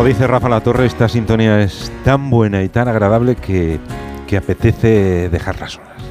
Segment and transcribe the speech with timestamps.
[0.00, 3.78] Como dice Rafa La Torre, esta sintonía es tan buena y tan agradable que,
[4.26, 6.02] que apetece dejarla solas.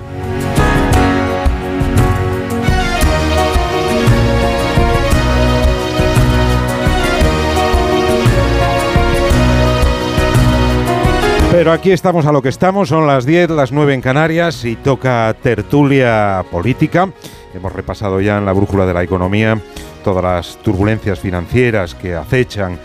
[11.52, 14.76] Pero aquí estamos a lo que estamos, son las 10, las 9 en Canarias y
[14.76, 17.10] toca tertulia política.
[17.56, 19.60] Hemos repasado ya en la brújula de la economía
[20.04, 22.78] todas las turbulencias financieras que acechan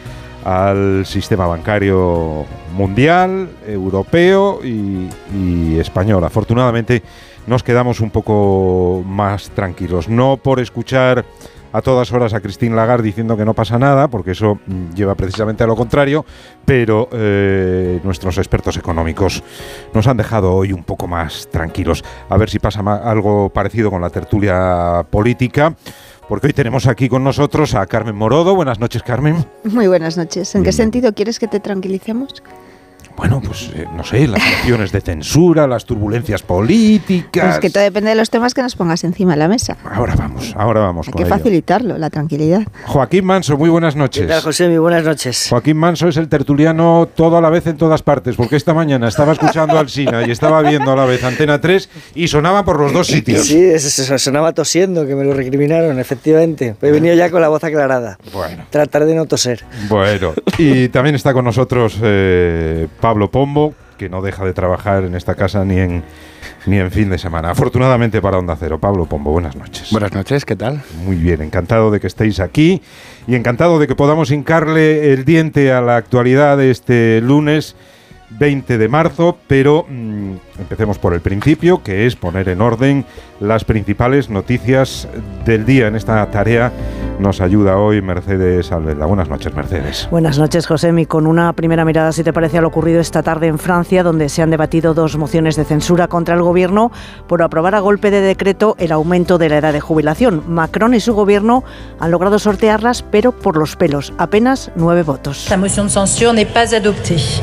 [0.45, 2.45] al sistema bancario
[2.75, 6.23] mundial, europeo y, y, español.
[6.25, 7.03] Afortunadamente
[7.47, 11.25] nos quedamos un poco más tranquilos, no por escuchar
[11.75, 15.17] a todas horas a Christine Lagarde diciendo que no pasa nada, porque eso mm, lleva
[15.17, 16.25] precisamente a lo contrario,
[16.65, 19.42] pero eh, nuestros expertos económicos
[19.92, 22.05] nos han dejado hoy un poco más tranquilos.
[22.29, 25.75] A ver si pasa algo parecido con la tertulia política
[26.28, 28.55] porque hoy tenemos aquí con nosotros a Carmen Morodo.
[28.55, 29.45] Buenas noches, Carmen.
[29.64, 30.55] Muy buenas noches.
[30.55, 32.42] ¿En qué sentido quieres que te tranquilicemos?
[33.17, 37.45] Bueno, pues eh, no sé, las acciones de censura, las turbulencias políticas.
[37.45, 39.77] Pues que todo depende de los temas que nos pongas encima de la mesa.
[39.84, 41.06] Ahora vamos, ahora vamos.
[41.09, 42.62] Hay que facilitarlo, la tranquilidad.
[42.87, 44.23] Joaquín Manso, muy buenas noches.
[44.23, 44.69] ¿Qué tal, José?
[44.69, 45.47] Muy buenas noches.
[45.48, 49.09] Joaquín Manso es el tertuliano todo a la vez en todas partes, porque esta mañana
[49.09, 52.81] estaba escuchando al Sina y estaba viendo a la vez Antena 3 y sonaba por
[52.81, 53.47] los dos sitios.
[53.47, 53.78] Sí,
[54.19, 56.75] sonaba tosiendo, que me lo recriminaron, efectivamente.
[56.83, 58.19] He venido ya con la voz aclarada.
[58.33, 58.65] Bueno.
[58.71, 59.65] Tratar de no toser.
[59.89, 65.14] Bueno, y también está con nosotros eh, Pablo Pombo, que no deja de trabajar en
[65.14, 66.02] esta casa ni en,
[66.64, 67.50] ni en fin de semana.
[67.50, 68.78] Afortunadamente para Onda Cero.
[68.80, 69.91] Pablo Pombo, buenas noches.
[69.91, 70.80] Buenas noches, ¿qué tal?
[71.05, 72.80] Muy bien, encantado de que estéis aquí
[73.27, 77.77] y encantado de que podamos hincarle el diente a la actualidad de este lunes
[78.39, 83.05] 20 de marzo, pero mm, empecemos por el principio, que es poner en orden
[83.41, 85.09] las principales noticias
[85.45, 85.89] del día.
[85.89, 86.73] En esta tarea
[87.19, 89.07] nos ayuda hoy Mercedes Alvela.
[89.07, 90.09] Buenas noches, Mercedes.
[90.11, 90.85] Buenas noches, José.
[91.07, 94.29] con una primera mirada, si te parece, a lo ocurrido esta tarde en Francia, donde
[94.29, 96.91] se han debatido dos mociones de censura contra el gobierno
[97.27, 100.43] por aprobar a golpe de decreto el aumento de la edad de jubilación.
[100.49, 101.65] Macron y su gobierno
[102.00, 105.49] han logrado sortearlas, pero por los pelos, apenas nueve votos.
[105.50, 107.43] La moción de censura n'est pas adoptée.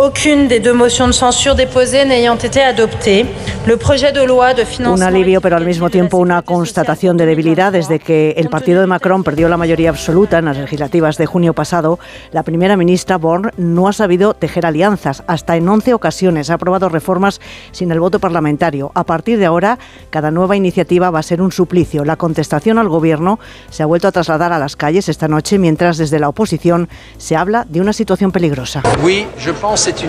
[0.00, 3.26] Aucune des deux motions de censure déposées n'ayant été adoptée,
[3.66, 5.06] le projet de loi de financement...
[5.06, 8.86] Un alivio, pero al mismo tiempo una constatación de debilidad desde que el partido de
[8.86, 11.98] Macron perdió la mayoría absoluta en las legislativas de junio pasado.
[12.32, 15.22] La primera ministra Born no ha sabido tejer alianzas.
[15.26, 18.90] Hasta en 11 ocasiones ha aprobado reformas sin el voto parlamentario.
[18.94, 19.78] A partir de ahora,
[20.10, 22.04] cada nueva iniciativa va a ser un suplicio.
[22.04, 23.38] La contestación al gobierno
[23.70, 26.88] se ha vuelto a trasladar a las calles esta noche, mientras desde la oposición
[27.18, 28.82] se habla de una situación peligrosa.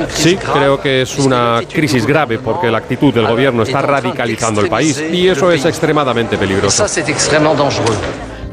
[0.10, 4.70] Sí, creo que es una crisis grave porque la actitud del gobierno está radicalizando el
[4.70, 6.84] país y eso es extremadamente peligroso.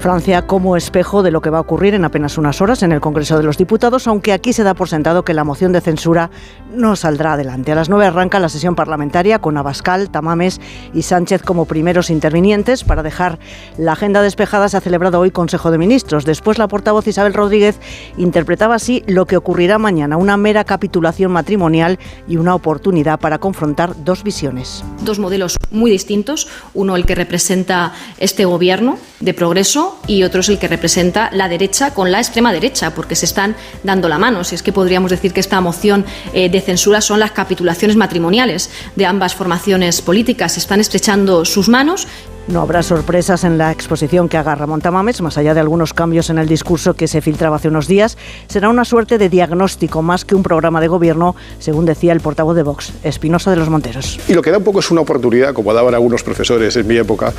[0.00, 3.02] Francia como espejo de lo que va a ocurrir en apenas unas horas en el
[3.02, 6.30] Congreso de los Diputados, aunque aquí se da por sentado que la moción de censura
[6.74, 7.72] no saldrá adelante.
[7.72, 10.58] A las nueve arranca la sesión parlamentaria con Abascal, Tamames
[10.94, 12.82] y Sánchez como primeros intervinientes.
[12.82, 13.38] Para dejar
[13.76, 16.24] la agenda despejada se ha celebrado hoy Consejo de Ministros.
[16.24, 17.78] Después la portavoz Isabel Rodríguez
[18.16, 24.02] interpretaba así lo que ocurrirá mañana, una mera capitulación matrimonial y una oportunidad para confrontar
[24.02, 24.82] dos visiones.
[25.02, 30.48] Dos modelos muy distintos, uno el que representa este gobierno de progreso y otro es
[30.48, 34.44] el que representa la derecha con la extrema derecha, porque se están dando la mano.
[34.44, 38.70] Si es que podríamos decir que esta moción eh, de censura son las capitulaciones matrimoniales
[38.96, 40.52] de ambas formaciones políticas.
[40.52, 42.06] Se están estrechando sus manos
[42.48, 46.30] no habrá sorpresas en la exposición que haga Ramón Tamames, más allá de algunos cambios
[46.30, 48.16] en el discurso que se filtraba hace unos días.
[48.48, 52.56] Será una suerte de diagnóstico más que un programa de gobierno, según decía el portavoz
[52.56, 54.18] de Vox, Espinosa de los Monteros.
[54.28, 56.96] Y lo que da un poco es una oportunidad, como daban algunos profesores en mi
[56.96, 57.32] época,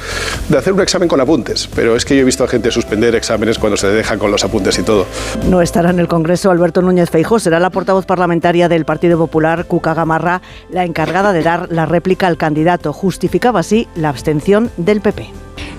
[0.49, 1.69] de hacer un examen con apuntes.
[1.75, 4.43] Pero es que yo he visto a gente suspender exámenes cuando se dejan con los
[4.43, 5.05] apuntes y todo.
[5.49, 9.65] No estará en el Congreso Alberto Núñez Feijó, será la portavoz parlamentaria del Partido Popular,
[9.65, 12.93] Cuca Gamarra, la encargada de dar la réplica al candidato.
[12.93, 14.71] Justificaba así la abstención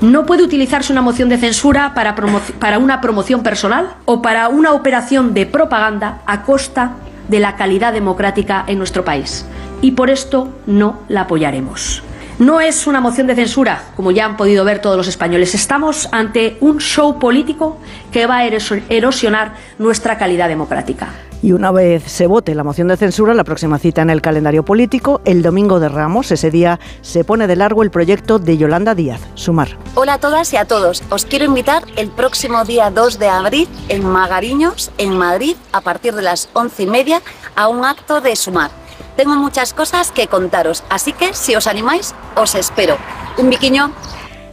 [0.01, 2.17] No puede utilizarse una moción de censura para,
[2.59, 6.93] para una promoción personal o para una operación de propaganda a costa
[7.29, 9.47] de la calidad democrática en nuestro país.
[9.81, 12.03] Y por esto no la apoyaremos.
[12.39, 15.55] No es una moción de censura, como ya han podido ver todos los españoles.
[15.55, 17.79] Estamos ante un show político
[18.11, 18.45] que va a
[18.89, 21.11] erosionar nuestra calidad democrática.
[21.43, 24.65] Y una vez se vote la moción de censura, la próxima cita en el calendario
[24.65, 28.95] político, el domingo de Ramos, ese día se pone de largo el proyecto de Yolanda
[28.95, 29.77] Díaz, Sumar.
[29.97, 31.03] Hola a todas y a todos.
[31.11, 36.15] Os quiero invitar el próximo día 2 de abril en Magariños, en Madrid, a partir
[36.15, 37.21] de las once y media,
[37.57, 38.71] a un acto de Sumar.
[39.17, 42.97] Tengo muchas cosas que contaros, así que si os animáis, os espero.
[43.37, 43.91] Un biquiño.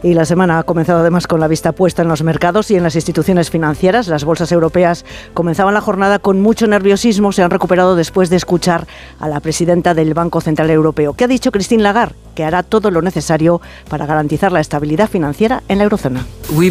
[0.02, 2.82] Y la semana ha comenzado además con la vista puesta en los mercados y en
[2.82, 4.08] las instituciones financieras.
[4.08, 5.04] Las bolsas europeas
[5.34, 7.32] comenzaban la jornada con mucho nerviosismo.
[7.32, 8.86] Se han recuperado después de escuchar
[9.18, 12.90] a la presidenta del Banco Central Europeo, que ha dicho Christine Lagarde que hará todo
[12.90, 16.26] lo necesario para garantizar la estabilidad financiera en la eurozona.
[16.48, 16.70] Uh,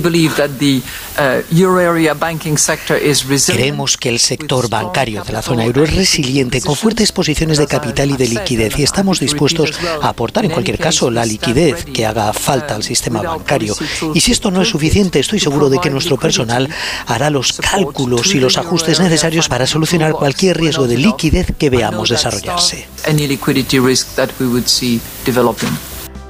[3.46, 7.68] Creemos que el sector bancario de la zona euro es resiliente, con fuertes posiciones de
[7.68, 12.06] capital y de liquidez, y estamos dispuestos a aportar en cualquier caso la liquidez que
[12.06, 13.76] haga falta al sistema bancario.
[14.14, 16.70] Y si esto no es suficiente, estoy seguro de que nuestro personal
[17.06, 22.10] hará los cálculos y los ajustes necesarios para solucionar cualquier riesgo de liquidez que veamos
[22.10, 22.88] desarrollarse.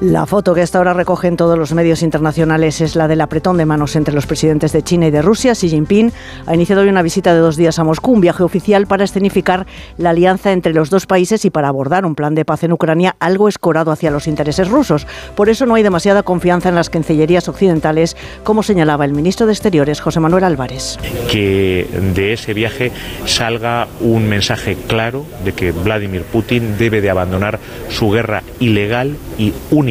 [0.02, 3.66] La foto que hasta ahora recogen todos los medios internacionales es la del apretón de
[3.66, 5.52] manos entre los presidentes de China y de Rusia.
[5.52, 6.14] Xi Jinping
[6.46, 9.68] ha iniciado hoy una visita de dos días a Moscú, un viaje oficial para escenificar
[9.98, 13.18] la alianza entre los dos países y para abordar un plan de paz en Ucrania
[13.20, 15.06] algo escorado hacia los intereses rusos.
[15.36, 18.16] Por eso no hay demasiada confianza en las cancillerías occidentales,
[18.46, 20.98] como señalaba el ministro de Exteriores, José Manuel Álvarez.
[21.30, 21.86] Que
[22.16, 22.94] de ese viaje
[23.26, 27.60] salga un mensaje claro de que Vladimir Putin debe de abandonar
[27.90, 29.89] su guerra ilegal y única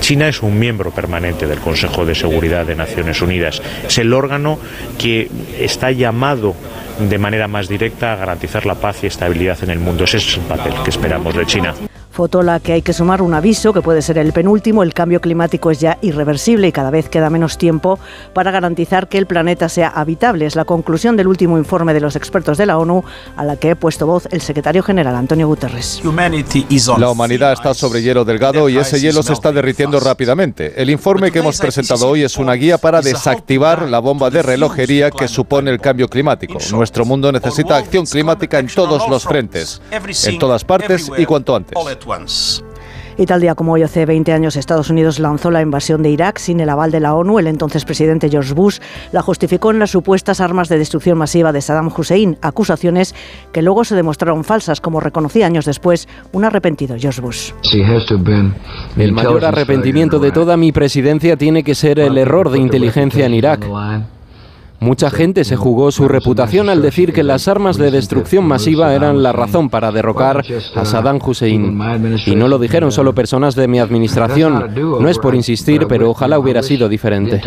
[0.00, 3.62] China es un miembro permanente del Consejo de Seguridad de Naciones Unidas.
[3.86, 4.58] Es el órgano
[4.98, 6.54] que está llamado
[6.98, 10.04] de manera más directa a garantizar la paz y estabilidad en el mundo.
[10.04, 11.74] Ese es el papel que esperamos de China.
[12.16, 14.82] Foto la que hay que sumar un aviso, que puede ser el penúltimo.
[14.82, 17.98] El cambio climático es ya irreversible y cada vez queda menos tiempo
[18.32, 20.46] para garantizar que el planeta sea habitable.
[20.46, 23.04] Es la conclusión del último informe de los expertos de la ONU,
[23.36, 26.00] a la que he puesto voz el secretario general Antonio Guterres.
[26.96, 30.72] La humanidad está sobre hielo delgado y ese hielo se está derritiendo rápidamente.
[30.80, 35.10] El informe que hemos presentado hoy es una guía para desactivar la bomba de relojería
[35.10, 36.56] que supone el cambio climático.
[36.70, 39.82] Nuestro mundo necesita acción climática en todos los frentes,
[40.24, 41.76] en todas partes y cuanto antes.
[43.18, 46.38] Y tal día como hoy, hace 20 años, Estados Unidos lanzó la invasión de Irak
[46.38, 47.38] sin el aval de la ONU.
[47.38, 48.78] El entonces presidente George Bush
[49.10, 53.14] la justificó en las supuestas armas de destrucción masiva de Saddam Hussein, acusaciones
[53.52, 57.52] que luego se demostraron falsas, como reconocía años después un arrepentido George Bush.
[58.96, 63.34] El mayor arrepentimiento de toda mi presidencia tiene que ser el error de inteligencia en
[63.34, 63.66] Irak.
[64.80, 69.22] Mucha gente se jugó su reputación al decir que las armas de destrucción masiva eran
[69.22, 70.44] la razón para derrocar
[70.74, 71.78] a Saddam Hussein.
[72.26, 74.74] Y no lo dijeron solo personas de mi administración.
[74.76, 77.40] No es por insistir, pero ojalá hubiera sido diferente.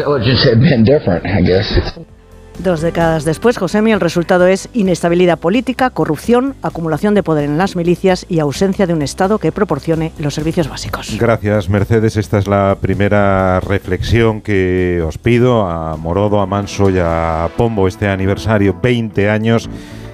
[2.60, 7.78] Dos décadas después, Josemi, el resultado es inestabilidad política, corrupción, acumulación de poder en las
[7.78, 11.18] milicias y ausencia de un Estado que proporcione los servicios básicos.
[11.18, 12.18] Gracias, Mercedes.
[12.18, 17.88] Esta es la primera reflexión que os pido a Morodo, a Manso y a Pombo
[17.88, 19.70] este aniversario, 20 años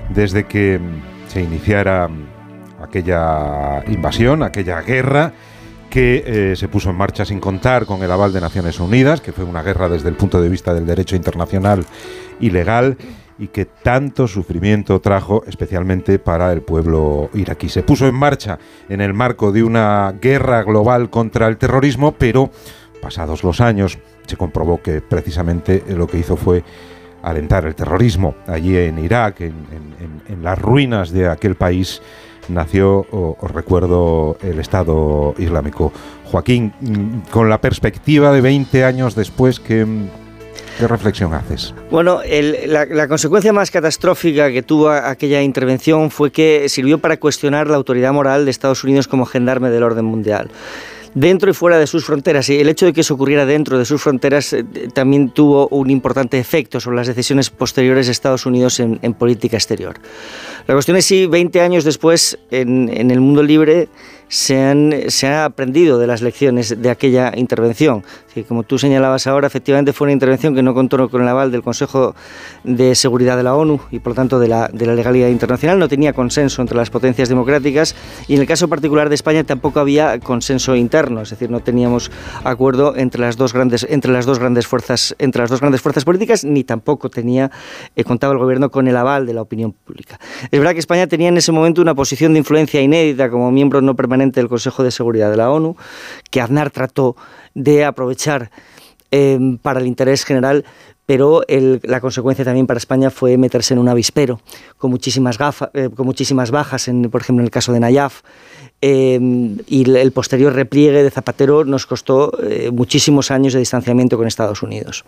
[0.09, 0.79] desde que
[1.27, 2.07] se iniciara
[2.79, 5.33] aquella invasión, aquella guerra
[5.89, 9.31] que eh, se puso en marcha sin contar con el aval de Naciones Unidas, que
[9.31, 11.85] fue una guerra desde el punto de vista del derecho internacional
[12.39, 12.97] ilegal
[13.37, 17.69] y que tanto sufrimiento trajo especialmente para el pueblo iraquí.
[17.69, 18.59] Se puso en marcha
[18.89, 22.49] en el marco de una guerra global contra el terrorismo, pero
[23.01, 26.63] pasados los años se comprobó que precisamente lo que hizo fue
[27.21, 28.35] alentar el terrorismo.
[28.47, 29.53] Allí en Irak, en,
[30.41, 32.01] las ruinas de aquel país,
[32.49, 35.91] nació, os recuerdo, el Estado Islámico.
[36.25, 39.85] Joaquín, mm, con la perspectiva de 20 años después, ¿qué,
[40.77, 41.73] qué reflexión haces?
[41.89, 42.21] Bueno,
[42.67, 48.13] la, consecuencia más catastrófica que tuvo aquella intervención fue que sirvió para cuestionar la autoridad
[48.13, 50.49] moral de Estados Unidos como gendarme del orden mundial
[51.15, 52.49] dentro y fuera de sus fronteras.
[52.49, 54.63] Y el hecho de que eso ocurriera dentro de sus fronteras eh,
[54.93, 59.95] también tuvo un importante efecto sobre las decisiones posteriores de Estados Unidos en, política exterior.
[60.67, 63.87] La cuestión es si 20 años después, en, en el mundo libre,
[64.27, 68.03] se, han, se ha aprendido de las lecciones de aquella intervención.
[68.43, 71.61] Como tú señalabas ahora, efectivamente fue una intervención que no contó con el aval del
[71.61, 72.15] Consejo
[72.63, 75.79] de Seguridad de la ONU y por lo tanto de la, de la legalidad internacional,
[75.79, 77.95] no tenía consenso entre las potencias democráticas
[78.27, 82.11] y en el caso particular de España tampoco había consenso interno, es decir, no teníamos
[82.43, 86.05] acuerdo entre las dos grandes, entre las dos grandes fuerzas, entre las dos grandes fuerzas
[86.05, 87.51] políticas, ni tampoco tenía,
[87.95, 90.19] eh, contaba el gobierno con el aval de la opinión pública.
[90.51, 93.81] Es verdad que España tenía en ese momento una posición de influencia inédita como miembro
[93.81, 95.75] no permanente del Consejo de Seguridad de la ONU,
[96.29, 97.15] que Aznar trató
[97.55, 98.51] de aprovechar
[99.11, 100.65] eh, para el interés general,
[101.05, 104.41] pero la consecuencia también para España fue meterse en un avispero,
[104.77, 105.37] con muchísimas,
[105.73, 108.21] eh, con muchísimas bajas, en, por ejemplo en el caso de Nayaf,
[108.81, 109.19] eh,
[109.67, 112.33] y el posterior repliegue de Zapatero nos costó
[112.73, 115.05] muchísimos años de distanciamiento con Estados Unidos.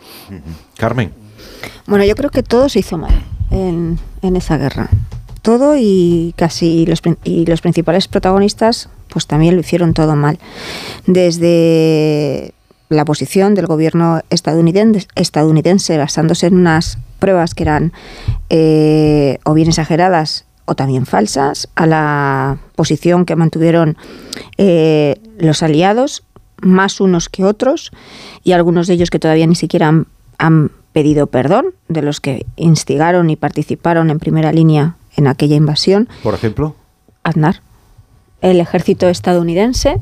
[0.78, 1.12] Carmen.
[1.86, 4.90] Bueno, yo creo que todo se hizo mal en, en esa guerra.
[5.42, 10.40] Todo y casi los, y los principales protagonistas pues también lo hicieron todo mal.
[11.06, 12.54] Desde
[12.90, 17.94] la posición del gobierno estadounidense, estadounidense basándose en unas pruebas que eran
[18.50, 23.98] eh, o bien exageradas o también falsas, a la posición que mantuvieron
[24.58, 26.24] eh, los aliados,
[26.62, 27.92] más unos que otros,
[28.44, 32.46] y algunos de ellos que todavía ni siquiera han, han pedido perdón, de los que
[32.58, 36.10] instigaron y participaron en primera línea en aquella invasión.
[36.22, 36.76] Por ejemplo.
[37.24, 37.62] Aznar,
[38.42, 40.00] el ejército estadounidense.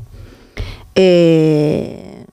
[0.95, 2.25] Eh,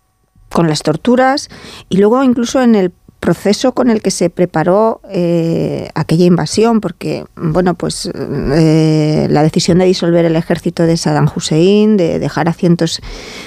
[0.52, 1.48] con las torturas
[1.88, 2.92] y luego incluso en el
[3.22, 9.78] proceso con el que se preparó eh, aquella invasión, porque bueno, pues eh, la decisión
[9.78, 13.00] de disolver el ejército de Saddam Hussein, de dejar a cientos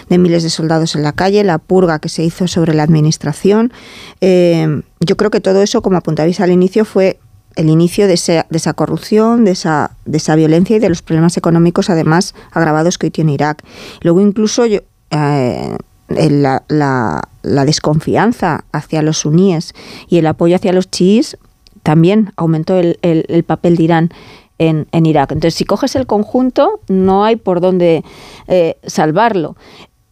[0.07, 3.73] de miles de soldados en la calle, la purga que se hizo sobre la administración,
[4.21, 7.19] eh, yo creo que todo eso, como apuntabais al inicio, fue
[7.55, 11.89] el inicio de, esa, corrupción, de esa, de esa violencia y de los problemas económicos,
[11.89, 13.63] además agravados que hoy tiene Irak.
[14.01, 19.73] Luego incluso yo, la, la, desconfianza hacia los suníes
[20.07, 21.37] y el apoyo hacia los chiíes
[21.83, 24.09] también aumentó el, el, papel de Irán
[24.57, 25.31] en, en, Irak.
[25.31, 28.03] Entonces, si coges el conjunto, no hay por dónde
[28.47, 29.55] eh, salvarlo.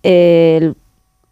[0.03, 0.75] El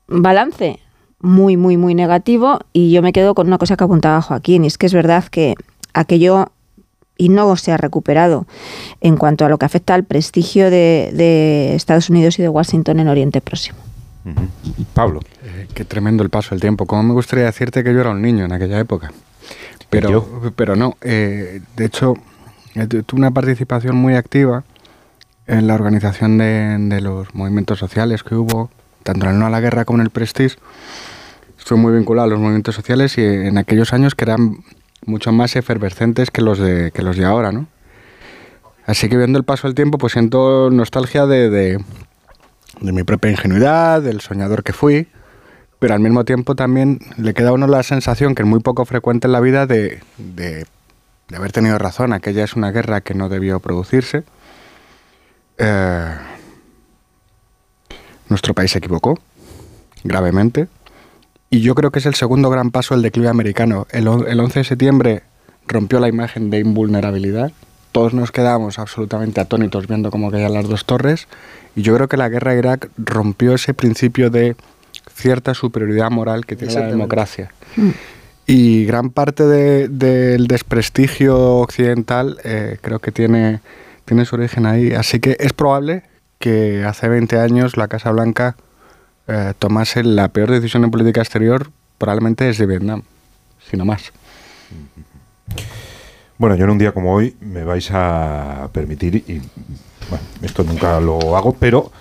[0.08, 0.80] balance
[1.20, 4.68] muy, muy, muy negativo y yo me quedo con una cosa que apuntaba Joaquín, y
[4.68, 5.56] es que es verdad que
[5.94, 6.52] aquello
[7.18, 8.48] y no se ha recuperado
[9.02, 13.00] en cuanto a lo que afecta al prestigio de, de Estados Unidos y de Washington
[13.00, 13.78] en Oriente Próximo.
[14.94, 15.22] Pablo.
[15.44, 16.86] Eh, qué tremendo el paso del tiempo.
[16.86, 19.12] ¿Cómo me gustaría decirte que yo era un niño en aquella época?
[19.90, 20.98] Pero, pero no.
[21.02, 22.16] Eh, de hecho,
[22.76, 24.64] eh, tuve una participación muy activa
[25.48, 28.70] en la organización de, los movimientos sociales que hubo,
[29.04, 30.58] tanto en el No a la Guerra como en el Prestige.
[31.58, 34.64] Estuve muy vinculado a los movimientos sociales y en aquellos años que eran
[35.06, 37.68] mucho más efervescentes que los de, que los de ahora, ¿no?
[38.86, 41.50] Así que viendo el paso del tiempo, pues siento nostalgia de,
[42.82, 45.08] de mi propia ingenuidad, del soñador que fui,
[45.80, 48.86] pero al mismo tiempo también le queda a uno la sensación, que es muy poco
[48.86, 50.66] frecuente en la vida, de, de,
[51.36, 52.14] haber tenido razón.
[52.14, 54.24] Aquella es una guerra que no debió producirse.
[55.58, 56.16] Eh,
[58.30, 59.18] nuestro país se equivocó,
[60.04, 60.68] gravemente.
[61.52, 63.86] Y yo creo que es el segundo gran paso del declive americano.
[63.92, 65.24] El, el 11 de septiembre
[65.68, 67.52] rompió la imagen de invulnerabilidad.
[67.92, 71.28] Todos nos quedamos absolutamente atónitos viendo cómo caían las dos torres
[71.76, 74.56] y yo creo que la guerra de Irak rompió ese principio de
[75.14, 77.52] cierta superioridad moral que tiene la democracia.
[77.76, 77.90] Mm.
[78.48, 83.60] Y gran parte del desprestigio occidental eh, creo que tiene,
[84.06, 84.94] tiene su origen ahí.
[84.94, 86.04] Así que es probable
[86.40, 88.56] que hace 20 años la Casa Blanca
[89.32, 93.04] eh, tomase la peor decisión en política exterior, probablemente desde Vietnam,
[93.70, 94.12] si no más.
[96.38, 99.42] Bueno, yo en un día como hoy me vais a permitir, y
[100.10, 101.92] bueno, esto nunca lo hago, pero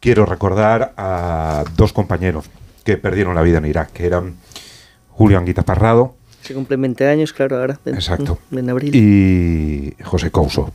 [0.00, 2.50] quiero recordar a dos compañeros
[2.84, 4.34] que perdieron la vida en Irak, que eran
[5.10, 6.14] Julio Anguita Parrado.
[6.42, 7.78] Se cumplen 20 años, claro, ahora.
[7.86, 8.38] exacto.
[8.52, 8.94] En abril.
[8.94, 10.72] Y José Couso.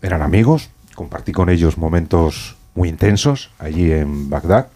[0.00, 4.68] Eran amigos, compartí con ellos momentos muy intensos allí en Bagdad.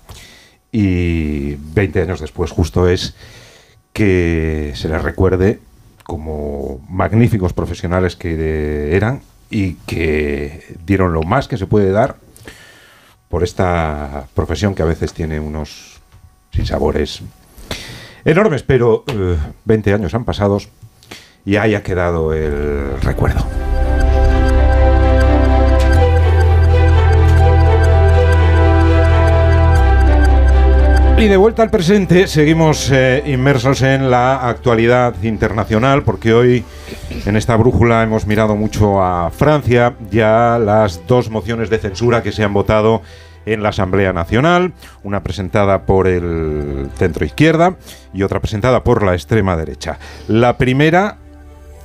[0.70, 3.14] Y 20 años después, justo es
[3.92, 5.60] que se les recuerde
[6.04, 9.20] como magníficos profesionales que eran
[9.50, 12.16] y que dieron lo más que se puede dar
[13.28, 16.00] por esta profesión que a veces tiene unos
[16.52, 17.22] sinsabores
[18.24, 19.04] enormes, pero
[19.64, 20.58] 20 eh, años han pasado
[21.44, 23.46] y ahí ha quedado el recuerdo.
[31.18, 36.64] Y de vuelta al presente, seguimos eh, inmersos en la actualidad internacional, porque hoy
[37.26, 42.30] en esta brújula hemos mirado mucho a Francia, ya las dos mociones de censura que
[42.30, 43.02] se han votado
[43.46, 47.76] en la Asamblea Nacional, una presentada por el centro izquierda
[48.14, 49.98] y otra presentada por la extrema derecha.
[50.28, 51.18] La primera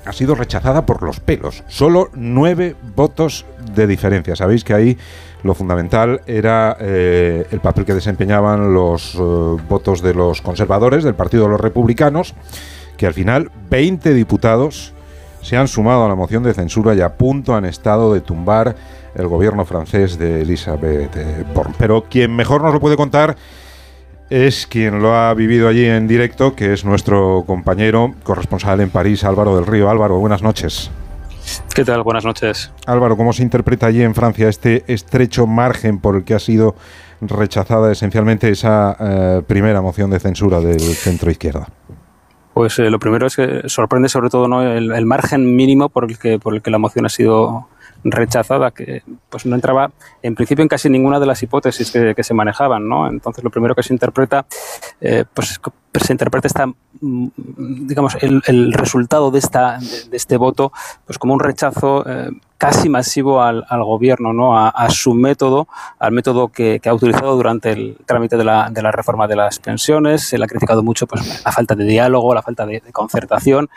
[0.05, 4.35] ha sido rechazada por los pelos, solo nueve votos de diferencia.
[4.35, 4.97] Sabéis que ahí
[5.43, 9.17] lo fundamental era eh, el papel que desempeñaban los eh,
[9.69, 12.33] votos de los conservadores, del Partido de los Republicanos,
[12.97, 14.93] que al final 20 diputados
[15.41, 18.75] se han sumado a la moción de censura y a punto han estado de tumbar
[19.15, 21.11] el gobierno francés de Elisabeth.
[21.77, 23.35] Pero quien mejor nos lo puede contar
[24.33, 29.23] es quien lo ha vivido allí en directo, que es nuestro compañero corresponsal en París,
[29.23, 29.91] Álvaro del Río.
[29.91, 30.89] Álvaro, buenas noches.
[31.75, 32.01] ¿Qué tal?
[32.01, 32.71] Buenas noches.
[32.87, 36.75] Álvaro, ¿cómo se interpreta allí en Francia este estrecho margen por el que ha sido
[37.21, 41.67] rechazada esencialmente esa eh, primera moción de censura del centro izquierda?
[42.55, 44.63] Pues eh, lo primero es que sorprende sobre todo ¿no?
[44.63, 47.67] el, margen mínimo por el, que, por el que la moción ha sido
[48.03, 49.91] rechazada, que pues no entraba
[50.21, 53.07] en principio en casi ninguna de las hipótesis que, se manejaban, ¿no?
[53.09, 54.45] Entonces lo primero que se interpreta,
[55.01, 55.59] eh, pues
[55.99, 56.71] se interpreta esta,
[57.01, 60.71] digamos, el, resultado de, esta, de, este voto
[61.05, 62.29] pues como un rechazo eh,
[62.63, 64.57] casi masivo al, gobierno, ¿no?
[64.57, 65.67] A, su método,
[65.99, 69.59] al método que, ha utilizado durante el trámite de la, de la, reforma de las
[69.59, 70.23] pensiones.
[70.23, 73.69] Se le ha criticado mucho pues, la falta de diálogo, la falta de, concertación.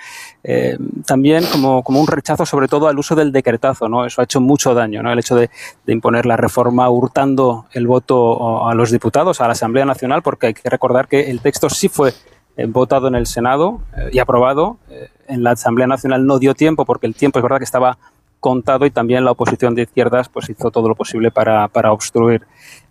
[0.45, 3.89] Eh, también como, como, un rechazo sobre todo al uso del decretazo.
[3.89, 4.07] ¿no?
[4.07, 5.11] Eso ha hecho mucho daño, ¿no?
[5.13, 5.51] el hecho de,
[5.89, 10.55] imponer la reforma hurtando el voto a los diputados, a la Asamblea Nacional, porque hay
[10.55, 12.06] que recordar que el texto sí fue
[12.69, 14.79] votado en el Senado eh, y aprobado.
[15.29, 17.99] en la Asamblea Nacional no dio tiempo porque el tiempo es verdad que estaba
[18.41, 22.43] contado y también la oposición de izquierdas pues hizo todo lo posible para, para obstruir.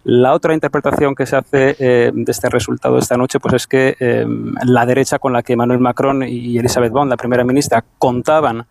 [0.03, 3.95] La otra interpretación que se hace eh, de este resultado esta noche pues es que
[3.99, 4.25] eh,
[4.65, 8.67] la derecha con la que Emmanuel Macron y Elizabeth Bond, la primera ministra, contaban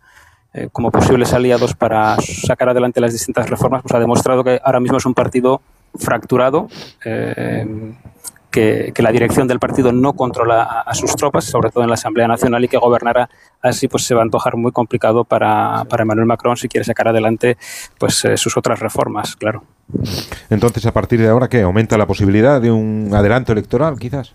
[0.52, 4.78] eh, como posibles aliados para sacar adelante las distintas reformas, pues ha demostrado que ahora
[4.78, 5.60] mismo es un partido
[5.96, 6.68] fracturado
[8.54, 12.28] que, la dirección del partido no controla a, sus tropas, sobre todo en la Asamblea
[12.28, 13.28] Nacional, y que gobernara
[13.61, 17.08] así pues se va a antojar muy complicado para, para Emmanuel Macron si quiere sacar
[17.08, 17.56] adelante
[17.99, 19.64] pues eh, sus otras reformas, claro.
[20.50, 21.62] Entonces, a partir de ahora, ¿qué?
[21.62, 24.34] ¿Aumenta la posibilidad de un adelanto electoral, quizás?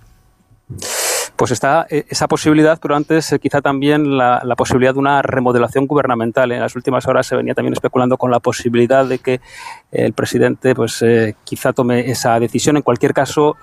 [1.40, 5.88] Pues está eh, esa posibilidad, pero antes eh, quizá también la, posibilidad de una remodelación
[5.88, 6.52] gubernamental.
[6.52, 9.40] En las últimas horas se venía también especulando con la posibilidad de que
[9.90, 12.76] el presidente pues eh, quizá tome esa decisión.
[12.76, 13.56] En cualquier caso,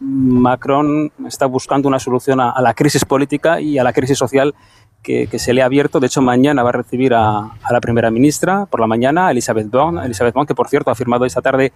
[0.00, 4.52] Macron está buscando una solución a, la crisis política y a la crisis social
[5.00, 6.00] que, se le ha abierto.
[6.00, 10.04] De hecho, mañana va a recibir a, la primera ministra por la mañana, Elizabeth Borne,
[10.04, 11.72] Elizabeth Borne, que por cierto ha firmado esta tarde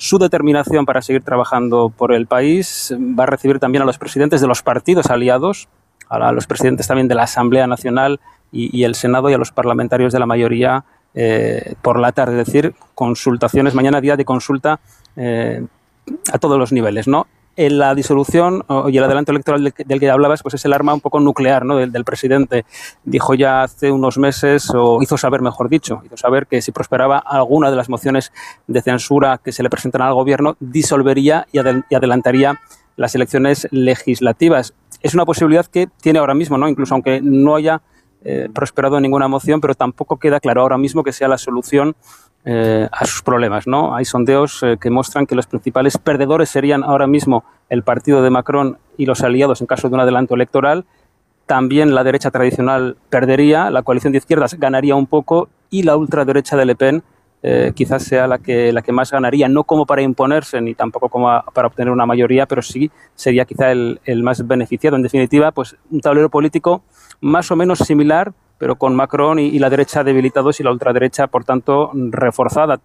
[0.00, 2.96] su determinación para seguir trabajando por el país.
[2.98, 5.68] Va a recibir también a los presidentes de los partidos aliados,
[6.08, 8.18] a los presidentes también de la Asamblea Nacional
[8.50, 12.40] y, el Senado y a los parlamentarios de la mayoría eh, por la tarde.
[12.40, 14.80] Es decir, consultaciones, mañana día de consulta
[15.16, 15.66] eh,
[16.32, 17.26] a todos los niveles, ¿no?
[17.60, 21.02] En la disolución y el adelanto electoral del que, hablabas, pues es el arma un
[21.02, 21.76] poco nuclear ¿no?
[21.76, 22.64] del, presidente.
[23.04, 27.18] Dijo ya hace unos meses, o hizo saber, mejor dicho, hizo saber que si prosperaba
[27.18, 28.32] alguna de las mociones
[28.66, 32.58] de censura que se le presentan al gobierno, disolvería y, adelantaría
[32.96, 34.72] las elecciones legislativas.
[35.02, 36.66] Es una posibilidad que tiene ahora mismo, ¿no?
[36.66, 37.82] incluso aunque no haya
[38.24, 41.94] eh, prosperado ninguna moción, pero tampoco queda claro ahora mismo que sea la solución
[42.44, 43.66] eh, a sus problemas.
[43.66, 43.94] ¿no?
[43.94, 48.30] Hay sondeos eh, que muestran que los principales perdedores serían ahora mismo el partido de
[48.30, 50.86] Macron y los aliados en caso de un adelanto electoral.
[51.44, 56.56] También la derecha tradicional perdería, la coalición de izquierdas ganaría un poco y la ultraderecha
[56.56, 57.02] de Le Pen
[57.42, 61.08] eh, quizás sea la que, la que más ganaría, no como para imponerse ni tampoco
[61.08, 64.96] como para obtener una mayoría, pero sí sería quizá el, el más beneficiado.
[64.96, 66.82] En definitiva, pues un tablero político
[67.20, 71.44] más o menos similar pero con Macron y, la derecha debilitados y la ultraderecha, por
[71.44, 72.78] tanto, reforzada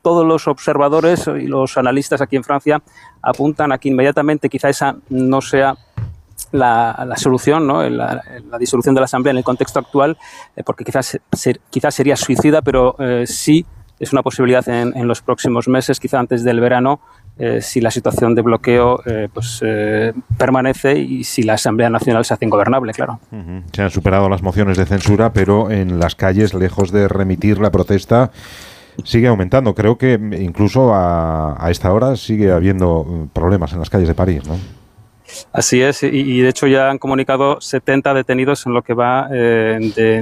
[0.00, 2.80] todos los observadores y los analistas aquí en Francia
[3.20, 5.74] apuntan a que inmediatamente quizá esa no sea
[6.52, 7.82] la, solución, ¿no?
[7.90, 8.22] la,
[8.60, 10.16] disolución de la Asamblea en el contexto actual,
[10.54, 11.18] eh, porque quizás,
[11.70, 13.66] quizás sería suicida, pero eh, sí
[13.98, 17.00] es una posibilidad en, los próximos meses, quizá antes del verano,
[17.38, 22.24] eh, si la situación de bloqueo eh, pues, eh, permanece y si la Asamblea Nacional
[22.24, 23.20] se hace ingobernable, claro.
[23.72, 27.70] Se han superado las mociones de censura, pero en las calles, lejos de remitir la
[27.70, 28.30] protesta,
[29.04, 29.74] sigue aumentando.
[29.74, 34.46] Creo que incluso a, a esta hora sigue habiendo problemas en las calles de París,
[34.46, 34.56] ¿no?
[35.52, 39.78] Así es, y, de hecho ya han comunicado 70 detenidos en lo que va eh,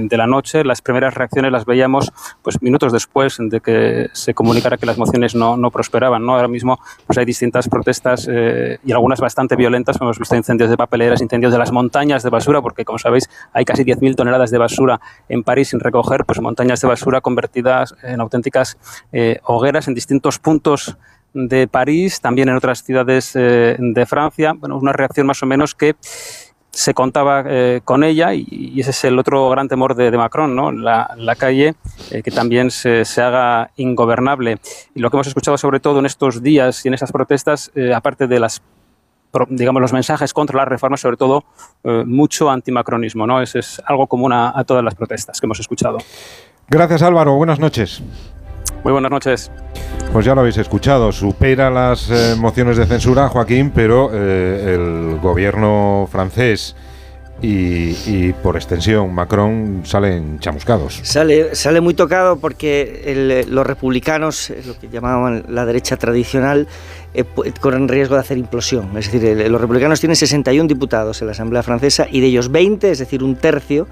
[0.08, 0.64] de, la noche.
[0.64, 2.12] Las primeras reacciones las veíamos
[2.42, 6.24] pues minutos después de que se comunicara que las mociones no, prosperaban.
[6.24, 6.34] ¿no?
[6.34, 9.98] Ahora mismo pues hay distintas protestas eh, y algunas bastante violentas.
[10.00, 13.64] Hemos visto incendios de papeleras, incendios de las montañas de basura, porque como sabéis hay
[13.64, 18.20] casi 10.000 toneladas de basura en París sin recoger, pues montañas de basura convertidas en
[18.20, 18.78] auténticas
[19.12, 20.96] eh, hogueras en distintos puntos
[21.34, 24.54] de París, también en otras ciudades eh, de Francia.
[24.56, 25.96] Bueno, una reacción más o menos que
[26.70, 30.72] se contaba eh, con ella y, ese es el otro gran temor de, Macron, ¿no?
[30.72, 31.74] la, calle
[32.10, 34.58] eh, que también se, se, haga ingobernable.
[34.94, 38.26] Y lo que hemos escuchado sobre todo en estos días y en esas protestas, aparte
[38.26, 38.62] de las
[39.48, 41.44] digamos los mensajes contra las reformas, sobre todo
[42.06, 43.42] mucho antimacronismo, ¿no?
[43.42, 45.98] Es algo común a todas las protestas que hemos escuchado.
[46.68, 48.00] Gracias Álvaro, buenas noches.
[48.84, 49.50] Muy buenas noches.
[50.12, 55.18] Pues ya lo habéis escuchado, supera las eh, mociones de censura, Joaquín, pero eh, el
[55.20, 56.76] gobierno francés
[57.40, 61.00] y, por extensión Macron salen chamuscados.
[61.02, 66.68] Sale, sale muy tocado porque los republicanos, eh, lo que llamaban la derecha tradicional,
[67.60, 68.96] corren riesgo de hacer implosión.
[68.98, 72.90] Es decir, los republicanos tienen 61 diputados en la Asamblea Francesa y de ellos 20,
[72.90, 73.88] es decir, un tercio,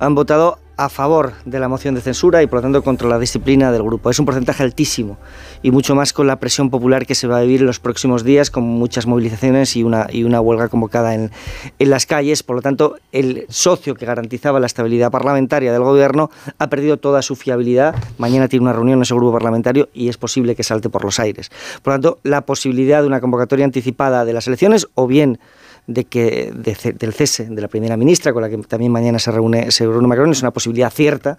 [0.00, 3.18] han votado a favor de la moción de censura y por lo tanto contra la
[3.18, 4.10] disciplina del grupo.
[4.10, 5.18] Es un porcentaje altísimo
[5.62, 8.24] y mucho más con la presión popular que se va a vivir en los próximos
[8.24, 11.30] días con muchas movilizaciones y una, y una huelga convocada en,
[11.78, 12.42] en las calles.
[12.42, 17.22] Por lo tanto, el socio que garantizaba la estabilidad parlamentaria del gobierno ha perdido toda
[17.22, 17.94] su fiabilidad.
[18.18, 21.20] Mañana tiene una reunión en ese grupo parlamentario y es posible que salte por los
[21.20, 21.50] aires.
[21.82, 25.38] Por lo tanto, la posibilidad de una convocatoria anticipada de las elecciones o bien
[25.86, 29.70] de que del cese de la primera ministra, con la que también mañana se reúne,
[29.70, 31.38] se Macron, es una posibilidad cierta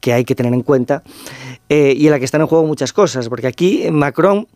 [0.00, 1.02] que hay que tener en cuenta
[1.68, 4.48] eh, y en la que están en juego muchas cosas, porque aquí Macron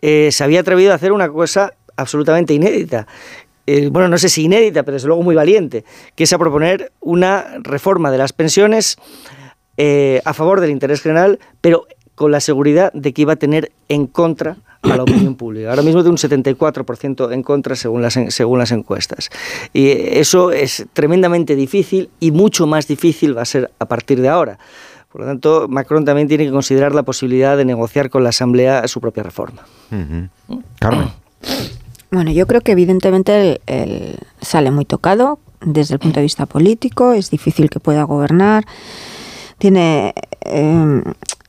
[0.00, 3.06] eh, se había atrevido a hacer una cosa absolutamente inédita.
[3.66, 5.84] Eh, bueno, no sé si inédita, pero desde luego muy valiente,
[6.16, 8.96] que es a proponer una reforma de las pensiones
[10.24, 14.06] a favor del interés general, pero con la seguridad de que iba a tener en
[14.06, 15.70] contra a la opinión pública.
[15.70, 19.30] Ahora mismo de un 74% en contra según las, según las encuestas.
[19.72, 24.28] Y eso es tremendamente difícil y mucho más difícil va a ser a partir de
[24.28, 24.58] ahora.
[25.10, 28.88] Por lo tanto, Macron también tiene que considerar la posibilidad de negociar con la Asamblea
[28.88, 29.62] su propia reforma.
[30.78, 31.08] Carmen.
[32.10, 37.12] Bueno, yo creo que evidentemente él, sale muy tocado desde el punto de vista político,
[37.12, 38.64] es difícil que pueda gobernar,
[39.58, 41.02] tiene eh,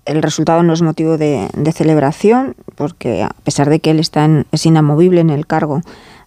[0.05, 4.65] el resultado no es motivo de, celebración, porque a pesar de que él está es
[4.65, 5.81] inamovible en el cargo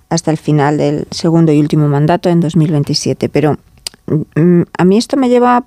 [0.08, 3.28] hasta el final del segundo y último mandato en 2027.
[3.28, 3.58] Pero
[4.06, 5.66] mm, a mí esto me lleva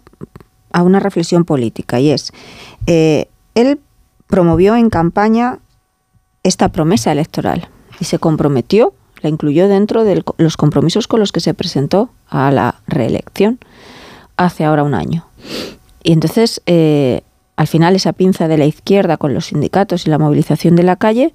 [0.71, 2.31] a una reflexión política y es,
[2.87, 3.79] eh, él
[4.27, 5.59] promovió en campaña
[6.43, 7.67] esta promesa electoral
[7.99, 12.51] y se comprometió, la incluyó dentro de los compromisos con los que se presentó a
[12.51, 13.59] la reelección
[14.37, 15.25] hace ahora un año.
[16.01, 17.23] Y entonces eh,
[17.59, 20.95] al final esa pinza de la izquierda con los sindicatos y la movilización de la
[20.95, 21.33] calle,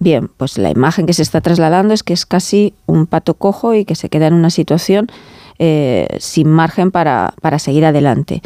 [0.00, 3.72] bien, pues la imagen que se está trasladando es que es casi un pato cojo
[3.72, 5.06] y que se queda en una situación
[5.60, 8.42] eh, sin margen para, seguir adelante.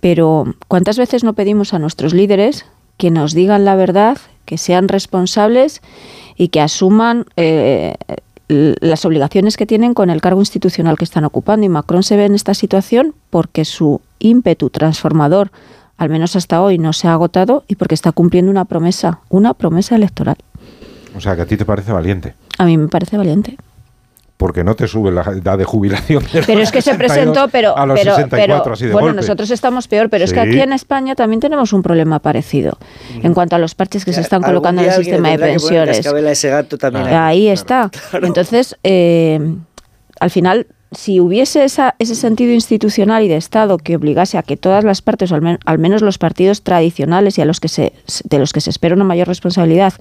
[0.00, 2.66] Pero ¿cuántas veces no pedimos a nuestros líderes
[2.98, 5.80] que nos digan la verdad, que sean responsables
[6.36, 7.94] y que asuman eh,
[8.48, 11.64] las obligaciones que tienen con el cargo institucional que están ocupando.
[11.64, 15.50] Y Macron se ve en esta situación porque su ímpetu transformador
[15.96, 19.54] al menos hasta hoy, no se ha agotado y porque está cumpliendo una promesa, una
[19.54, 20.36] promesa electoral.
[21.16, 22.34] O sea, que a ti te parece valiente.
[22.58, 23.56] A mí me parece valiente.
[24.36, 26.24] Porque no te sube la edad de jubilación.
[26.46, 29.86] Pero es que se presentó, pero, a los pero, 64, así de bueno, nosotros estamos
[29.86, 32.76] peor, pero es que aquí en España también tenemos un problema parecido
[33.22, 36.04] en cuanto a los parches que se están colocando en el sistema de pensiones.
[37.12, 37.90] Ahí está.
[38.20, 39.38] Entonces, eh,
[40.18, 44.84] al final si hubiese ese sentido institucional y de Estado que obligase a que todas
[44.84, 47.92] las partes, o al, menos los partidos tradicionales y a los que se,
[48.24, 49.94] de los que se espera una mayor responsabilidad,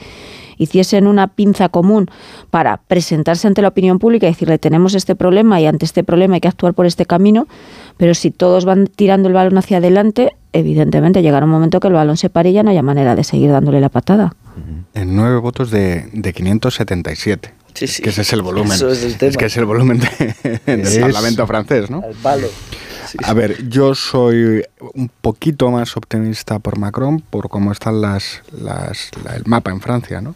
[0.58, 2.10] hiciesen una pinza común
[2.50, 6.36] para presentarse ante la opinión pública y decirle tenemos este problema y ante este problema
[6.36, 7.48] hay que actuar por este camino,
[7.98, 11.94] pero si todos van tirando el balón hacia adelante, evidentemente llegará un momento que el
[11.94, 14.36] balón se pare y ya no haya manera de seguir dándole la patada.
[14.94, 17.62] En nueve votos de, de 577.
[17.74, 18.04] Sí, sí.
[18.04, 18.72] Que ese es el volumen.
[18.72, 20.00] es, que es el volumen
[20.66, 22.04] del Parlamento francés, ¿no?
[23.24, 29.12] A ver, yo soy un poquito más optimista por Macron por cómo están las, las
[29.36, 30.36] el mapa en Francia, ¿no?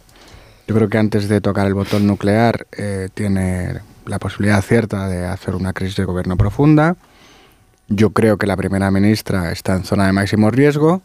[0.68, 5.26] Yo creo que antes de tocar el botón nuclear eh, tiene la posibilidad cierta de
[5.26, 6.96] hacer una crisis de gobierno profunda.
[7.88, 11.00] Yo creo que la primera ministra está en zona de máximo riesgo.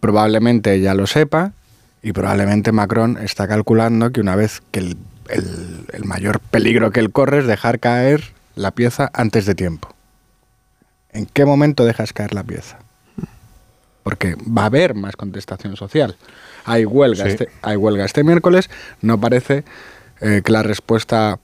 [0.00, 1.52] Probablemente ella lo sepa
[2.02, 4.96] y probablemente Macron está calculando que una vez que el
[5.28, 9.94] el, mayor peligro que él corre es dejar caer la pieza antes de tiempo.
[11.12, 12.78] ¿En qué momento dejas caer la pieza?
[14.02, 16.16] Porque va a haber más contestación social.
[16.64, 18.68] Hay huelga, este, hay huelga este miércoles,
[19.00, 19.64] no parece
[20.20, 21.38] eh, que la respuesta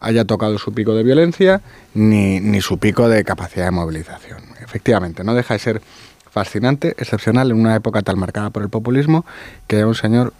[0.00, 1.62] haya tocado su pico de violencia
[1.94, 4.42] ni, ni su pico de capacidad de movilización.
[4.60, 5.82] Efectivamente, no deja de ser
[6.30, 9.24] fascinante, excepcional en una época tan marcada por el populismo,
[9.66, 10.32] que haya un señor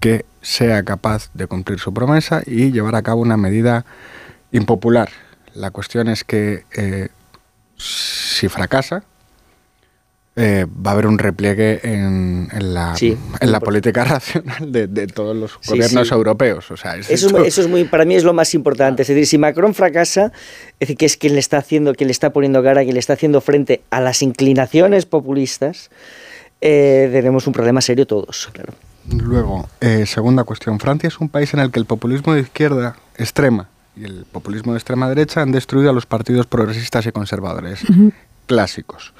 [0.00, 3.84] que sea capaz de cumplir su promesa y llevar a cabo una medida
[4.52, 5.10] impopular.
[5.54, 7.08] La cuestión es que eh,
[7.76, 9.04] si fracasa,
[10.38, 15.58] eh, va a haber un repliegue en, la, en la política racional de, todos los
[15.66, 16.70] gobiernos europeos.
[16.70, 19.00] O sea, eso, es muy, para mí es lo más importante.
[19.00, 20.32] Es decir, si Macron fracasa,
[20.74, 23.00] es decir, que es quien le está haciendo, quien le está poniendo cara, quien le
[23.00, 25.90] está haciendo frente a las inclinaciones populistas,
[26.60, 28.74] eh, tenemos un problema serio todos, claro.
[29.10, 30.80] Luego, eh, segunda cuestión.
[30.80, 34.72] Francia es un país en el que el populismo de izquierda extrema y el populismo
[34.72, 37.80] de extrema derecha han destruido a los partidos progresistas y conservadores
[38.46, 39.14] clásicos,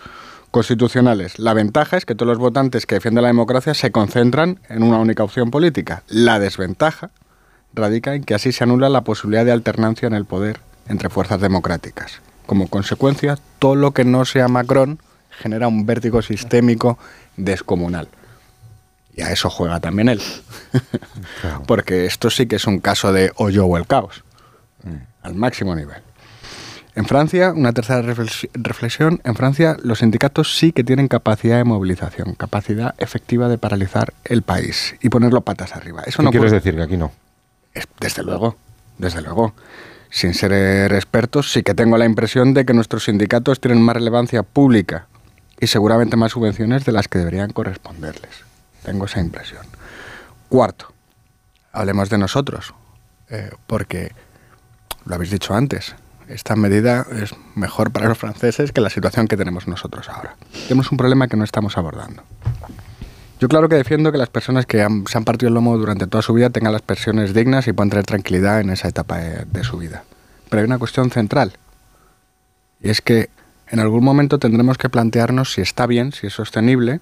[0.50, 1.38] constitucionales.
[1.38, 4.98] La ventaja es que todos los votantes que defienden la democracia se concentran en una
[4.98, 6.02] única opción política.
[6.08, 7.10] La desventaja
[7.74, 11.40] radica en que así se anula la posibilidad de alternancia en el poder entre fuerzas
[11.40, 12.20] democráticas.
[12.46, 16.96] como consecuencia, todo lo que no sea Macron genera un vértigo sistémico
[17.36, 18.08] descomunal.
[19.16, 20.22] Y a eso juega también él.
[21.66, 24.22] Porque esto sí que es un caso de hoyo o el caos,
[25.22, 26.02] al máximo nivel.
[26.94, 28.00] En Francia, una tercera
[28.54, 34.14] reflexión, en Francia los sindicatos sí que tienen capacidad de movilización, capacidad efectiva de paralizar
[34.24, 36.02] el país y ponerlo patas arriba.
[36.06, 37.12] Eso ¿Qué quieres decir que aquí no?
[38.00, 38.56] desde luego,
[38.96, 39.54] desde luego.
[40.08, 40.52] Sin ser
[40.94, 45.06] expertos, sí que tengo la impresión de que nuestros sindicatos tienen más relevancia pública
[45.60, 48.45] y seguramente más subvenciones de las que deberían corresponderles.
[48.86, 49.66] Tengo esa impresión.
[50.48, 50.92] Cuarto,
[51.72, 52.72] hablemos de nosotros,
[53.28, 54.12] eh, porque
[55.04, 55.96] lo habéis dicho antes,
[56.28, 60.36] esta medida es mejor para los franceses que la situación que tenemos nosotros ahora.
[60.68, 62.22] Tenemos un problema que no estamos abordando.
[63.40, 66.22] Yo claro que defiendo que las personas que se han partido el lomo durante toda
[66.22, 69.78] su vida tengan las pensiones dignas y puedan tener tranquilidad en esa etapa de, su
[69.78, 70.04] vida.
[70.48, 71.54] Pero hay una cuestión central.
[72.80, 73.30] Y es que
[73.66, 77.00] en algún momento tendremos que plantearnos si está bien, si es sostenible,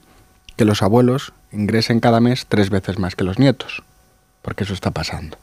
[0.56, 3.82] que los abuelos ingresen cada mes tres veces más que los nietos.
[4.42, 5.38] Porque eso está pasando.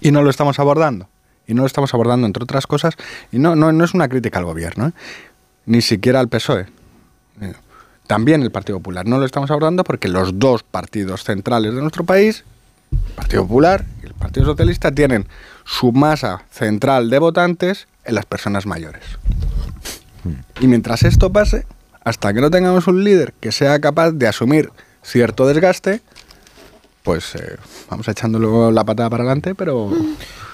[0.00, 1.08] Y no lo estamos abordando
[1.46, 2.94] y no lo estamos abordando, entre otras cosas,
[3.32, 4.92] y no, no, no es una crítica al gobierno, ¿eh?
[5.66, 6.66] ni siquiera al PSOE.
[7.40, 7.52] Eh,
[8.06, 9.06] también el Partido Popular.
[9.06, 12.44] No lo estamos abordando porque los dos partidos centrales de nuestro país,
[12.92, 15.26] el Partido Popular y el Partido Socialista, tienen
[15.64, 19.02] su masa central de votantes en las personas mayores.
[20.60, 21.66] Y mientras esto pase,
[22.02, 24.70] hasta que no tengamos un líder que sea capaz de asumir
[25.04, 26.00] cierto desgaste,
[27.02, 27.56] pues eh,
[27.90, 29.92] vamos echando luego la patada para adelante, pero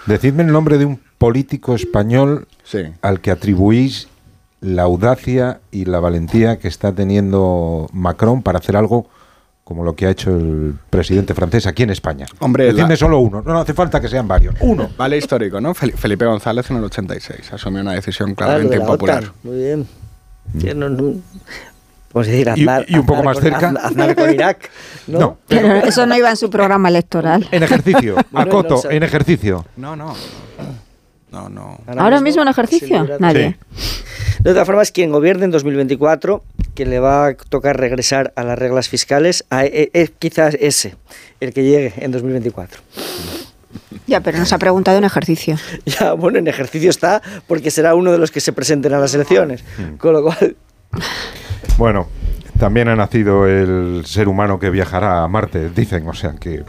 [0.07, 2.49] Decidme el nombre de un político español
[3.03, 4.09] al que atribuís
[4.61, 9.07] la audacia y la valentía que está teniendo Macron para hacer algo
[9.65, 12.27] como lo que ha hecho el presidente francés aquí en España.
[12.41, 14.91] Hombre, Decidme solo uno, no, hace falta que sean varios, uno.
[14.97, 15.75] Vale histórico, ¿no?
[15.75, 19.33] Felipe González en el 86 asumió una decisión claramente impopular.
[19.45, 19.87] Muy bien.
[20.53, 21.21] Mm
[22.15, 23.69] decir, y, un poco más cerca.
[23.83, 24.71] Aznar con Irak.
[25.07, 27.49] No, eso no iba en su programa electoral.
[27.51, 29.65] En ejercicio, Acoto, en ejercicio.
[29.77, 30.15] No, no.
[31.31, 31.79] No, no.
[31.97, 33.07] Ahora, mismo, en ejercicio?
[33.21, 33.57] Nadie.
[34.41, 36.43] De todas formas, quien gobierne en 2024,
[36.75, 40.97] que le va a tocar regresar a las reglas fiscales, es quizás ese,
[41.39, 42.81] el que llegue en 2024.
[44.07, 45.57] Ya, pero nos ha preguntado en ejercicio.
[45.87, 49.15] Ya, bueno, en ejercicio está porque será uno de los que se presenten a las
[49.15, 49.65] elecciones.
[49.79, 49.97] Hmm.
[49.97, 50.57] Con lo cual...
[51.79, 52.09] Bueno,
[52.59, 56.63] también ha nacido el ser humano que viajará a Marte, dicen, o sea que...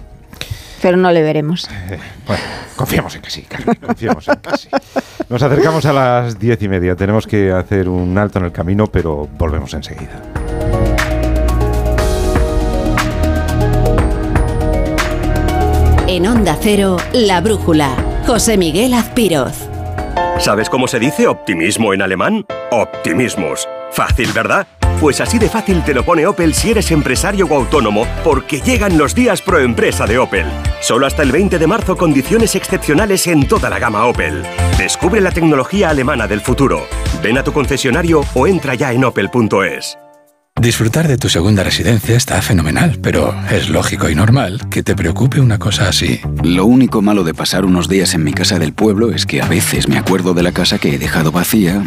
[0.81, 1.69] Pero no le veremos.
[1.89, 2.41] Eh, bueno,
[2.75, 4.69] confiamos en que sí, Carmen, confiamos en que sí.
[5.29, 8.87] Nos acercamos a las diez y media, tenemos que hacer un alto en el camino,
[8.87, 10.21] pero volvemos enseguida.
[16.07, 19.69] En Onda Cero, La Brújula, José Miguel Azpiroz.
[20.39, 22.45] ¿Sabes cómo se dice optimismo en alemán?
[22.71, 23.67] Optimismus.
[23.91, 24.67] Fácil, ¿verdad?
[25.01, 28.99] Pues así de fácil te lo pone Opel si eres empresario o autónomo, porque llegan
[28.99, 30.45] los días pro empresa de Opel.
[30.79, 34.43] Solo hasta el 20 de marzo condiciones excepcionales en toda la gama Opel.
[34.77, 36.85] Descubre la tecnología alemana del futuro.
[37.23, 39.97] Ven a tu concesionario o entra ya en opel.es.
[40.61, 45.39] Disfrutar de tu segunda residencia está fenomenal, pero es lógico y normal que te preocupe
[45.39, 46.21] una cosa así.
[46.43, 49.47] Lo único malo de pasar unos días en mi casa del pueblo es que a
[49.47, 51.81] veces me acuerdo de la casa que he dejado vacía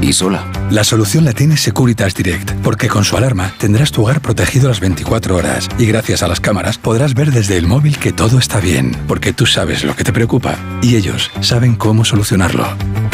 [0.00, 0.46] y sola.
[0.70, 4.80] La solución la tiene Securitas Direct, porque con su alarma tendrás tu hogar protegido las
[4.80, 8.60] 24 horas y gracias a las cámaras podrás ver desde el móvil que todo está
[8.60, 12.66] bien, porque tú sabes lo que te preocupa y ellos saben cómo solucionarlo.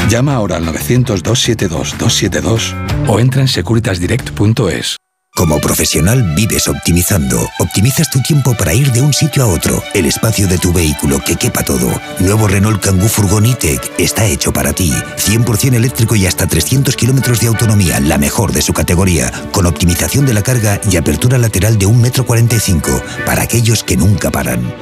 [0.09, 2.75] Llama ahora al 900-272-272
[3.09, 4.97] o entra en securitasdirect.es.
[5.37, 7.51] Como profesional vives optimizando.
[7.59, 9.83] Optimizas tu tiempo para ir de un sitio a otro.
[9.92, 11.90] El espacio de tu vehículo que quepa todo.
[12.20, 14.92] Nuevo Renault Kangoo Furgon E-Tech está hecho para ti.
[15.16, 20.25] 100% eléctrico y hasta 300 kilómetros de autonomía, la mejor de su categoría, con optimización
[20.25, 24.73] de la carga y apertura lateral de 1,45 m para aquellos que nunca paran.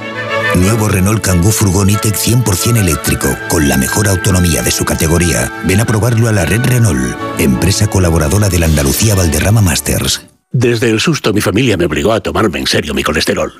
[0.55, 5.51] Nuevo Renault Kangoo Furgon E-Tech 100% eléctrico, con la mejor autonomía de su categoría.
[5.65, 10.32] Ven a probarlo a la red Renault, empresa colaboradora de la Andalucía Valderrama Masters.
[10.53, 13.51] Desde el susto mi familia me obligó a tomarme en serio mi colesterol.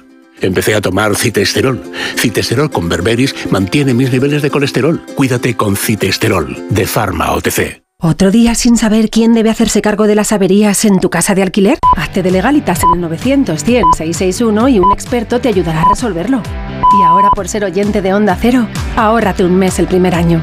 [0.43, 1.81] Empecé a tomar citesterol.
[2.19, 5.01] Citesterol con berberis mantiene mis niveles de colesterol.
[5.15, 7.83] Cuídate con citesterol, de Pharma OTC.
[7.99, 11.43] ¿Otro día sin saber quién debe hacerse cargo de las averías en tu casa de
[11.43, 11.79] alquiler?
[11.97, 16.43] Hazte de legalitas en el 900 100 661 y un experto te ayudará a resolverlo.
[17.01, 20.43] Y ahora por ser oyente de Onda Cero, ahórrate un mes el primer año.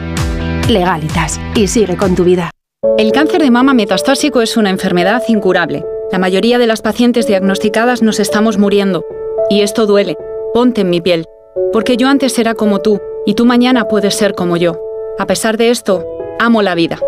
[0.68, 2.50] Legalitas y sigue con tu vida.
[2.98, 8.02] El cáncer de mama metastásico es una enfermedad incurable la mayoría de las pacientes diagnosticadas
[8.02, 9.04] nos estamos muriendo.
[9.50, 10.18] Y esto duele.
[10.54, 11.26] Ponte en mi piel.
[11.72, 14.80] Porque yo antes era como tú, y tú mañana puedes ser como yo.
[15.20, 16.06] A pesar de esto,
[16.40, 17.00] amo la vida.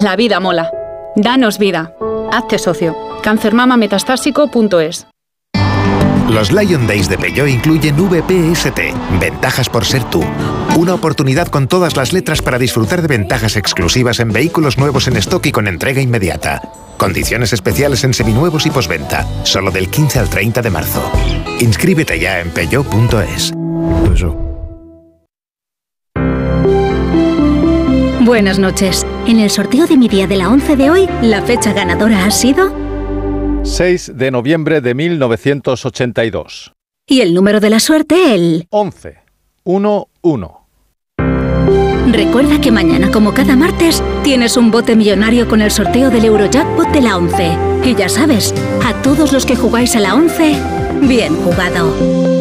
[0.00, 0.70] La vida mola.
[1.16, 1.94] Danos vida.
[2.30, 2.94] Hazte socio.
[3.22, 5.06] Cancermamametastásico.es
[6.28, 8.80] los Lion Days de Peugeot incluyen VPST,
[9.20, 10.22] ventajas por ser tú.
[10.76, 15.16] Una oportunidad con todas las letras para disfrutar de ventajas exclusivas en vehículos nuevos en
[15.16, 16.62] stock y con entrega inmediata.
[16.96, 21.02] Condiciones especiales en seminuevos y posventa, solo del 15 al 30 de marzo.
[21.60, 23.52] Inscríbete ya en peugeot.es.
[28.20, 29.06] Buenas noches.
[29.26, 32.30] En el sorteo de mi día de la 11 de hoy, la fecha ganadora ha
[32.30, 32.83] sido
[33.64, 36.74] 6 de noviembre de 1982.
[37.06, 39.18] Y el número de la suerte, el 11.
[39.64, 40.66] 1, 1.
[42.12, 46.88] Recuerda que mañana, como cada martes, tienes un bote millonario con el sorteo del Eurojackpot
[46.88, 47.58] de la 11.
[47.84, 50.60] Y ya sabes, a todos los que jugáis a la 11,
[51.00, 52.33] bien jugado.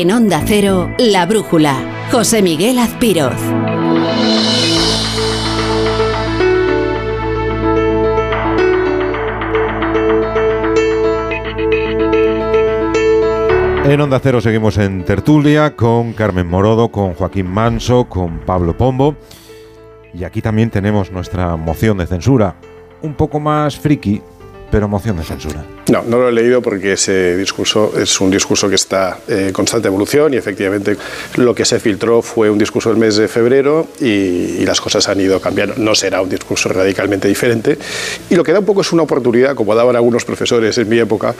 [0.00, 1.76] En Onda Cero, La Brújula.
[2.10, 3.34] José Miguel Azpiroz.
[13.84, 19.16] En Onda Cero seguimos en tertulia con Carmen Morodo, con Joaquín Manso, con Pablo Pombo.
[20.14, 22.56] Y aquí también tenemos nuestra moción de censura,
[23.02, 24.22] un poco más friki,
[24.70, 25.62] pero moción de censura.
[25.90, 29.88] No, no lo he leído porque ese discurso es un discurso que está en constante
[29.88, 30.96] evolución y efectivamente
[31.34, 35.20] lo que se filtró fue un discurso del mes de febrero y, las cosas han
[35.20, 35.74] ido cambiando.
[35.78, 37.76] No será un discurso radicalmente diferente
[38.28, 40.98] y lo que da un poco es una oportunidad, como daban algunos profesores en mi
[41.00, 41.34] época,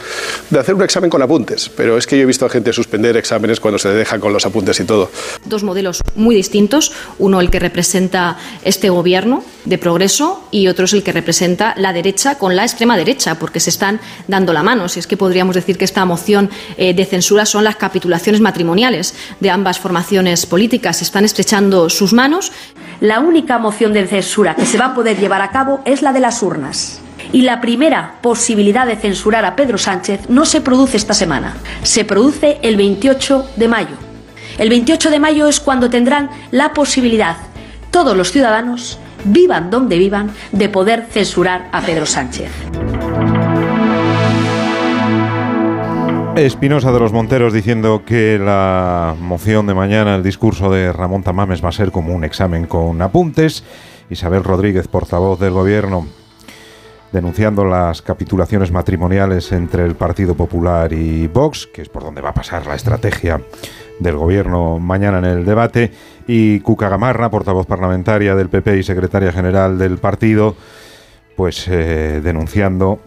[0.49, 1.69] de hacer un examen con apuntes.
[1.69, 4.45] Pero es que yo he visto a gente suspender exámenes cuando se deja con los
[4.45, 5.09] apuntes y todo.
[5.45, 10.93] Dos modelos muy distintos, uno el que representa este gobierno de progreso y otro es
[10.93, 14.89] el que representa la derecha con la extrema derecha, porque se están dando la mano.
[14.89, 19.13] Si es que podríamos decir que esta moción eh, de censura son las capitulaciones matrimoniales
[19.39, 21.01] de ambas formaciones políticas.
[21.01, 22.51] Están estrechando sus manos.
[22.99, 26.13] La única moción de censura que se va a poder llevar a cabo es la
[26.13, 26.99] de las urnas.
[27.31, 32.03] Y la primera posibilidad de censurar a Pedro Sánchez no se produce esta semana, se
[32.03, 33.95] produce el 28 de mayo.
[34.57, 37.37] El 28 de mayo es cuando tendrán la posibilidad
[37.91, 42.49] todos los ciudadanos, vivan donde vivan, de poder censurar a Pedro Sánchez.
[46.35, 51.63] Espinosa de los Monteros diciendo que la moción de mañana, el discurso de Ramón Tamames
[51.63, 53.63] va a ser como un examen con apuntes.
[54.09, 56.07] Isabel Rodríguez, portavoz del Gobierno,
[57.11, 62.29] denunciando las capitulaciones matrimoniales entre el Partido Popular y Vox, que es por donde va
[62.29, 63.41] a pasar la estrategia
[63.99, 65.91] del Gobierno mañana en el debate,
[66.27, 70.55] y Cuca Gamarra, portavoz parlamentaria del PP y secretaria general del partido,
[71.35, 72.99] pues eh, denunciando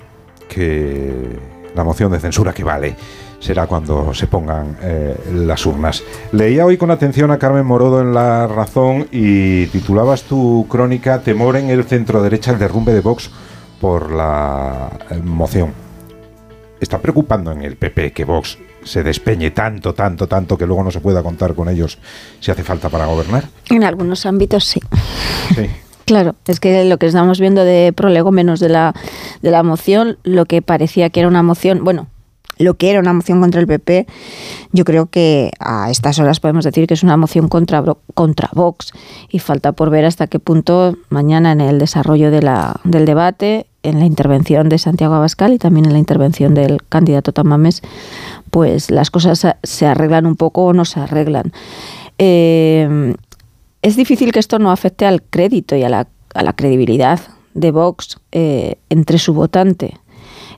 [0.48, 2.96] que la moción de censura que vale
[3.40, 6.02] será cuando se pongan eh, las urnas.
[6.32, 11.56] Leía hoy con atención a Carmen Morodo en La Razón y titulabas tu crónica Temor
[11.56, 13.30] en el centro derecha, el derrumbe de Vox
[13.80, 15.72] por la eh, moción.
[16.80, 20.90] ¿Está preocupando en el PP que Vox se despeñe tanto, tanto, tanto que luego no
[20.90, 21.98] se pueda contar con ellos
[22.40, 23.44] si hace falta para gobernar?
[23.70, 24.80] En algunos ámbitos sí.
[25.54, 25.68] Sí.
[26.04, 28.94] Claro, es que lo que estamos viendo de prolegómenos de la,
[29.40, 32.08] de la moción, lo que parecía que era una moción, bueno,
[32.58, 34.06] lo que era una moción contra el PP,
[34.72, 37.82] yo creo que a estas horas podemos decir que es una moción contra,
[38.14, 38.92] contra Vox
[39.28, 43.66] y falta por ver hasta qué punto mañana en el desarrollo de la, del debate,
[43.82, 47.82] en la intervención de Santiago Abascal y también en la intervención del candidato Tamames,
[48.50, 51.52] pues las cosas se arreglan un poco o no se arreglan.
[52.18, 53.14] Eh,
[53.84, 56.06] es difícil que esto no afecte al crédito y a la,
[56.54, 57.20] credibilidad
[57.52, 59.98] de Vox eh, entre su votante.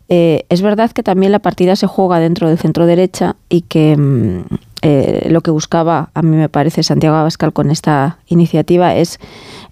[0.09, 3.97] Eh, es verdad que también la partida se juega dentro del centro derecha y que
[3.97, 4.45] mm,
[4.83, 9.19] eh, lo que buscaba, a mí me parece, Santiago Abascal con esta iniciativa es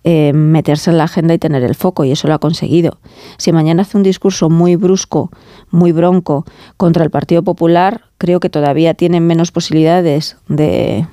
[0.04, 2.98] meterse en la agenda y tener el foco, y eso lo ha conseguido.
[3.38, 5.30] Si mañana hace un discurso muy brusco,
[5.70, 6.44] muy bronco
[6.76, 11.06] contra el Partido Popular, creo que todavía tienen menos posibilidades de,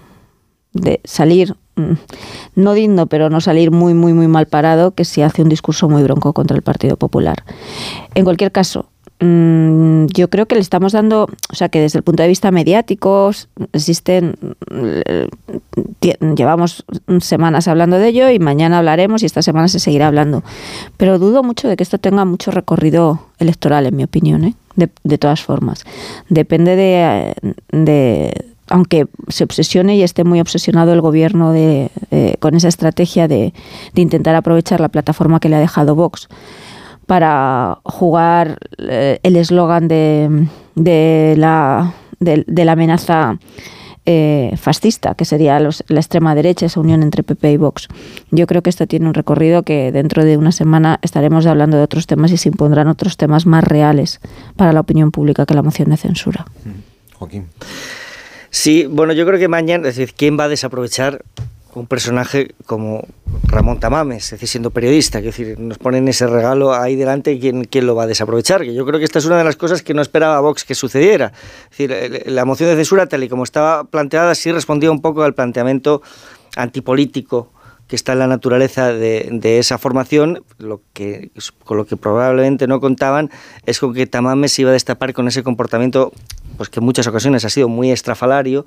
[0.73, 1.93] de salir Mm,
[2.55, 5.87] no digno, pero no salir muy, muy, muy mal parado que si hace un discurso
[5.89, 7.43] muy bronco contra el Partido Popular.
[8.13, 12.03] En cualquier caso, mm, yo creo que le estamos dando, o sea, que desde el
[12.03, 13.31] punto de vista mediático
[13.71, 14.35] existen,
[14.69, 15.27] eh,
[16.35, 16.83] llevamos
[17.21, 20.43] semanas hablando de ello y mañana hablaremos y esta semana se seguirá hablando.
[20.97, 24.55] Pero dudo mucho de que esto tenga mucho recorrido electoral, en mi opinión, ¿eh?
[24.75, 25.85] de, de, todas formas.
[26.29, 27.33] Depende de,
[27.71, 31.89] de aunque se obsesione y esté muy obsesionado el gobierno de,
[32.39, 33.53] con esa estrategia de,
[33.95, 36.27] intentar aprovechar la plataforma que le ha dejado Vox
[37.05, 43.37] para jugar eh, el eslogan de de la, de, la amenaza
[44.05, 47.87] eh, fascista, que sería la extrema derecha, esa unión entre PP y Vox.
[48.31, 51.83] Yo creo que esto tiene un recorrido que dentro de una semana estaremos hablando de
[51.83, 54.19] otros temas y se impondrán otros temas más reales
[54.55, 56.45] para la opinión pública que la moción de censura.
[57.17, 57.45] Joaquín.
[58.53, 61.23] Sí, bueno, yo creo que mañana, es decir, ¿quién va a desaprovechar
[61.73, 63.07] un personaje como
[63.47, 67.63] Ramón Tamames, es decir, siendo periodista, es decir, nos ponen ese regalo ahí delante, ¿quién,
[67.63, 68.63] ¿quién lo va a desaprovechar?
[68.63, 71.31] Yo creo que esta es una de las cosas que no esperaba Vox que sucediera.
[71.71, 75.23] Es decir, la moción de censura, tal y como estaba planteada, sí respondía un poco
[75.23, 76.01] al planteamiento
[76.57, 77.53] antipolítico
[77.91, 81.29] que está en la naturaleza de, esa formación, lo que,
[81.65, 83.29] con lo que probablemente no contaban
[83.65, 86.13] es con que Tamames se iba a destapar con ese comportamiento
[86.55, 88.65] pues que en muchas ocasiones ha sido muy estrafalario,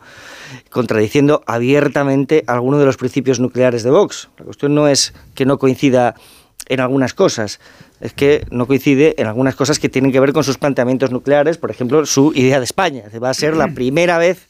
[0.68, 4.29] contradiciendo abiertamente algunos de los principios nucleares de Vox.
[4.37, 6.16] La cuestión no es que no coincida
[6.69, 7.61] en algunas cosas,
[8.01, 11.59] es que no coincide en algunas cosas que tienen que ver con sus planteamientos nucleares,
[11.59, 13.05] por ejemplo, su idea de España.
[13.23, 14.49] Va a ser la primera vez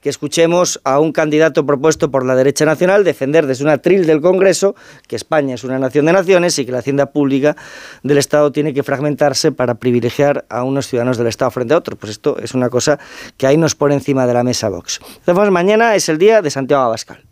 [0.00, 4.20] que escuchemos a un candidato propuesto por la derecha nacional defender desde una tril del
[4.20, 4.74] Congreso
[5.06, 7.56] que España es una nación de naciones y que la hacienda pública
[8.02, 11.98] del Estado tiene que fragmentarse para privilegiar a unos ciudadanos del Estado frente a otros.
[11.98, 12.98] Pues esto es una cosa
[13.36, 15.00] que ahí nos pone encima de la mesa Vox.
[15.18, 17.31] Entonces, mañana es el día de Santiago Abascal.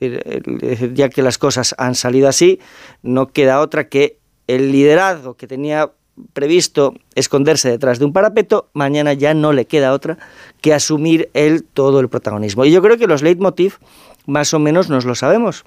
[0.00, 2.60] Ya que las cosas han salido así,
[3.02, 5.90] no queda otra que el liderazgo que tenía
[6.32, 10.18] previsto esconderse detrás de un parapeto, mañana ya no le queda otra
[10.60, 12.64] que asumir él todo el protagonismo.
[12.64, 13.78] Y yo creo que los leitmotiv
[14.26, 15.64] más o menos nos lo sabemos.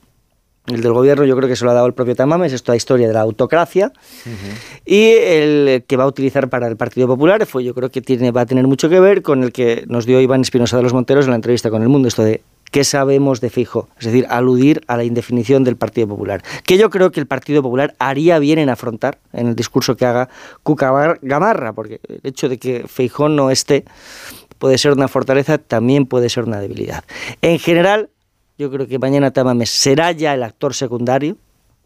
[0.67, 2.75] El del gobierno yo creo que se lo ha dado el propio Tamames, es toda
[2.75, 3.91] historia de la autocracia.
[4.85, 8.31] Y el que va a utilizar para el Partido Popular fue, yo creo que tiene,
[8.31, 10.93] va a tener mucho que ver con el que nos dio Iván Espinosa de los
[10.93, 13.89] Monteros en la entrevista con El Mundo, esto de ¿Qué sabemos de Fijo?
[13.99, 16.43] Es decir, aludir a la indefinición del Partido Popular.
[16.65, 20.05] Que yo creo que el Partido Popular haría bien en afrontar en el discurso que
[20.05, 20.29] haga
[20.63, 23.85] Cuca Gamarra, porque el hecho de que Feijón no esté
[24.59, 27.03] puede ser una fortaleza, también puede ser una debilidad.
[27.41, 28.09] En general,
[28.57, 31.37] yo creo que mañana Tamames será ya el actor secundario,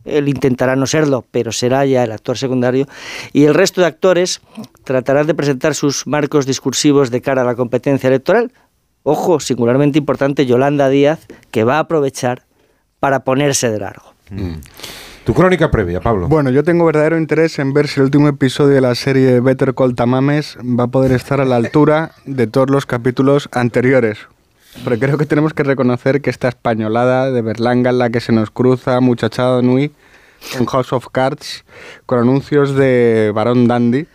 [0.06, 2.88] él intentará no serlo, pero será ya el actor secundario,
[3.32, 4.42] y el resto de actores
[4.84, 8.52] tratarán de presentar sus marcos discursivos de cara a la competencia electoral,
[9.04, 12.44] ojo, singularmente importante, Yolanda Díaz, que va a aprovechar
[13.00, 14.14] para ponerse de largo.
[14.32, 14.56] Mm.
[15.26, 16.28] Tu crónica previa, Pablo.
[16.28, 19.74] Bueno, yo tengo verdadero interés en ver si el último episodio de la serie Better
[19.74, 24.20] Call Tamames va a poder estar a la altura de todos los capítulos anteriores.
[24.84, 28.34] Pero creo que tenemos que reconocer que esta españolada de Berlanga en la que se
[28.34, 29.94] nos cruza muchachada Nui
[30.58, 31.64] con House of Cards,
[32.06, 34.08] con anuncios de Barón Dandy,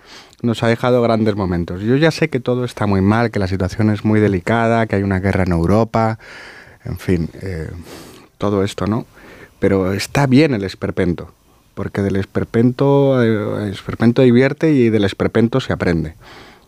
[0.43, 1.83] nos ha dejado grandes momentos.
[1.83, 4.97] Yo ya sé que todo está muy mal, que la situación es muy delicada, que
[4.97, 6.19] hay una guerra en Europa,
[6.85, 7.71] en fin, eh,
[8.39, 9.07] todo esto, ¿no?
[9.59, 11.33] Pero está bien el esperpento,
[11.75, 16.15] porque del esperpento, el eh, esperpento divierte y del esperpento se aprende.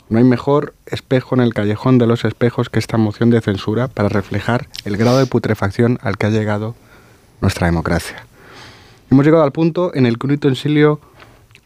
[0.09, 3.87] No hay mejor espejo en el callejón de los espejos que esta moción de censura
[3.87, 6.75] para reflejar el grado de putrefacción al que ha llegado
[7.41, 8.27] nuestra democracia.
[9.09, 11.01] Hemos llegado al punto en el que un utensilio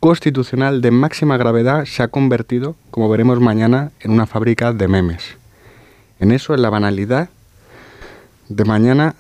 [0.05, 5.39] constitucional de máxima gravedad se ha convertido, como veremos mañana, en una fábrica de memes.
[6.21, 7.31] En eso, en la banalidad
[8.51, 9.15] de mañana,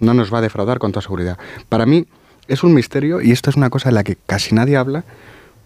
[0.00, 1.38] no nos va a defraudar con toda seguridad.
[1.68, 2.08] Para mí
[2.48, 5.04] es un misterio, y esto es una cosa de la que casi nadie habla,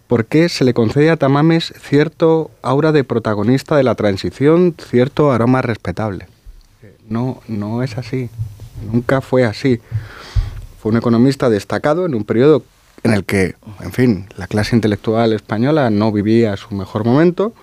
[0.05, 5.31] por qué se le concede a Tamames cierto aura de protagonista de la transición, cierto
[5.31, 6.27] aroma respetable.
[7.09, 8.29] No, no es así.
[8.93, 9.81] Nunca fue así.
[10.79, 12.63] Fue un economista destacado en un periodo
[13.07, 17.53] en el que, en fin, la clase intelectual española no vivía su mejor momento.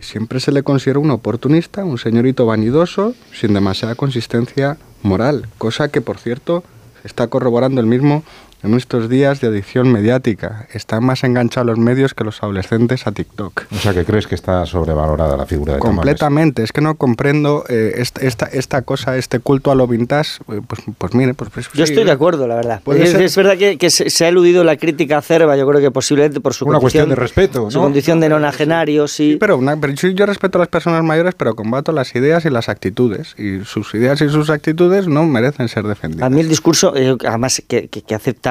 [0.00, 6.00] Siempre se le considera un oportunista, un señorito vanidoso, sin demasiada consistencia moral, cosa que,
[6.00, 6.62] por cierto,
[7.04, 8.22] está corroborando el mismo
[8.62, 10.66] en estos días de adicción mediática.
[10.72, 13.64] Están más enganchados los medios que los adolescentes a TikTok.
[13.72, 16.62] O sea, que crees que está sobrevalorada la figura de Completamente.
[16.62, 20.40] Es que no comprendo eh, esta, esta, cosa, este culto a lo vintage.
[20.52, 22.82] Eh, pues, pues mire, pues, pues Yo estoy de acuerdo, la verdad.
[22.96, 26.66] Es, verdad que, se, ha eludido la crítica acerba, yo creo que posiblemente por su
[26.66, 27.70] Una cuestión de respeto, ¿no?
[27.70, 29.36] Su condición de nonagenario, sí.
[29.38, 29.60] pero,
[29.94, 33.34] yo, respeto a las personas mayores, pero combato las ideas y las actitudes.
[33.38, 36.26] Y sus ideas y sus actitudes no merecen ser defendidas.
[36.26, 38.47] A mí el discurso, eh, además, que, que acepta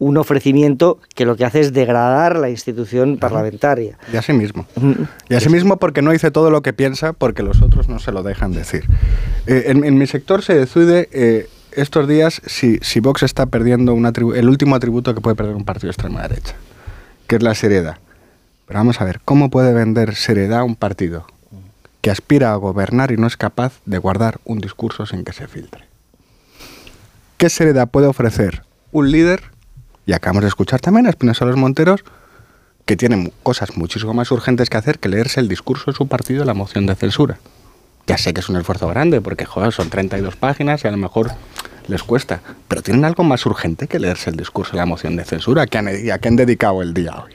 [0.00, 3.98] un ofrecimiento que lo que hace es degradar la institución parlamentaria.
[4.12, 4.66] Y así mismo.
[5.28, 8.10] Y así mismo porque no dice todo lo que piensa, porque los otros no se
[8.10, 8.86] lo dejan decir.
[9.46, 13.94] Eh, en, mi sector se decide eh, estos días si, si, Vox está perdiendo
[14.34, 16.54] el último atributo que puede perder un partido de extrema derecha,
[17.26, 17.98] que es la seriedad.
[18.66, 21.26] Pero vamos a ver, ¿cómo puede vender seriedad un partido
[22.00, 25.46] que aspira a gobernar y no es capaz de guardar un discurso sin que se
[25.46, 25.84] filtre?
[27.36, 28.62] ¿Qué seriedad puede ofrecer
[28.92, 29.42] un líder,
[30.06, 32.04] y acabamos de escuchar también a Espinosa Los Monteros,
[32.84, 36.40] que tiene cosas muchísimo más urgentes que hacer que leerse el discurso de su partido
[36.40, 37.38] de la moción de censura.
[38.06, 40.96] Ya sé que es un esfuerzo grande, porque joder, son 32 páginas y a lo
[40.96, 41.30] mejor
[41.86, 45.24] les cuesta, pero tienen algo más urgente que leerse el discurso de la moción de
[45.24, 47.32] censura, que han, a qué han dedicado el día hoy.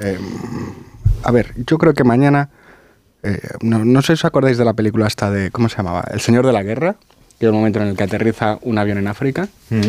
[0.00, 0.18] Eh,
[1.22, 2.50] a ver, yo creo que mañana,
[3.22, 6.04] eh, no, sé si os acordáis de la película esta de, ¿cómo se llamaba?
[6.10, 6.96] El Señor de la Guerra,
[7.40, 9.48] que es el momento en el que aterriza un avión en África.
[9.70, 9.80] Mm.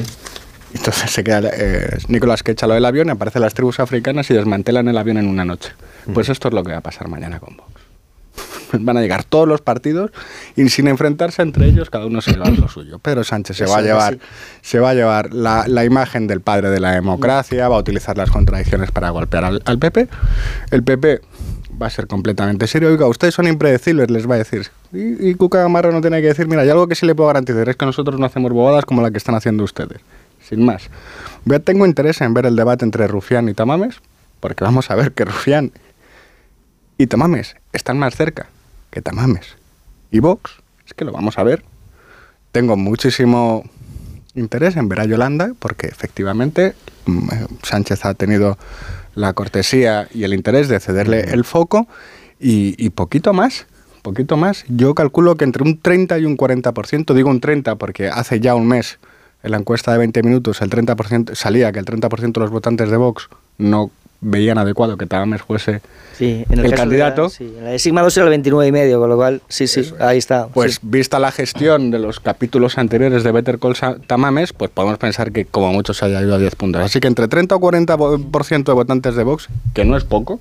[0.73, 4.33] Entonces se queda eh, Nicolás que echa lo del avión, aparecen las tribus africanas y
[4.33, 5.73] desmantelan el avión en una noche.
[6.05, 6.13] Mm.
[6.13, 7.69] Pues esto es lo que va a pasar mañana con Vox.
[8.79, 10.11] Van a llegar todos los partidos
[10.55, 12.99] y sin enfrentarse entre ellos, cada uno se lleva lo suyo.
[12.99, 14.17] Pedro Sánchez se va a llevar,
[14.61, 18.17] se va a llevar la, la, imagen del padre de la democracia, va a utilizar
[18.17, 20.07] las contradicciones para golpear al, al PP.
[20.71, 21.19] El PP
[21.82, 22.89] va a ser completamente serio.
[22.89, 24.67] Oiga, ustedes son impredecibles, les va a decir.
[24.91, 27.67] Y, Cuca Gamarra no tiene que decir, mira, hay algo que sí le puedo garantizar,
[27.69, 30.01] es que nosotros no hacemos bobadas como la que están haciendo ustedes
[30.47, 30.89] sin más.
[31.63, 34.01] tengo interés en ver el debate entre Rufián y Tamames,
[34.39, 35.71] porque vamos a ver que Rufián
[36.97, 38.47] y Tamames están más cerca
[38.89, 39.55] que Tamames
[40.11, 40.51] y Vox,
[40.86, 41.63] es que lo vamos a ver.
[42.51, 43.63] Tengo muchísimo
[44.36, 46.75] interés en ver a Yolanda, porque efectivamente
[47.05, 47.29] mm,
[47.63, 48.57] Sánchez ha tenido
[49.16, 51.88] la cortesía y el interés de cederle el foco
[52.39, 53.66] y, y poquito más
[54.01, 54.66] poquito más.
[54.68, 58.55] Yo calculo que entre un 30 y un 40%, digo un 30 porque hace ya
[58.55, 58.99] un mes
[59.43, 62.89] en la encuesta de 20 minutos el 30% salía que el 30% de los votantes
[62.89, 63.91] de Vox no
[64.22, 65.82] veían adecuado que Tamames fuese
[66.19, 67.30] el, candidato.
[67.30, 69.67] sí, en la de Sigma 2 era el 29 y medio, con lo cual, sí,
[69.67, 70.47] sí, ahí está.
[70.47, 75.32] Pues vista la gestión de los capítulos anteriores de Better Call Tamames, pues podemos pensar
[75.32, 76.82] que como mucho se haya ido a 10 puntos.
[76.84, 80.39] Así que entre 30 o 40% de votantes de Vox, que no es poco,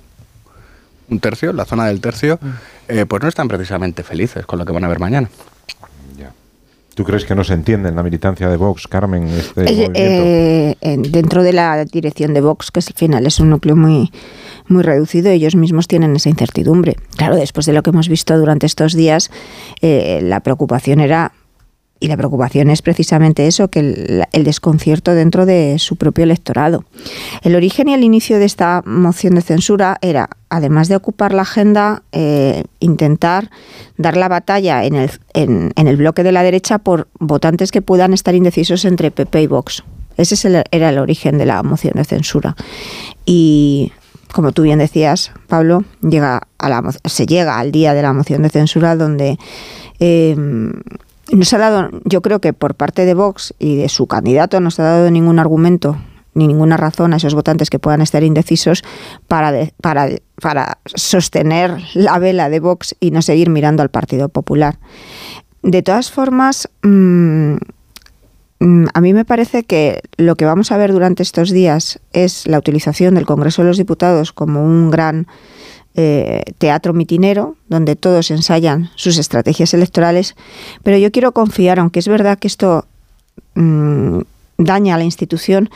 [1.09, 2.49] un tercio, la zona del tercio, mm.
[2.89, 5.29] eh, pues no están precisamente felices con lo que van a ver mañana.
[6.95, 9.27] ¿Tú crees que no se entiende en la militancia de Vox, Carmen?
[9.27, 14.11] Este eh, dentro de la dirección de Vox, que al final es un núcleo muy,
[14.67, 16.97] muy reducido, ellos mismos tienen esa incertidumbre.
[17.15, 19.31] Claro, después de lo que hemos visto durante estos días,
[19.81, 21.31] eh, la preocupación era
[22.01, 26.83] y la preocupación es precisamente eso, que el, desconcierto dentro de su propio electorado.
[27.43, 31.43] El origen y el inicio de esta moción de censura era, además de ocupar la
[31.43, 33.51] agenda, eh, intentar
[33.97, 38.13] dar la batalla en el, en, el bloque de la derecha por votantes que puedan
[38.13, 39.83] estar indecisos entre PP y Vox.
[40.17, 42.55] Ese era el origen de la moción de censura.
[43.27, 43.91] Y
[44.33, 48.41] como tú bien decías, Pablo, llega a la, se llega al día de la moción
[48.41, 49.37] de censura donde
[49.99, 50.35] eh,
[51.31, 54.71] no ha dado, yo creo que por parte de Vox y de su candidato no
[54.71, 55.97] se ha dado ningún argumento
[56.33, 58.83] ni ninguna razón a esos votantes que puedan estar indecisos
[59.27, 59.51] para,
[59.81, 60.09] para,
[60.41, 64.79] para sostener la vela de Vox y no seguir mirando al Partido Popular.
[65.61, 67.55] De todas formas, mm,
[68.59, 72.47] mm, a mí me parece que lo que vamos a ver durante estos días es
[72.47, 75.27] la utilización del Congreso de los Diputados como un gran
[75.95, 80.35] eh, teatro mitinero, donde todos ensayan sus estrategias electorales,
[80.83, 82.85] pero yo quiero confiar, aunque es verdad que esto
[83.55, 84.21] mm,
[84.57, 85.69] daña a la institución,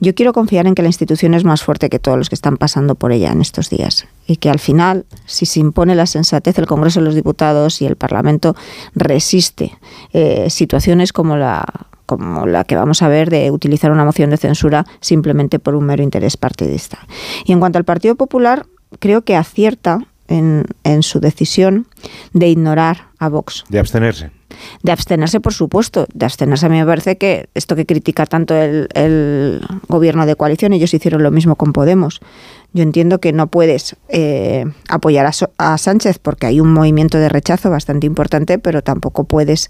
[0.00, 2.56] yo quiero confiar en que la institución es más fuerte que todos los que están
[2.56, 6.58] pasando por ella en estos días y que al final, si se impone la sensatez,
[6.58, 8.54] el Congreso de los Diputados y el Parlamento
[8.94, 9.72] resiste
[10.12, 11.64] eh, situaciones como la
[12.04, 15.86] como la que vamos a ver de utilizar una moción de censura simplemente por un
[15.86, 16.98] mero interés partidista.
[17.46, 18.66] Y en cuanto al Partido Popular,
[18.98, 21.86] creo que acierta en, en su decisión
[22.32, 23.64] de ignorar a Vox.
[23.68, 24.30] De abstenerse.
[24.82, 26.06] De abstenerse, por supuesto.
[26.12, 30.36] De abstenerse a mí me parece que esto que critica tanto el, el gobierno de
[30.36, 32.20] coalición, ellos hicieron lo mismo con Podemos.
[32.74, 37.68] Yo entiendo que no puedes eh, apoyar a, Sánchez porque hay un movimiento de rechazo
[37.68, 39.68] bastante importante, pero tampoco puedes,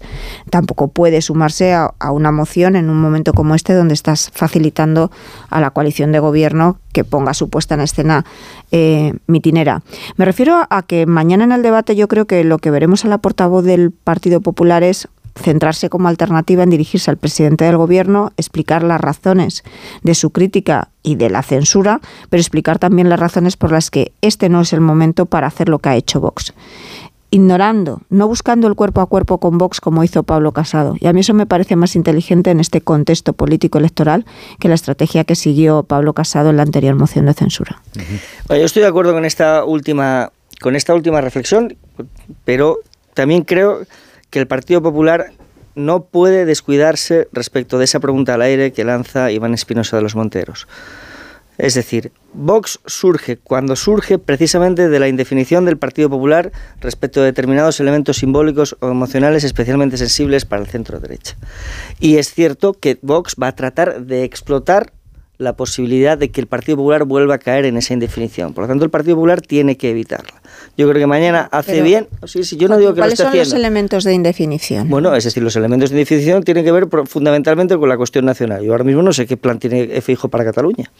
[0.49, 5.11] tampoco puedes sumarse a, una moción en un momento como este donde estás facilitando
[5.49, 8.25] a la coalición de gobierno que ponga su puesta en escena
[8.71, 9.81] eh, mitinera.
[10.15, 13.09] Me refiero a que mañana en el debate yo creo que lo que veremos a
[13.09, 18.31] la portavoz del Partido Popular es centrarse como alternativa en dirigirse al presidente del gobierno,
[18.37, 19.63] explicar las razones
[20.03, 24.13] de su crítica y de la censura, pero explicar también las razones por las que
[24.21, 26.53] este no es el momento para hacer lo que ha hecho Vox.
[27.31, 30.95] Ignorando, no buscando el cuerpo a cuerpo con Vox como hizo Pablo Casado.
[30.99, 34.23] Y a mí eso me parece más inteligente en este contexto político electoral
[34.59, 37.81] que la estrategia que siguió Pablo Casado en la anterior moción de censura.
[38.49, 40.31] yo estoy de acuerdo con esta última,
[40.61, 41.75] con esta última reflexión,
[42.45, 42.77] pero
[43.15, 43.87] también creo
[44.33, 45.31] que el Partido Popular
[45.75, 50.15] no puede descuidarse respecto de esa pregunta al aire que lanza Iván Espinosa de los
[50.15, 50.67] Monteros.
[51.59, 57.25] Es decir, Vox surge cuando surge precisamente de la indefinición del Partido Popular respecto a
[57.25, 61.37] determinados elementos simbólicos o emocionales especialmente sensibles para el centro derecha.
[61.99, 64.93] Y es cierto que Vox va a tratar de explotar
[65.39, 68.53] la posibilidad de que el Partido Popular vuelva a caer en esa indefinición.
[68.53, 70.41] Por lo tanto, el Partido Popular tiene que evitarla.
[70.77, 72.07] Yo creo que mañana hace bien.
[72.25, 74.89] Sí, sí, yo no digo que ¿Cuáles lo esté son los elementos de indefinición?
[74.89, 78.63] Bueno, es decir, los elementos de indefinición tienen que ver fundamentalmente con la cuestión nacional.
[78.63, 80.91] Yo ahora mismo no sé qué plan tiene Fijo para Cataluña.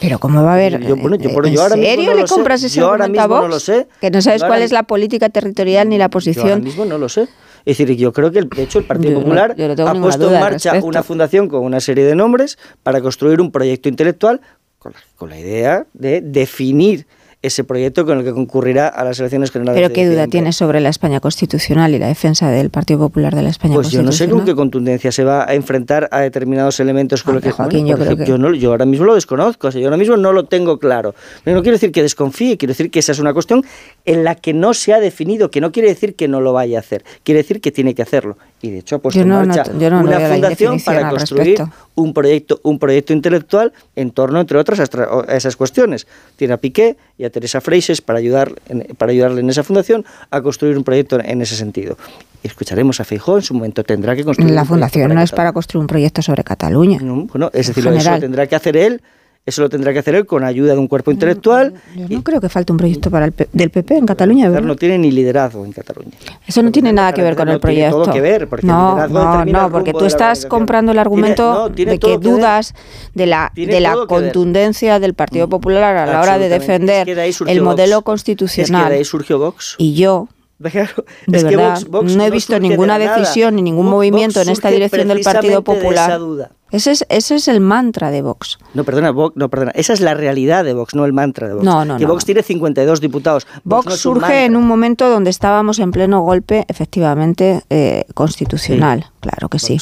[0.00, 0.80] Pero ¿cómo va a haber?
[0.80, 2.34] Yo, bueno, yo, por- ¿En yo ahora mismo serio no le lo sé.
[2.34, 3.86] compras ese Yo ahora mismo no lo sé.
[4.00, 6.64] Que no sabes cuál es la política territorial ni la Yo ahora posición.
[6.64, 7.28] mismo no lo sé.
[7.64, 10.32] Es decir, yo creo que el, de hecho el Partido Yo Popular no ha puesto
[10.32, 14.40] en marcha una fundación con una serie de nombres para construir un proyecto intelectual
[14.78, 17.06] con la, con la idea de definir
[17.42, 19.80] ese proyecto con el que concurrirá a las elecciones generales.
[19.80, 23.42] Pero qué duda tienes sobre la España constitucional y la defensa del Partido Popular de
[23.42, 24.44] la España Pues yo no sé con constitucional.
[24.46, 27.88] qué contundencia se va a enfrentar a determinados elementos con lo que Hombre, Joaquín, bueno,
[27.88, 29.96] yo creo ejemplo, que- yo, no- yo ahora mismo lo desconozco, o sea, yo ahora
[29.96, 31.14] mismo no lo tengo claro.
[31.42, 33.64] Pero no quiero decir que desconfíe, quiero decir que esa es una cuestión
[34.04, 36.76] en la que no se ha definido, que no quiere decir que no lo vaya
[36.76, 38.36] a hacer, quiere decir que tiene que hacerlo.
[38.62, 41.62] Y de hecho ha puesto no en marcha no una fundación para construir
[41.94, 46.06] un proyecto, un proyecto intelectual en torno, entre otras, a, esas cuestiones.
[46.36, 48.52] Tiene a Piqué y a Teresa Freixes para, ayudar
[48.98, 51.96] para ayudarle en esa fundación a construir un proyecto en ese sentido.
[52.42, 55.36] Y escucharemos a Feijó en su momento, tendrá que construir La fundación no es Cataluña.
[55.36, 56.98] para construir un proyecto sobre Cataluña.
[57.00, 59.00] Bueno, es decir, eso tendrá que hacer él,
[59.46, 61.74] eso lo tendrá que hacer él con ayuda de un cuerpo intelectual.
[61.96, 64.66] Yo no creo que falte un proyecto para el del PP en Cataluña, ¿verdad?
[64.66, 66.12] No tiene ni liderazgo en Cataluña.
[66.46, 68.02] Eso no tiene nada que ver con no el tiene proyecto.
[68.02, 71.70] todo que ver, porque el no, no, no, porque tú estás comprando el argumento no,
[71.72, 72.74] tiene de que dudas
[73.14, 77.22] de la, de contundencia del Partido Popular a la hora de defender Es que de
[77.22, 78.04] ahí surgió el modelo Vox.
[78.04, 78.82] constitucional.
[78.82, 79.74] Es que de ahí surgió Vox.
[79.78, 80.28] Y yo,
[80.62, 83.86] Claro, de es que verdad, Vox- Vox no he visto de ninguna decisión ni ningún
[83.86, 86.10] Vox movimiento en esta dirección del Partido de Popular.
[86.10, 86.50] esa duda.
[86.72, 88.58] Ese es, ese es el mantra de Vox.
[88.74, 89.72] No, perdona, Vox, no, perdona.
[89.74, 91.64] Esa es la realidad de Vox, no el mantra de Vox.
[91.64, 92.12] No, no, que no.
[92.12, 93.46] Vox tiene 52 diputados.
[93.64, 99.06] Vox no surge en un momento donde estábamos en pleno golpe, efectivamente, eh, constitucional.
[99.20, 99.78] Claro que sí.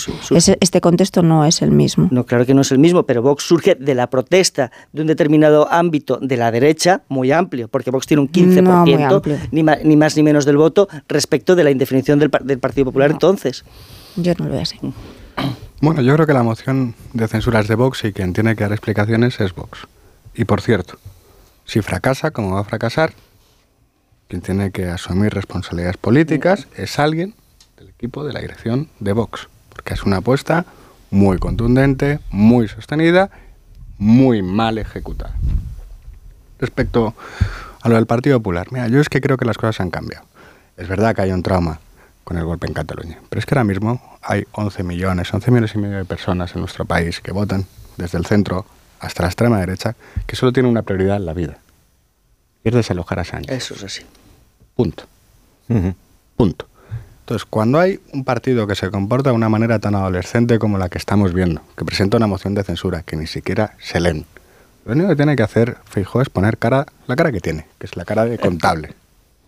[0.61, 2.09] Este contexto no es el mismo.
[2.11, 5.07] No, claro que no es el mismo, pero Vox surge de la protesta de un
[5.07, 9.37] determinado ámbito de la derecha, muy amplio, porque Vox tiene un 15%, No, muy amplio.
[9.53, 12.87] ni, ma- ni más ni menos del voto, respecto de la indefinición del, del Partido
[12.87, 13.65] Popular entonces.
[14.17, 14.79] Yo no lo veo así.
[15.81, 18.65] Bueno, yo creo que la moción de censura es de Vox y quien tiene que
[18.65, 19.87] dar explicaciones es Vox.
[20.35, 20.99] Y por cierto,
[21.67, 23.13] si fracasa, como va a fracasar,
[24.27, 27.35] quien tiene que asumir responsabilidades políticas es alguien
[27.77, 29.49] del equipo de la dirección de Vox.
[29.69, 30.67] Porque es una apuesta
[31.13, 33.31] muy contundente, muy sostenida,
[33.99, 35.37] muy mal ejecutada.
[36.59, 37.15] Respecto
[37.81, 40.27] a lo del Partido Popular, mira, yo es que creo que las cosas han cambiado.
[40.77, 41.79] Es verdad que hay un trauma
[42.29, 45.75] con el golpe en Cataluña, pero es que ahora mismo hay 11 millones, 11 millones
[45.75, 47.65] y medio de personas en nuestro país que votan
[47.97, 48.67] desde el centro
[49.01, 51.57] hasta la extrema derecha, que solo tienen una prioridad en la vida,
[52.63, 53.57] y es desalojar a Sánchez.
[53.57, 54.03] Eso es así.
[54.77, 55.05] Punto.
[56.37, 56.69] Punto.
[57.21, 60.91] Entonces, cuando hay un partido que se comporta de una manera tan adolescente como la
[60.91, 64.27] que estamos viendo, que presenta una moción de censura que ni siquiera se leen,
[64.85, 67.87] lo único que tiene que hacer Feijóo es poner cara, la cara que tiene, que
[67.87, 68.95] es la cara de contable.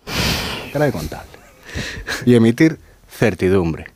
[0.73, 1.40] cara de contable.
[2.27, 2.79] Y emitir
[3.11, 3.87] certidumbre.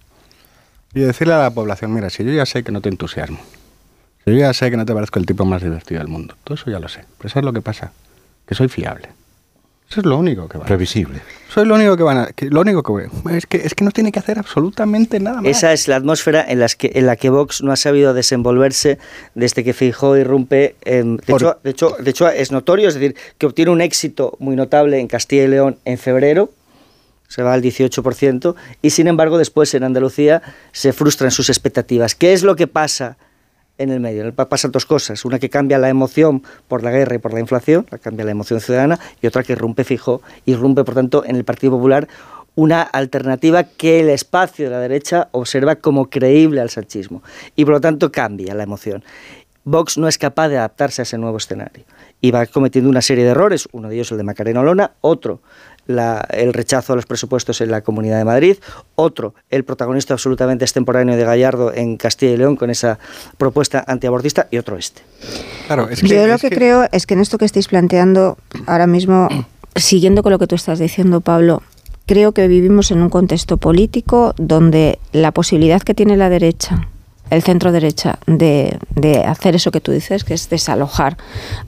[0.95, 3.39] Y decirle a la población, mira, si yo ya sé que no te entusiasmo,
[4.25, 6.55] si yo ya sé que no te parezco el tipo más divertido del mundo, todo
[6.55, 7.93] eso ya lo sé, pero ¿sabes lo que pasa?
[8.47, 9.09] Que soy fiable.
[9.91, 10.65] Eso es lo único que va.
[10.65, 11.21] Previsible.
[11.53, 13.85] Soy lo único que van a, que- lo único que voy- es que es que
[13.85, 15.51] no tiene que hacer absolutamente nada más.
[15.51, 18.99] Esa es la atmósfera en, las que, en la que Vox no ha sabido desenvolverse
[19.35, 20.77] desde que Feijóo irrumpe.
[20.85, 24.37] en- de, hecho, de, hecho, de hecho, es notorio, es decir, que obtiene un éxito
[24.41, 26.51] muy notable en Castilla y León en febrero,
[27.35, 32.15] se va al 18%, y sin embargo después en Andalucía se frustran sus expectativas.
[32.15, 33.17] ¿Qué es lo que pasa
[33.77, 34.33] en el medio?
[34.33, 37.89] Pasan dos cosas, una que cambia la emoción por la guerra y por la inflación,
[37.91, 41.45] la cambia la emoción ciudadana, y otra que irrumpe Fijó, irrumpe por tanto en el
[41.45, 42.07] Partido Popular
[42.55, 47.25] una alternativa que el espacio de la derecha observa como creíble al sanchismo,
[47.57, 49.03] y por lo tanto cambia la emoción.
[49.65, 51.85] Vox no es capaz de adaptarse a ese nuevo escenario
[52.21, 55.41] y va cometiendo una serie de errores, uno de ellos el de Macarena Olona, otro
[55.87, 58.57] la- el rechazo a los presupuestos en la Comunidad de Madrid,
[58.95, 62.99] otro el protagonista absolutamente extemporáneo de Gallardo en Castilla y León con esa
[63.39, 65.03] propuesta antiabortista y otro este.
[65.67, 69.29] Claro, es Yo lo que, creo es que en esto que estáis planteando ahora mismo,
[69.77, 71.63] siguiendo con lo que tú estás diciendo, Pablo,
[72.07, 76.89] creo que vivimos en un contexto político donde la posibilidad que tiene la derecha,
[77.31, 81.17] el centro derecha, de, de hacer eso que tú dices, que es desalojar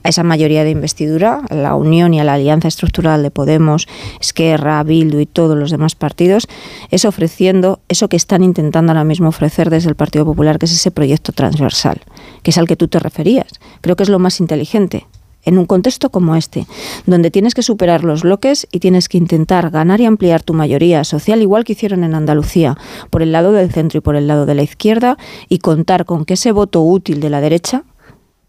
[0.03, 3.87] a esa mayoría de investidura, a la unión y a la alianza estructural de Podemos,
[4.21, 6.47] Esquerra, Bildu y todos los demás partidos,
[6.91, 10.73] es ofreciendo eso que están intentando ahora mismo ofrecer desde el Partido Popular, que es
[10.73, 12.01] ese proyecto transversal,
[12.43, 13.47] que es al que tú te referías.
[13.81, 15.05] Creo que es lo más inteligente
[15.47, 16.67] en un contexto como este,
[17.05, 21.05] donde tienes que superar los bloques y tienes que intentar ganar y ampliar tu mayoría
[21.05, 22.77] social, igual que hicieron en Andalucía,
[23.09, 25.17] por el lado del centro y por el lado de la izquierda,
[25.47, 27.85] y contar con que ese voto útil de la derecha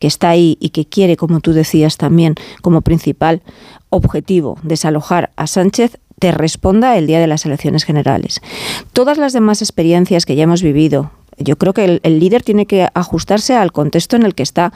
[0.01, 3.43] que está ahí y que quiere, como tú decías también, como principal
[3.91, 8.41] objetivo desalojar a Sánchez, te responda el día de las elecciones generales.
[8.93, 12.67] Todas las demás experiencias que ya hemos vivido, yo creo que el, el líder tiene
[12.67, 14.73] que ajustarse al contexto en el que está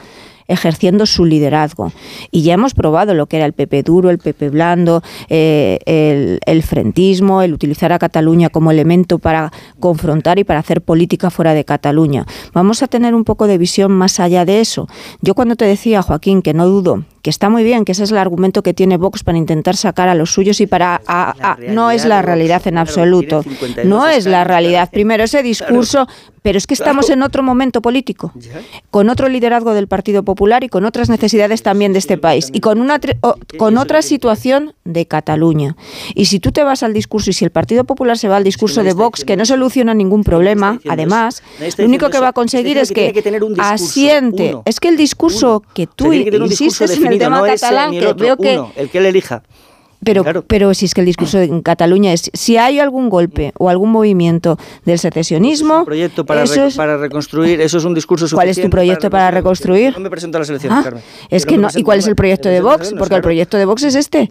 [0.49, 1.93] ejerciendo su liderazgo.
[2.31, 6.41] Y ya hemos probado lo que era el PP duro, el PP blando, eh, el,
[6.47, 11.55] el, frentismo, el utilizar a Cataluña como elemento para confrontar y para hacer política fuera
[11.55, 12.27] de Cataluña.
[12.53, 14.89] Vamos a tener un poco de visión más allá de eso.
[15.21, 18.11] Yo cuando te decía, Joaquín, que no dudo que está muy bien, que ese es
[18.11, 21.01] el argumento que tiene Vox para intentar sacar a los suyos y para...
[21.07, 23.45] A, a, no es la realidad en absoluto.
[23.85, 24.91] No es la realidad.
[24.91, 26.09] Primero, ese discurso,
[26.43, 28.33] pero es que estamos en otro momento político,
[28.91, 32.59] con otro liderazgo del Partido Popular y con otras necesidades también de este país, y
[32.59, 33.01] con, una,
[33.57, 35.77] con otra situación de Cataluña.
[36.17, 38.45] Y si tú te vas al discurso, y si el Partido Popular se va al
[38.45, 41.45] discurso de Vox, que no soluciona ningún problema, además,
[41.79, 43.13] lo único que va a conseguir es que
[43.59, 44.57] asiente.
[44.65, 48.37] Es que el discurso que tú insistes en el tema no catalán, ese, que veo
[48.37, 48.59] que...
[48.59, 49.43] Uno, el que él elija.
[50.05, 50.45] Pero, claro.
[50.45, 53.91] pero si es que el discurso en Cataluña es, si hay algún golpe o algún
[53.91, 55.75] movimiento del secesionismo...
[55.75, 58.61] Es un proyecto para, eso re, es, para reconstruir, eso es un discurso ¿Cuál es
[58.61, 59.93] tu proyecto para, para reconstruir?
[59.93, 61.05] No me presento a las elecciones, ah, Carmen.
[61.31, 62.91] Es que no, ¿Y cuál es el proyecto de Vox?
[62.91, 63.17] Porque claro.
[63.17, 64.29] el proyecto de Vox es este.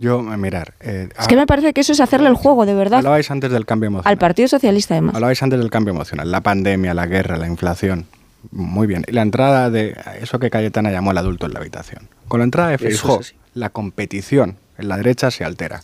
[0.00, 0.74] Yo, mirar.
[0.80, 3.00] Eh, es que me parece que eso es hacerle el juego, de verdad.
[3.00, 4.10] Hablabais antes del cambio emocional.
[4.10, 5.14] Al Partido Socialista, además.
[5.14, 6.30] Hablabais antes del cambio emocional.
[6.30, 8.06] La pandemia, la guerra, la inflación.
[8.50, 9.04] Muy bien.
[9.06, 12.08] Y la entrada de eso que Cayetana llamó el adulto en la habitación.
[12.28, 13.20] Con la entrada de Feijóo,
[13.54, 15.82] la competición en la derecha se altera.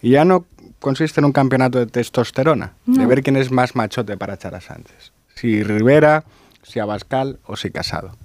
[0.00, 0.46] Y ya no
[0.80, 3.00] consiste en un campeonato de testosterona, no.
[3.00, 5.12] de ver quién es más machote para echar a Sánchez.
[5.34, 6.24] Si Rivera,
[6.62, 8.16] si Abascal o si Casado.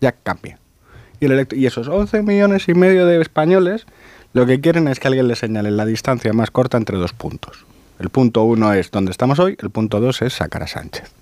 [0.00, 0.58] Ya cambia.
[1.20, 3.86] Y, el y esos 11 millones y medio de españoles
[4.32, 7.66] lo que quieren es que alguien les señale la distancia más corta entre dos puntos.
[7.98, 11.12] El punto uno es donde estamos hoy, el punto dos es sacar a Sánchez.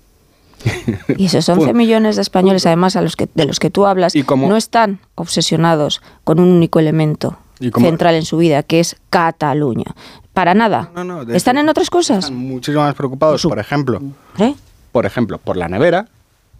[1.17, 4.13] Y esos 11 millones de españoles, además, a los que, de los que tú hablas,
[4.25, 7.37] como, no están obsesionados con un único elemento
[7.71, 9.95] como, central en su vida, que es Cataluña.
[10.33, 10.89] Para nada.
[10.95, 12.25] No, no, ¿Están en otras cosas?
[12.25, 14.01] Están muchísimo más preocupados, por ejemplo.
[14.39, 14.55] ¿Eh?
[14.91, 16.07] Por ejemplo, por la nevera.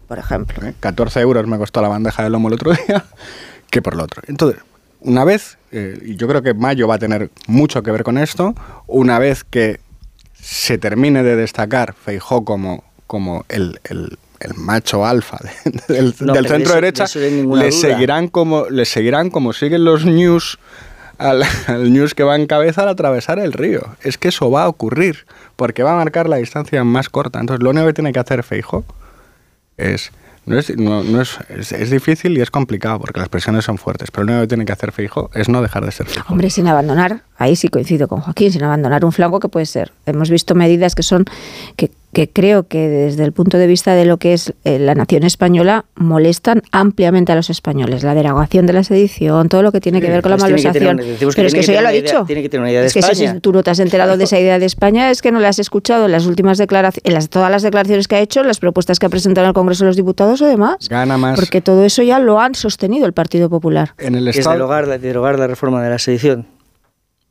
[0.06, 0.66] Por ejemplo.
[0.66, 0.74] ¿eh?
[0.78, 3.04] 14 euros me costó la bandeja de lomo el otro día,
[3.70, 4.22] que por lo otro.
[4.26, 4.62] Entonces,
[5.00, 8.18] una vez, eh, y yo creo que mayo va a tener mucho que ver con
[8.18, 8.54] esto,
[8.86, 9.80] una vez que
[10.34, 15.36] se termine de destacar Feijó como, como el, el, el macho alfa
[15.66, 20.58] de, del, no, del centro derecha, le seguirán, como, le seguirán como siguen los news
[21.18, 23.82] al, al, news que va en cabeza al atravesar el río.
[24.00, 27.38] Es que eso va a ocurrir, porque va a marcar la distancia más corta.
[27.38, 28.82] Entonces, lo único que tiene que hacer Feijo
[29.76, 30.10] es
[30.46, 33.76] no es, no, no es, es, es, difícil y es complicado porque las presiones son
[33.76, 36.32] fuertes, pero lo único que tiene que hacer Feijo es no dejar de ser Feijo.
[36.32, 39.92] Hombre, sin abandonar, ahí sí coincido con Joaquín, sin abandonar un flanco que puede ser.
[40.06, 41.26] Hemos visto medidas que son
[41.76, 44.94] que, que creo que desde el punto de vista de lo que es eh, la
[44.94, 48.02] nación española molestan ampliamente a los españoles.
[48.02, 50.98] La derogación de la sedición, todo lo que tiene que ver con la malversación.
[50.98, 52.24] Pero es que eso ya lo ha dicho.
[52.26, 53.32] Tiene que tener una idea de es que España.
[53.32, 55.48] si tú no te has enterado de esa idea de España, es que no la
[55.48, 58.58] has escuchado en las últimas declaraciones, en las, todas las declaraciones que ha hecho, las
[58.58, 60.88] propuestas que ha presentado en el Congreso de los Diputados o demás.
[60.90, 61.36] Gana más.
[61.36, 63.94] Porque todo eso ya lo han sostenido el Partido Popular.
[63.98, 64.56] En el es estado...
[64.56, 66.46] derogar, la, derogar la reforma de la sedición.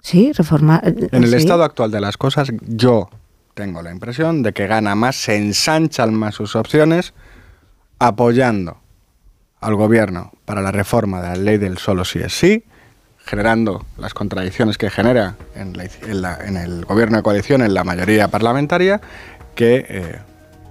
[0.01, 0.81] Sí, reformar.
[0.83, 1.35] En el sí.
[1.35, 3.09] estado actual de las cosas, yo
[3.61, 7.13] tengo la impresión de que gana más, se ensanchan más sus opciones
[7.99, 8.77] apoyando
[9.59, 12.63] al gobierno para la reforma de la ley del solo sí es sí,
[13.23, 17.75] generando las contradicciones que genera en, la, en, la, en el gobierno de coalición, en
[17.75, 18.99] la mayoría parlamentaria,
[19.53, 19.85] que...
[19.87, 20.19] Eh,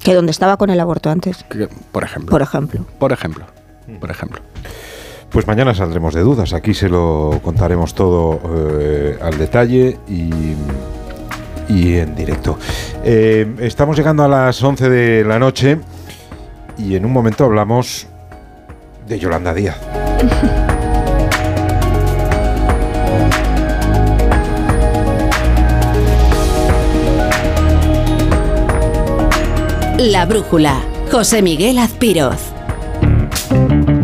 [0.01, 1.45] que donde estaba con el aborto antes.
[1.45, 2.32] Que, por ejemplo.
[2.32, 2.80] Por ejemplo.
[2.99, 3.47] Por ejemplo.
[4.01, 4.41] Por ejemplo.
[5.30, 6.55] Pues mañana saldremos de dudas.
[6.55, 8.41] Aquí se lo contaremos todo
[8.80, 10.57] eh, al detalle y
[11.70, 12.58] y en directo.
[13.04, 15.78] Eh, estamos llegando a las 11 de la noche
[16.76, 18.06] y en un momento hablamos
[19.06, 19.78] de Yolanda Díaz.
[29.98, 30.80] La brújula.
[31.10, 32.59] José Miguel Azpiroz.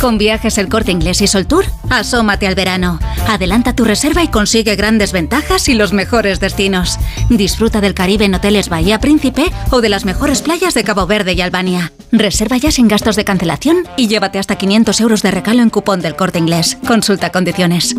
[0.00, 3.00] Con viajes El Corte Inglés y Soltour, asómate al verano.
[3.28, 6.98] Adelanta tu reserva y consigue grandes ventajas y los mejores destinos.
[7.28, 11.32] Disfruta del Caribe en hoteles Bahía Príncipe o de las mejores playas de Cabo Verde
[11.32, 11.92] y Albania.
[12.12, 16.00] Reserva ya sin gastos de cancelación y llévate hasta 500 euros de regalo en cupón
[16.00, 16.78] del Corte Inglés.
[16.86, 17.96] Consulta condiciones.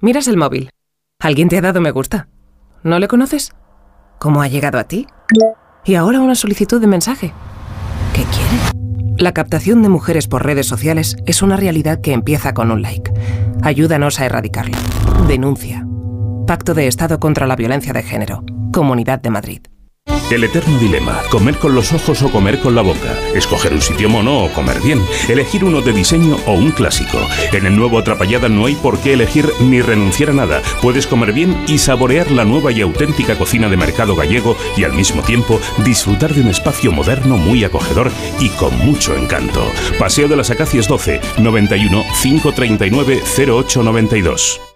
[0.00, 0.70] Miras el móvil.
[1.18, 2.28] Alguien te ha dado me gusta.
[2.84, 3.52] ¿No le conoces?
[4.20, 5.08] ¿Cómo ha llegado a ti?
[5.84, 7.32] Y ahora una solicitud de mensaje.
[8.12, 8.85] ¿Qué quiere?
[9.18, 13.10] La captación de mujeres por redes sociales es una realidad que empieza con un like.
[13.62, 14.76] Ayúdanos a erradicarlo.
[15.26, 15.86] Denuncia.
[16.46, 18.44] Pacto de Estado contra la Violencia de Género.
[18.72, 19.60] Comunidad de Madrid.
[20.30, 24.08] El eterno dilema, comer con los ojos o comer con la boca, escoger un sitio
[24.08, 27.18] mono o comer bien, elegir uno de diseño o un clásico.
[27.52, 30.62] En el nuevo Atrapallada no hay por qué elegir ni renunciar a nada.
[30.82, 34.94] Puedes comer bien y saborear la nueva y auténtica cocina de mercado gallego y al
[34.94, 39.70] mismo tiempo disfrutar de un espacio moderno muy acogedor y con mucho encanto.
[39.96, 44.75] Paseo de las Acacias 12, 91 539 0892.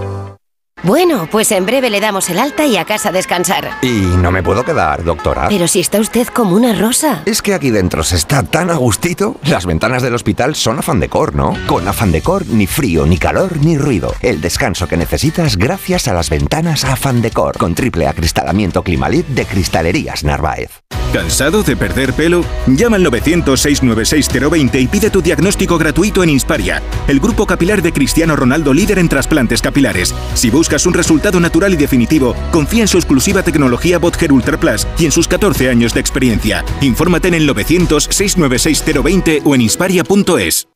[0.83, 3.69] Bueno, pues en breve le damos el alta y a casa a descansar.
[3.83, 5.47] Y no me puedo quedar, doctora.
[5.47, 7.21] Pero si está usted como una rosa.
[7.25, 9.35] Es que aquí dentro se está tan a gustito.
[9.43, 11.55] Las ventanas del hospital son afán decor, ¿no?
[11.67, 14.15] Con afán decor, ni frío, ni calor, ni ruido.
[14.21, 17.59] El descanso que necesitas gracias a las ventanas afán decor.
[17.59, 20.71] Con triple acristalamiento Climalit de Cristalerías Narváez.
[21.13, 22.45] ¿Cansado de perder pelo?
[22.67, 28.33] Llama al 900-696-020 y pide tu diagnóstico gratuito en Insparia, el grupo capilar de Cristiano
[28.37, 30.15] Ronaldo líder en trasplantes capilares.
[30.35, 34.85] Si buscas un resultado natural y definitivo, confía en su exclusiva tecnología Botger Ultra Plus
[34.99, 36.63] y en sus 14 años de experiencia.
[36.81, 40.67] Infórmate en el 900-696-020 o en insparia.es.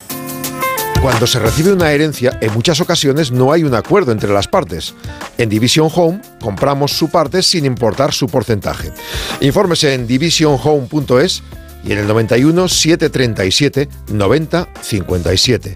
[1.01, 4.95] Cuando se recibe una herencia, en muchas ocasiones no hay un acuerdo entre las partes.
[5.37, 8.91] En Division Home compramos su parte sin importar su porcentaje.
[9.39, 11.43] Infórmese en divisionhome.es
[11.83, 15.75] y en el 91 737 90 57.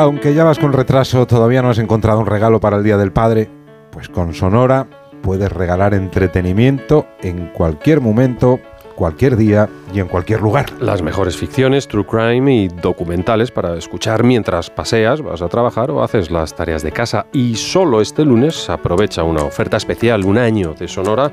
[0.00, 3.12] Aunque ya vas con retraso, todavía no has encontrado un regalo para el Día del
[3.12, 3.50] Padre,
[3.92, 4.86] pues con Sonora
[5.22, 8.60] puedes regalar entretenimiento en cualquier momento,
[8.94, 10.72] cualquier día y en cualquier lugar.
[10.80, 16.02] Las mejores ficciones, true crime y documentales para escuchar mientras paseas, vas a trabajar o
[16.02, 17.26] haces las tareas de casa.
[17.34, 21.30] Y solo este lunes aprovecha una oferta especial, un año de Sonora,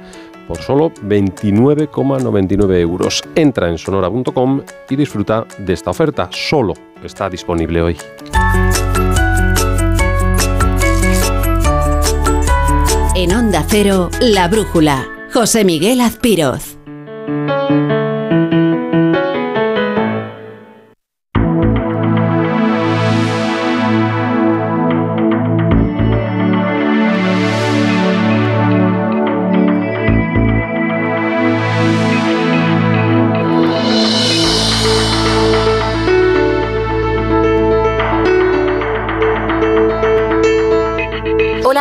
[0.48, 3.24] por solo 29,99 euros.
[3.36, 6.30] Entra en sonora.com y disfruta de esta oferta.
[6.32, 6.74] Solo
[7.04, 7.98] está disponible hoy.
[13.16, 15.08] En Onda Cero, La Brújula.
[15.34, 16.78] José Miguel Azpiroz.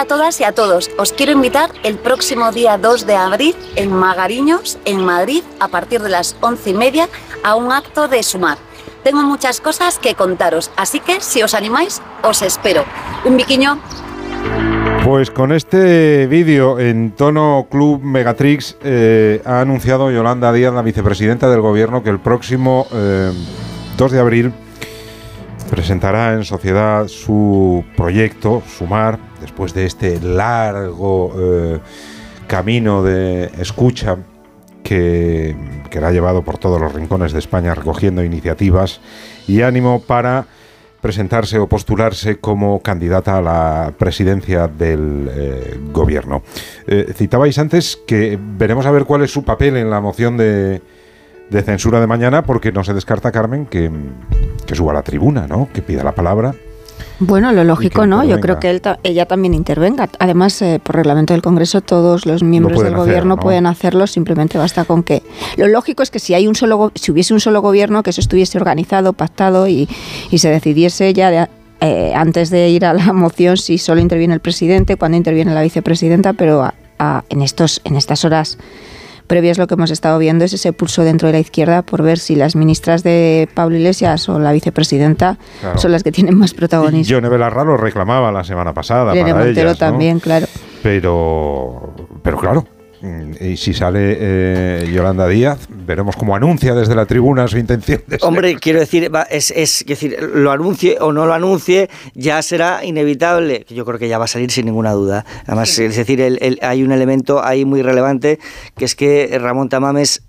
[0.07, 0.91] Todas y a todos.
[0.99, 6.01] Os quiero invitar el próximo día 2 de abril en Magariños, en Madrid, a partir
[6.03, 7.09] de las once y media,
[7.43, 8.59] a un acto de sumar.
[9.03, 12.85] Tengo muchas cosas que contaros, así que si os animáis, os espero.
[13.25, 13.79] Un biquiño.
[15.05, 21.49] Pues con este vídeo en tono Club Megatrix eh, ha anunciado Yolanda Díaz, la vicepresidenta
[21.49, 23.31] del gobierno, que el próximo eh,
[23.97, 24.53] 2 de abril
[25.71, 31.79] presentará en sociedad su proyecto, Sumar, después de este largo eh,
[32.49, 34.17] camino de escucha
[34.83, 35.55] que,
[35.89, 39.01] que la ha llevado por todos los rincones de España recogiendo iniciativas
[39.47, 40.47] y ánimo para
[41.01, 46.43] presentarse o postularse como candidata a la presidencia del eh, gobierno.
[46.89, 50.83] Eh, citabais antes que veremos a ver cuál es su papel en la moción de,
[51.51, 53.93] de censura de mañana porque no se descarta, Carmen, que,
[54.67, 55.69] que suba a la tribuna, ¿no?
[55.73, 56.53] Que pida la palabra.
[57.19, 58.25] Bueno, lo lógico, ¿no?
[58.25, 60.09] Yo creo que él ella también intervenga.
[60.19, 64.07] Además, eh, por reglamento del Congreso, todos los miembros del gobierno pueden hacerlo.
[64.07, 65.23] Simplemente basta con que.
[65.57, 68.21] Lo lógico es que si hay un solo, si hubiese un solo gobierno, que eso
[68.21, 69.89] estuviese organizado, pactado y,
[70.31, 71.49] y se decidiese ya de,
[71.81, 75.63] eh, antes de ir a la moción si solo interviene el presidente, cuando interviene la
[75.63, 76.71] vicepresidenta, pero
[77.29, 78.59] en estos, en estas horas
[79.27, 82.19] previas lo que hemos estado viendo es ese pulso dentro de la izquierda por ver
[82.19, 85.39] si las ministras de Pablo Iglesias o la vicepresidenta
[85.77, 87.11] son las que tienen más protagonismo.
[87.11, 89.15] Yone Belarra lo reclamaba la semana pasada.
[89.15, 90.47] Irene Montero también, claro.
[90.83, 92.67] Pero, pero claro,
[93.41, 98.19] y si sale eh, Yolanda Díaz, veremos cómo anuncia desde la tribuna su intención de
[98.23, 103.67] Hombre, quiero decir, es, es decir, lo anuncie o no lo anuncie, ya será inevitable.
[103.69, 105.25] Yo creo que ya va a salir sin ninguna duda.
[105.47, 106.23] Además, es decir,
[106.63, 108.39] hay un elemento ahí muy relevante,
[108.77, 110.23] que es que Ramón Tamames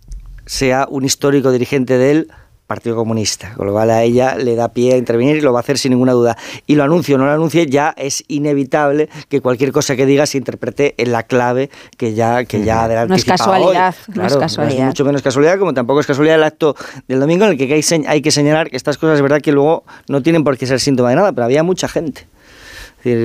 [0.46, 2.28] sea un histórico dirigente de él
[2.68, 5.60] Partido Comunista, con lo cual a ella le da pie a intervenir y lo va
[5.60, 6.38] a hacer sin ninguna duda.
[6.66, 10.26] Y lo anuncio o no lo anuncie, ya es inevitable que cualquier cosa que diga
[10.26, 13.10] se interprete en la clave que ya, que ya adelante.
[13.10, 14.88] No es casualidad, no es casualidad.
[14.88, 16.76] mucho menos casualidad, como tampoco es casualidad el acto
[17.08, 19.54] del domingo en el que hay, hay que señalar que estas cosas es verdad que
[19.54, 22.28] luego no tienen por qué ser síntoma de nada, pero había mucha gente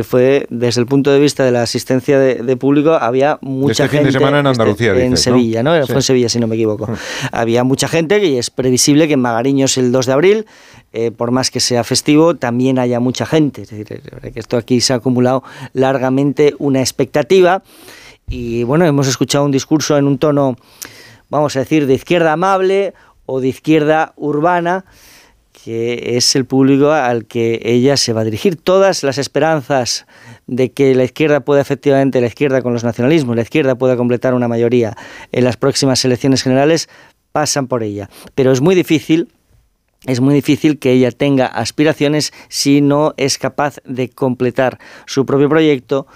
[0.05, 3.97] fue desde el punto de vista de la asistencia de, público, había mucha este gente.
[3.99, 4.95] fin de semana en Andalucía.
[4.95, 5.87] en Sevilla, ¿no?
[5.87, 6.87] Fue en Sevilla, si no me equivoco.
[6.87, 6.95] Mm.
[7.33, 10.47] había mucha gente y es previsible que en Magariños el 2 de abril,
[10.93, 13.63] eh, por más que sea festivo, también haya mucha gente.
[13.63, 17.63] Es decir, que esto aquí se ha acumulado largamente una expectativa.
[18.29, 20.57] Y bueno, hemos escuchado un discurso en un tono,
[21.29, 22.95] vamos a decir, de izquierda amable
[23.27, 24.85] o de izquierda urbana
[25.53, 28.57] que es el público al que ella se va a dirigir.
[28.57, 30.07] Todas las esperanzas
[30.47, 34.35] de que la izquierda pueda efectivamente, la izquierda con los nacionalismos, la izquierda pueda completar
[34.35, 34.97] una mayoría
[35.31, 36.89] en las próximas elecciones generales,
[37.33, 38.09] pasan por ella.
[38.35, 39.29] Pero es muy difícil
[40.05, 45.49] es muy difícil que ella tenga aspiraciones si no es capaz de completar su propio
[45.49, 46.09] proyecto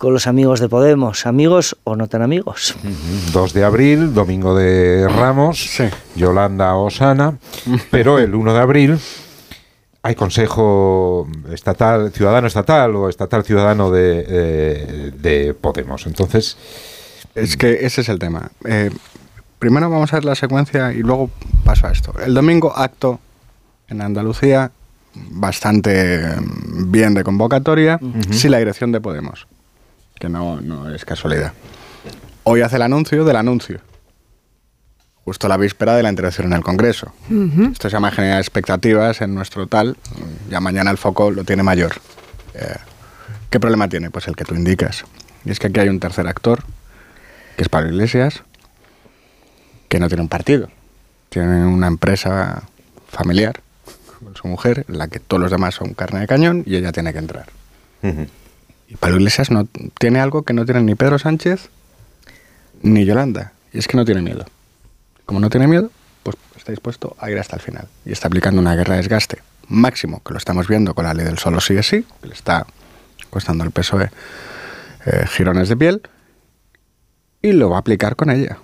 [0.00, 2.74] con los amigos de Podemos, amigos o no tan amigos.
[3.34, 5.78] 2 de abril, domingo de Ramos,
[6.16, 7.36] Yolanda Osana,
[7.90, 8.98] pero el 1 de abril
[10.00, 16.06] hay Consejo Estatal, Ciudadano Estatal o Estatal Ciudadano de, eh, de Podemos.
[16.06, 16.56] Entonces...
[17.34, 18.50] Es que ese es el tema.
[18.64, 18.90] Eh,
[19.58, 21.28] primero vamos a ver la secuencia y luego
[21.62, 22.14] paso a esto.
[22.24, 23.20] El domingo, acto
[23.86, 24.72] en Andalucía,
[25.14, 26.36] bastante
[26.86, 29.46] bien de convocatoria, sin la dirección de Podemos
[30.20, 31.52] que no, no es casualidad.
[32.44, 33.80] Hoy hace el anuncio del anuncio
[35.24, 37.12] justo la víspera de la intervención en el Congreso.
[37.70, 39.96] Esto se llama generar expectativas en nuestro tal.
[40.48, 41.92] Ya mañana el foco lo tiene mayor.
[42.54, 42.74] Eh,
[43.48, 44.10] ¿Qué problema tiene?
[44.10, 45.04] Pues el que tú indicas.
[45.44, 46.64] Y es que aquí hay un tercer actor,
[47.56, 48.42] que es Pablo Iglesias,
[49.88, 50.68] que no tiene un partido.
[51.28, 52.64] Tiene una empresa
[53.06, 53.60] familiar
[54.24, 56.90] con su mujer, en la que todos los demás son carne de cañón y ella
[56.90, 57.46] tiene que entrar.
[58.90, 59.68] Y Pablo Iglesias no,
[59.98, 61.70] tiene algo que no tienen ni Pedro Sánchez
[62.82, 63.52] ni Yolanda.
[63.72, 64.44] Y es que no tiene miedo.
[65.24, 65.90] Como no tiene miedo,
[66.24, 67.86] pues está dispuesto a ir hasta el final.
[68.04, 69.38] Y está aplicando una guerra de desgaste
[69.68, 72.34] máximo, que lo estamos viendo con la ley del solo sí es sí, que le
[72.34, 72.66] está
[73.30, 74.10] costando el peso de
[75.06, 76.02] eh, girones de piel.
[77.40, 78.58] Y lo va a aplicar con ella.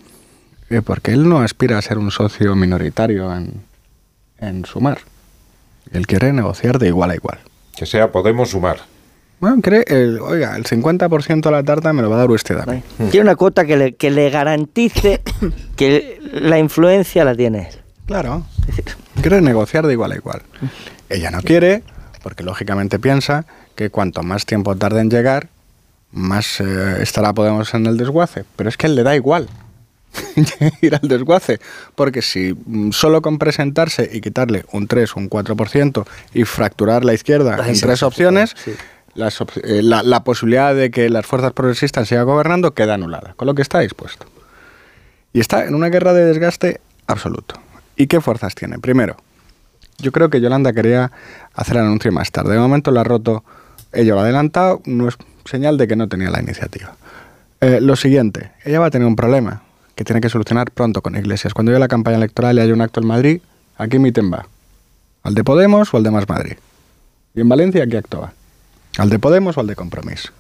[0.68, 3.62] Eh, porque él no aspira a ser un socio minoritario en,
[4.38, 4.98] en sumar.
[5.92, 7.38] Él quiere negociar de igual a igual.
[7.76, 8.80] Que sea Podemos sumar.
[9.38, 12.58] Bueno, cree, el, oiga, el 50% de la tarta me lo va a dar usted
[12.58, 12.82] a mí.
[13.10, 15.20] Tiene una cuota que le, que le garantice
[15.76, 17.68] que la influencia la tiene
[18.06, 18.46] Claro.
[19.20, 20.42] Quiere negociar de igual a igual.
[21.08, 21.82] Ella no quiere,
[22.22, 25.48] porque lógicamente piensa que cuanto más tiempo tarde en llegar,
[26.12, 28.44] más eh, estará Podemos en el desguace.
[28.54, 29.48] Pero es que él le da igual
[30.80, 31.60] ir al desguace,
[31.94, 37.04] porque si mm, solo con presentarse y quitarle un 3 o un 4% y fracturar
[37.04, 38.54] la izquierda en tres opciones,
[39.16, 43.62] eh, la, posibilidad de que las fuerzas progresistas sigan gobernando queda anulada, con lo que
[43.62, 44.26] está dispuesto.
[45.32, 47.56] Y está en una guerra de desgaste absoluto.
[47.96, 48.78] ¿Y qué fuerzas tiene?
[48.78, 49.16] Primero,
[49.98, 51.10] yo creo que Yolanda quería
[51.54, 52.52] hacer el anuncio más tarde.
[52.52, 53.44] De momento lo ha roto,
[53.92, 56.96] ella lo ha adelantado, no es señal de que no tenía la iniciativa.
[57.60, 59.62] Eh, lo siguiente, ella va a tener un problema
[59.94, 61.54] que tiene que solucionar pronto con Iglesias.
[61.54, 63.40] Cuando llegue la campaña electoral y haya un acto en Madrid,
[63.78, 64.46] ¿a qué miten va?
[65.22, 66.56] ¿Al de Podemos o al de Más Madrid?
[67.34, 68.32] ¿Y en Valencia qué acto va?
[68.98, 70.32] ¿Al de Podemos o al de Compromiso?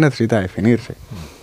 [0.00, 0.94] necesita definirse.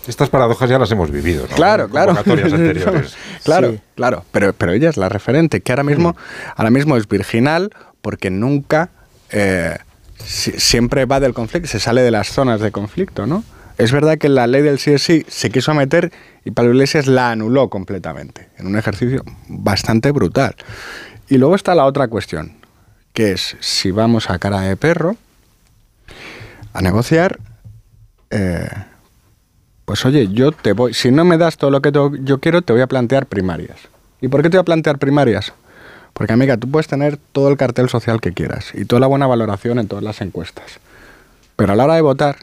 [0.08, 1.56] Estas paradojas ya las hemos vivido, ¿no?
[1.56, 2.16] Claro, claro.
[3.44, 4.26] claro, claro.
[4.32, 6.16] Pero, pero ella es la referente, que ahora mismo, mm.
[6.58, 8.90] ahora mismo es virginal porque nunca,
[9.30, 9.78] eh,
[10.18, 13.44] siempre va del conflicto, se sale de las zonas de conflicto, ¿no?
[13.78, 16.12] Es verdad que la ley del sí es sí se quiso meter
[16.44, 20.56] y Pablo Iglesias la anuló completamente, en un ejercicio bastante brutal.
[21.30, 22.54] Y luego está la otra cuestión,
[23.14, 25.16] que es si vamos a cara de perro
[26.74, 27.40] a negociar,
[28.30, 28.70] eh,
[29.86, 32.74] pues oye, yo te voy, si no me das todo lo que yo quiero, te
[32.74, 33.78] voy a plantear primarias.
[34.22, 35.54] ¿Y por qué te voy a plantear primarias?
[36.14, 39.28] Porque amiga, tú puedes tener todo el cartel social que quieras y toda la buena
[39.28, 40.80] valoración en todas las encuestas.
[41.56, 42.38] Pero a la hora de votar,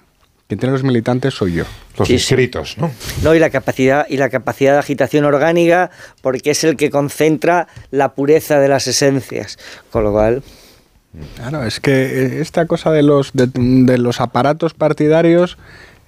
[0.49, 1.65] quien tiene los militantes soy yo.
[1.99, 2.91] Los inscritos, ¿no?
[3.23, 5.91] No, y la capacidad, y la capacidad de agitación orgánica,
[6.23, 9.59] porque es el que concentra la pureza de las esencias.
[9.91, 10.43] Con lo cual.
[11.37, 15.59] Claro, es que esta cosa de los, de, los aparatos partidarios.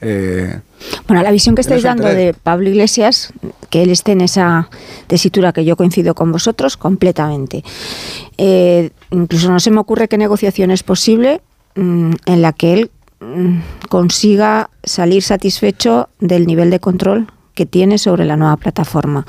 [0.03, 0.61] Eh,
[1.07, 3.33] bueno, la visión que estáis dando de Pablo Iglesias,
[3.69, 4.71] que él esté en esa
[5.09, 7.65] tesitura que yo coincido con vosotros completamente.
[8.39, 11.43] Eh, incluso no se me ocurre qué negociación es posible
[11.75, 12.91] mm, en la que él
[13.21, 19.27] Mm, consiga salir satisfecho del nivel de control que tiene sobre la nueva plataforma.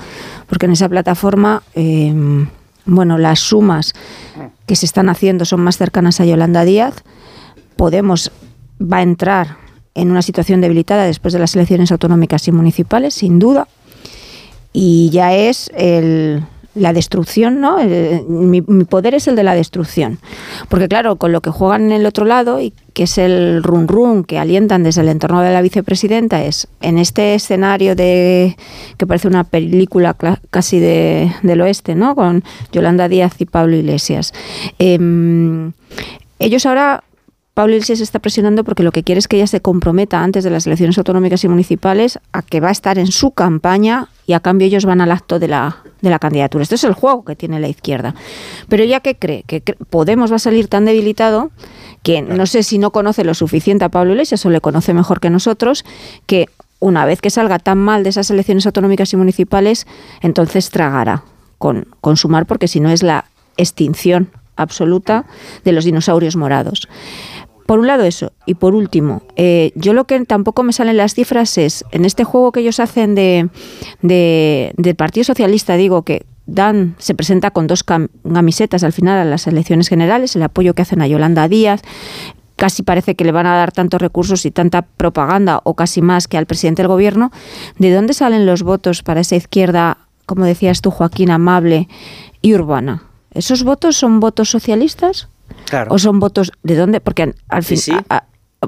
[0.47, 2.47] Porque en esa plataforma, em,
[2.95, 3.93] bueno, las sumas
[4.65, 7.03] que se están haciendo son más cercanas a Yolanda Díaz.
[7.75, 8.31] Podemos
[8.81, 9.57] va a entrar
[9.93, 13.67] en una situación debilitada después de las elecciones autonómicas y municipales, sin duda.
[14.73, 16.43] Y ya es el,
[16.73, 17.77] la destrucción, ¿no?
[18.27, 20.19] mi, poder es el de la destrucción.
[20.69, 23.87] Porque claro, con lo que juegan en el otro lado, y que es el run
[23.87, 28.55] run que alientan desde el entorno de la vicepresidenta, es en este escenario de
[28.97, 30.15] que parece una película
[30.49, 32.15] casi de, del oeste, ¿no?
[32.15, 34.33] Con Yolanda Díaz y Pablo Iglesias.
[34.79, 35.73] Em,
[36.39, 37.03] ellos ahora
[37.53, 40.49] Pablo Iglesias está presionando porque lo que quiere es que ella se comprometa antes de
[40.49, 44.39] las elecciones autonómicas y municipales a que va a estar en su campaña y a
[44.39, 46.63] cambio ellos van al acto de la, de la candidatura.
[46.63, 48.15] Este es el juego que tiene la izquierda.
[48.69, 51.51] Pero ella que cree que Podemos va a salir tan debilitado
[52.03, 55.19] que no sé si no conoce lo suficiente a Pablo Iglesias o le conoce mejor
[55.19, 55.83] que nosotros,
[56.25, 56.47] que
[56.79, 59.85] una vez que salga tan mal de esas elecciones autonómicas y municipales,
[60.21, 61.25] entonces tragará
[61.57, 63.25] con, con sumar porque si no es la
[63.57, 65.25] extinción absoluta
[65.63, 66.87] de los dinosaurios morados.
[67.71, 68.33] Por un lado eso.
[68.45, 72.25] Y por último, eh, yo lo que tampoco me salen las cifras es, en este
[72.25, 73.49] juego que ellos hacen de,
[74.01, 79.47] del Partido Socialista, digo que dan, se presenta con dos camisetas al final a las
[79.47, 81.81] elecciones generales, el apoyo que hacen a Yolanda Díaz,
[82.57, 86.27] casi parece que le van a dar tantos recursos y tanta propaganda o casi más
[86.27, 87.31] que al presidente del gobierno.
[87.79, 91.87] ¿De dónde salen los votos para esa izquierda, como decías tú, Joaquín, amable
[92.41, 93.03] y urbana?
[93.33, 95.29] ¿Esos votos son votos socialistas?
[95.89, 97.01] ¿O son votos de dónde?
[97.01, 97.79] Porque al fin,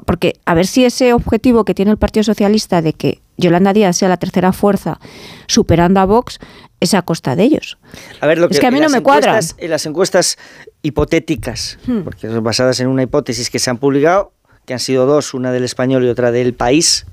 [0.06, 3.96] porque a ver si ese objetivo que tiene el Partido Socialista de que Yolanda Díaz
[3.96, 4.98] sea la tercera fuerza
[5.46, 6.38] superando a Vox
[6.80, 7.78] es a costa de ellos.
[8.20, 9.40] A ver, lo que, es que a mí no me cuadra.
[9.58, 10.36] En las encuestas
[10.82, 12.00] hipotéticas, hmm.
[12.00, 14.32] porque son basadas en una hipótesis que se han publicado,
[14.66, 17.06] que han sido dos, una del español y otra del país,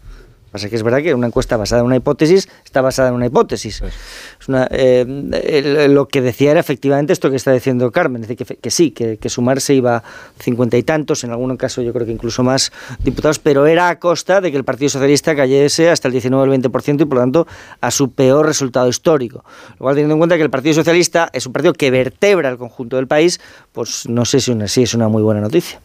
[0.52, 3.26] Pasa que es verdad que una encuesta basada en una hipótesis está basada en una
[3.26, 3.82] hipótesis.
[3.82, 8.45] Es una, eh, lo que decía era efectivamente esto que está diciendo Carmen, es decir,
[8.45, 10.04] que, que sí, que, que, sumarse iba
[10.39, 13.97] cincuenta y tantos, en algún caso yo creo que incluso más diputados, pero era a
[13.99, 17.16] costa de que el Partido Socialista cayese hasta el 19 o el 20% y por
[17.16, 17.47] lo tanto
[17.80, 19.45] a su peor resultado histórico.
[19.72, 22.58] Lo cual, teniendo en cuenta que el Partido Socialista es un partido que vertebra el
[22.58, 23.39] conjunto del país,
[23.72, 25.80] pues no sé si, una, si es una muy buena noticia.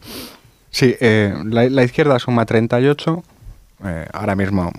[0.71, 3.23] Sí, eh, la, la izquierda suma 38
[3.83, 4.71] eh, ahora mismo,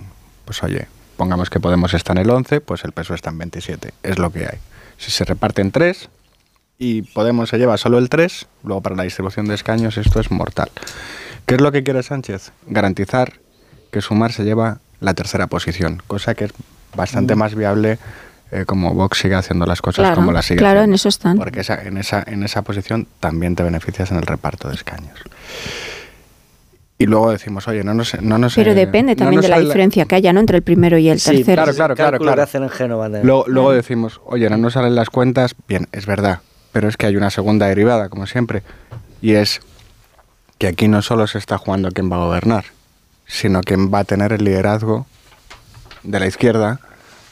[0.45, 3.93] pues oye, pongamos que Podemos está en el 11, pues el peso está en 27.
[4.03, 4.59] Es lo que hay.
[4.97, 6.09] Si se reparten 3
[6.79, 10.31] y Podemos se lleva solo el 3, luego para la distribución de escaños esto es
[10.31, 10.71] mortal.
[11.47, 12.53] ¿Qué es lo que quiere Sánchez?
[12.67, 13.35] Garantizar
[13.91, 16.53] que Sumar se lleva la tercera posición, cosa que es
[16.95, 17.39] bastante mm.
[17.39, 17.99] más viable
[18.51, 21.37] eh, como Vox sigue haciendo las cosas como las sigue Claro, en eso están.
[21.37, 25.19] Porque en, esa, en esa posición también te beneficias en el reparto de escaños
[27.01, 28.21] y luego decimos, oye, no nos...
[28.21, 30.41] No nos Pero depende también de la diferencia que haya ¿no?
[30.41, 31.63] entre el primero y el sí, tercero.
[31.63, 32.45] Claro, claro, claro.
[32.53, 36.41] en luego, luego decimos, oye, no nos salen las cuentas, bien, es verdad,
[36.73, 38.65] pero es que hay una segunda derivada, como siempre,
[39.23, 39.61] y es
[40.59, 42.65] que aquí no solo se está jugando quién va a gobernar,
[43.27, 45.07] sino quién va a tener el liderazgo
[46.03, 46.81] de la izquierda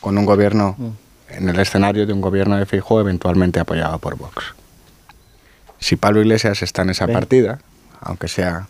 [0.00, 1.34] con un gobierno, mm.
[1.34, 4.54] en el escenario de un gobierno de fijo eventualmente apoyado por Vox.
[5.80, 7.58] Si Pablo Iglesias está en esa partida,
[8.00, 8.68] aunque sea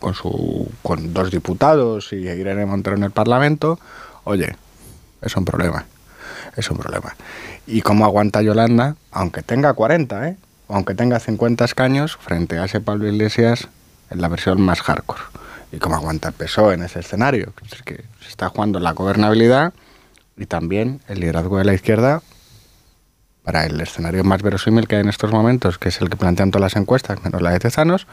[0.00, 3.78] con, su, con dos diputados y Irene Montero en el Parlamento,
[4.24, 4.56] oye,
[5.22, 5.84] es un problema.
[6.56, 7.14] Es un problema.
[7.66, 10.36] ¿Y cómo aguanta Yolanda, aunque tenga 40, ¿eh?
[10.68, 13.68] aunque tenga 50 escaños, frente a ese Pablo Iglesias
[14.10, 15.20] en la versión más hardcore?
[15.72, 17.52] ¿Y cómo aguanta el PSOE en ese escenario?
[17.70, 19.72] Es que se está jugando la gobernabilidad
[20.36, 22.22] y también el liderazgo de la izquierda
[23.50, 26.52] para el escenario más verosímil que hay en estos momentos, que es el que plantean
[26.52, 28.06] todas las encuestas, menos la de Tezanos,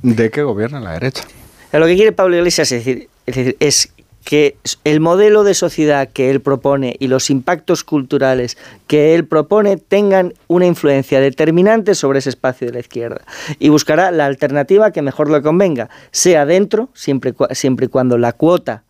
[0.00, 1.24] de que gobierna la derecha.
[1.72, 3.92] Lo que quiere Pablo Iglesias es decir, Es decir, es
[4.22, 8.56] que el modelo de sociedad que él propone y los impactos culturales
[8.86, 13.22] que él propone tengan una influencia determinante sobre ese espacio de la izquierda.
[13.58, 18.34] Y buscará la alternativa que mejor le convenga, sea dentro, siempre, siempre y cuando la
[18.34, 18.84] cuota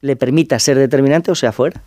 [0.00, 1.80] le permita ser determinante, o sea fuera.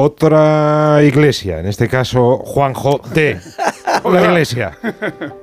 [0.00, 3.40] Otra iglesia, en este caso Juanjo de
[4.04, 4.78] la iglesia.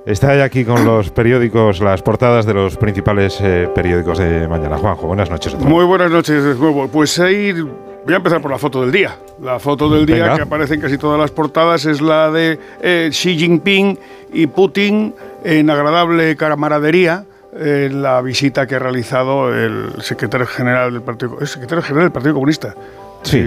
[0.06, 4.78] Está aquí con los periódicos, las portadas de los principales eh, periódicos de mañana.
[4.78, 5.56] Juanjo, buenas noches.
[5.56, 6.88] Muy buenas noches de nuevo.
[6.88, 9.18] Pues ahí voy a empezar por la foto del día.
[9.42, 13.10] La foto del día que aparece en casi todas las portadas es la de eh,
[13.12, 14.00] Xi Jinping
[14.32, 15.14] y Putin
[15.44, 21.48] en agradable camaradería en la visita que ha realizado el secretario general del Partido, el
[21.48, 22.74] secretario general del Partido Comunista.
[23.26, 23.44] Sí,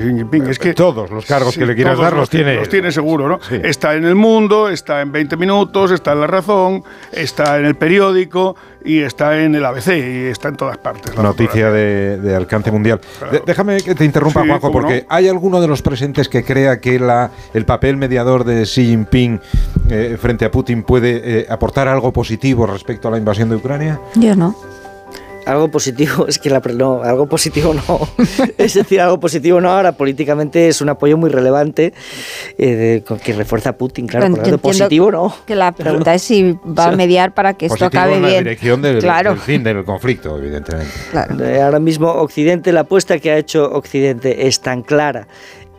[0.49, 2.57] es que todos los cargos que le quieras dar los, tiene.
[2.57, 3.39] Los tiene seguro, ¿no?
[3.63, 6.83] Está en el mundo, está en 20 minutos, está en La Razón,
[7.13, 11.17] está en el periódico y está en el ABC y está en todas partes.
[11.17, 13.01] Noticia de, alcance mundial.
[13.47, 17.31] déjame que te interrumpa, Juanjo, porque ¿hay alguno de los presentes que crea que la,
[17.55, 19.41] el papel mediador de Xi Jinping
[19.91, 24.01] eh, frente a Putin puede eh, aportar algo positivo respecto a la invasión de Ucrania?
[24.17, 24.57] Yo no
[25.49, 28.09] algo positivo es que la no, algo positivo no.
[28.59, 29.71] es decir, algo positivo no.
[29.71, 31.95] Ahora políticamente es un apoyo muy relevante
[32.59, 34.27] eh, que refuerza a Putin, claro.
[34.31, 35.35] Pero algo positivo no.
[35.47, 38.83] Que la pregunta es si va a mediar para que esto acabe en la dirección
[38.83, 39.03] del,
[39.39, 40.93] fin del conflicto, evidentemente.
[41.41, 45.29] Eh, ahora mismo Occidente, la apuesta que ha hecho Occidente es tan clara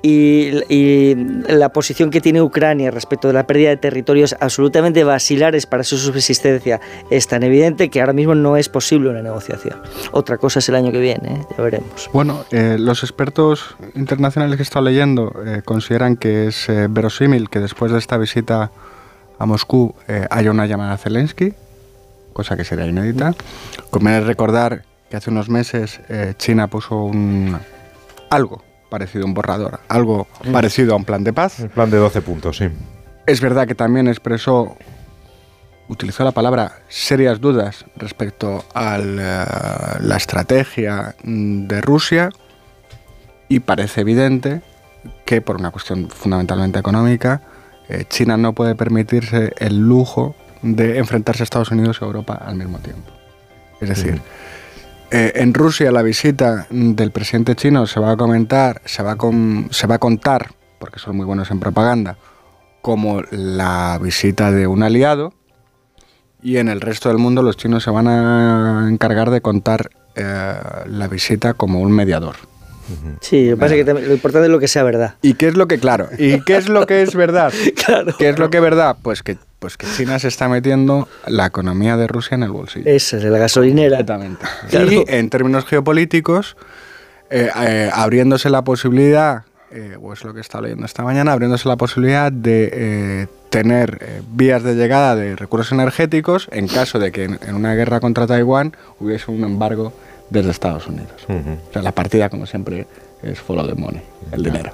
[0.02, 1.16] y,
[1.50, 5.98] la posición que tiene Ucrania respecto de la pérdida de territorios absolutamente vacilares para su
[5.98, 9.82] subsistencia es tan evidente que ahora mismo no es posible una negociación.
[10.12, 11.46] Otra cosa es el año que viene, ¿eh?
[11.58, 12.10] ya veremos.
[12.14, 17.60] Bueno, eh, los expertos internacionales que he estado leyendo eh, consideran que es verosímil que
[17.60, 18.72] después de esta visita
[19.38, 19.96] a Moscú
[20.30, 21.54] haya una llamada a Zelensky,
[22.34, 23.34] cosa que sería inédita.
[23.90, 26.02] Conviene recordar que hace unos meses
[26.38, 27.58] China puso un
[28.30, 30.52] algo parecido a un borrador, algo mm.
[30.52, 31.60] parecido a un plan de paz.
[31.60, 32.70] El plan de 12 puntos, sí.
[33.26, 34.76] Es verdad que también expresó,
[35.88, 42.30] utilizó la palabra serias dudas respecto a la, estrategia de Rusia
[43.48, 44.62] y parece evidente
[45.26, 47.42] que por una cuestión fundamentalmente económica,
[47.88, 52.56] eh, China no puede permitirse el lujo de enfrentarse a Estados Unidos y Europa al
[52.56, 53.12] mismo tiempo.
[53.80, 54.22] Es decir,
[55.12, 59.18] eh, en Rusia la visita del presidente chino se va a comentar, se va a,
[59.72, 62.18] se va a contar, porque son muy buenos en propaganda,
[62.82, 65.34] como la visita de un aliado,
[66.42, 70.54] y en el resto del mundo los chinos se van a encargar de contar eh,
[70.86, 72.36] la visita como un mediador.
[73.22, 75.16] Sí, lo, pasa que lo importante es lo que sea verdad.
[75.22, 77.54] ¿Y qué es lo que, claro, y qué es lo que es verdad?
[77.86, 78.16] claro.
[78.18, 78.98] ¿Qué es lo que es verdad?
[79.02, 82.86] Pues que pues que China se está metiendo la economía de Rusia en el bolsillo.
[82.90, 84.00] Esa es la gasolinera.
[84.00, 84.46] Exactamente.
[84.72, 86.56] Y en términos geopolíticos,
[87.30, 91.68] eh, eh, abriéndose la posibilidad, eh, o es lo que está leyendo esta mañana, abriéndose
[91.68, 97.40] la posibilidad de tener vías de llegada de recursos energéticos en caso de que en,
[97.54, 99.94] una guerra contra Taiwán hubiese un embargo
[100.30, 101.26] desde Estados Unidos.
[101.28, 102.88] O sea, la partida, como siempre,
[103.22, 104.02] es follow the money,
[104.32, 104.72] el dinero.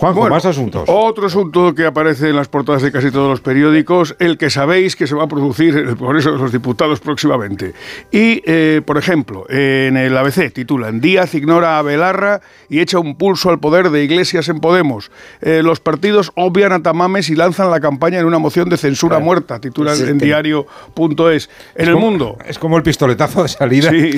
[0.00, 0.84] Juanjo, más asuntos.
[0.86, 4.96] Otro asunto que aparece en las portadas de casi todos los periódicos, el que sabéis
[4.96, 7.74] que se va a producir en el Congreso de los Diputados próximamente.
[8.10, 12.40] Y, eh, por ejemplo, en el ABC titulan Díaz ignora a Belarra
[12.70, 15.10] y echa un pulso al poder de Iglesias en Podemos.
[15.42, 19.18] Eh, los partidos obvian a Tamames y lanzan la campaña en una moción de censura
[19.18, 21.50] muerta, titulan en diario.es.
[21.74, 22.38] En el mundo.
[22.46, 24.14] Es como el pistoletazo de salida de,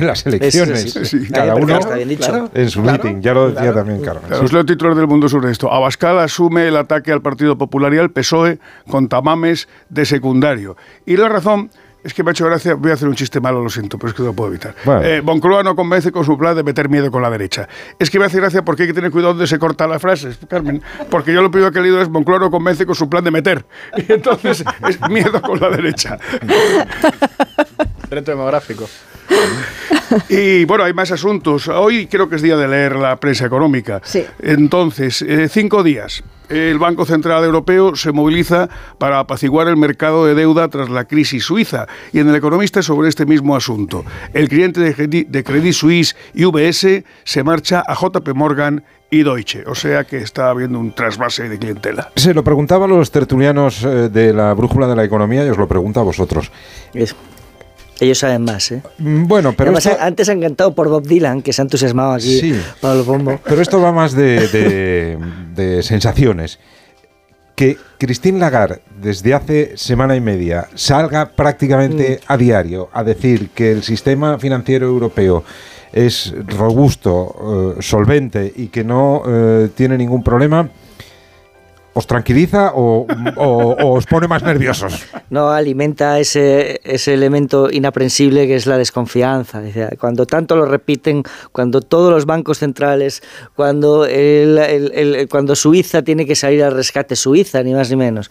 [0.00, 0.98] las, elecciones.
[1.30, 1.80] Cada uno
[2.54, 4.00] en su meeting, ya lo decía también
[4.94, 5.72] Del mundo sobre esto.
[5.72, 10.76] Abascal asume el ataque al Partido Popular y al PSOE con tamames de secundario.
[11.04, 11.70] Y la razón
[12.04, 14.10] es que me ha hecho gracia, voy a hacer un chiste malo, lo siento, pero
[14.10, 14.76] es que no lo puedo evitar.
[15.02, 17.68] Eh, no convence con su plan de meter miedo con la derecha.
[17.98, 20.38] Es que me hace gracia porque hay que tener cuidado donde se cortan las frases,
[20.48, 20.80] Carmen,
[21.10, 23.32] porque yo lo primero que he leído es Moncloa no convence con su plan de
[23.32, 23.66] meter.
[23.96, 26.16] Y entonces es miedo con la derecha.
[28.08, 28.86] Reto demográfico.
[30.28, 31.68] Y bueno, hay más asuntos.
[31.68, 34.00] Hoy creo que es día de leer la prensa económica.
[34.40, 36.22] Entonces, eh, cinco días.
[36.48, 41.44] El Banco Central Europeo se moviliza para apaciguar el mercado de deuda tras la crisis
[41.44, 41.86] suiza.
[42.12, 44.04] Y en el Economista sobre este mismo asunto.
[44.32, 49.64] El cliente de Credit Suisse y UBS se marcha a JP Morgan y Deutsche.
[49.66, 52.10] O sea que está habiendo un trasvase de clientela.
[52.14, 55.58] Se lo preguntaba a los tertulianos eh, de la brújula de la economía y os
[55.58, 56.50] lo pregunto a vosotros.
[57.98, 58.82] Ellos saben más, ¿eh?
[58.98, 62.60] Mm, bueno, pero antes han cantado por Bob Dylan, que se ha entusiasmado aquí sí,
[62.80, 63.40] Pablo Pombo.
[63.44, 65.18] Pero esto va más de,
[65.82, 66.58] sensaciones.
[67.54, 72.32] que Christine Lagarde, desde hace semana y media, salga prácticamente mm.
[72.32, 75.42] a diario a decir que el sistema financiero europeo
[75.92, 80.68] es robusto, eh, solvente y que no eh, tiene ningún problema,
[81.96, 83.06] ¿Os tranquiliza o,
[83.80, 85.06] os pone más nerviosos?
[85.30, 89.62] No, alimenta ese, ese elemento inaprensible que es la desconfianza.
[89.98, 93.22] Cuando tanto lo repiten, cuando todos los bancos centrales,
[93.54, 98.30] cuando, el, cuando Suiza tiene que salir al rescate, Suiza, ni más ni menos,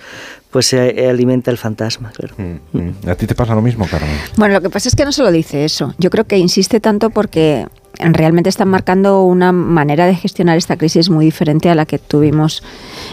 [0.51, 2.11] pues se alimenta el fantasma.
[2.11, 2.35] Claro.
[2.37, 3.09] Mm, mm.
[3.09, 4.15] ¿A ti te pasa lo mismo, Carmen?
[4.37, 5.95] Bueno, lo que pasa es que no solo dice eso.
[5.97, 7.65] Yo creo que insiste tanto porque
[7.99, 12.63] realmente están marcando una manera de gestionar esta crisis muy diferente a la que tuvimos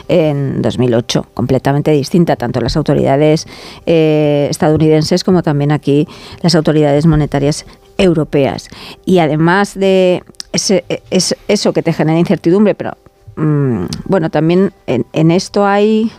[0.08, 3.46] en 2008, completamente distinta, tanto las autoridades
[3.86, 6.06] eh, estadounidenses como también aquí
[6.42, 7.64] las autoridades monetarias
[7.98, 8.68] europeas.
[9.04, 10.22] Y además de
[10.52, 12.96] ese, eso que te genera incertidumbre, pero
[13.36, 16.10] mm, bueno, también en esto hay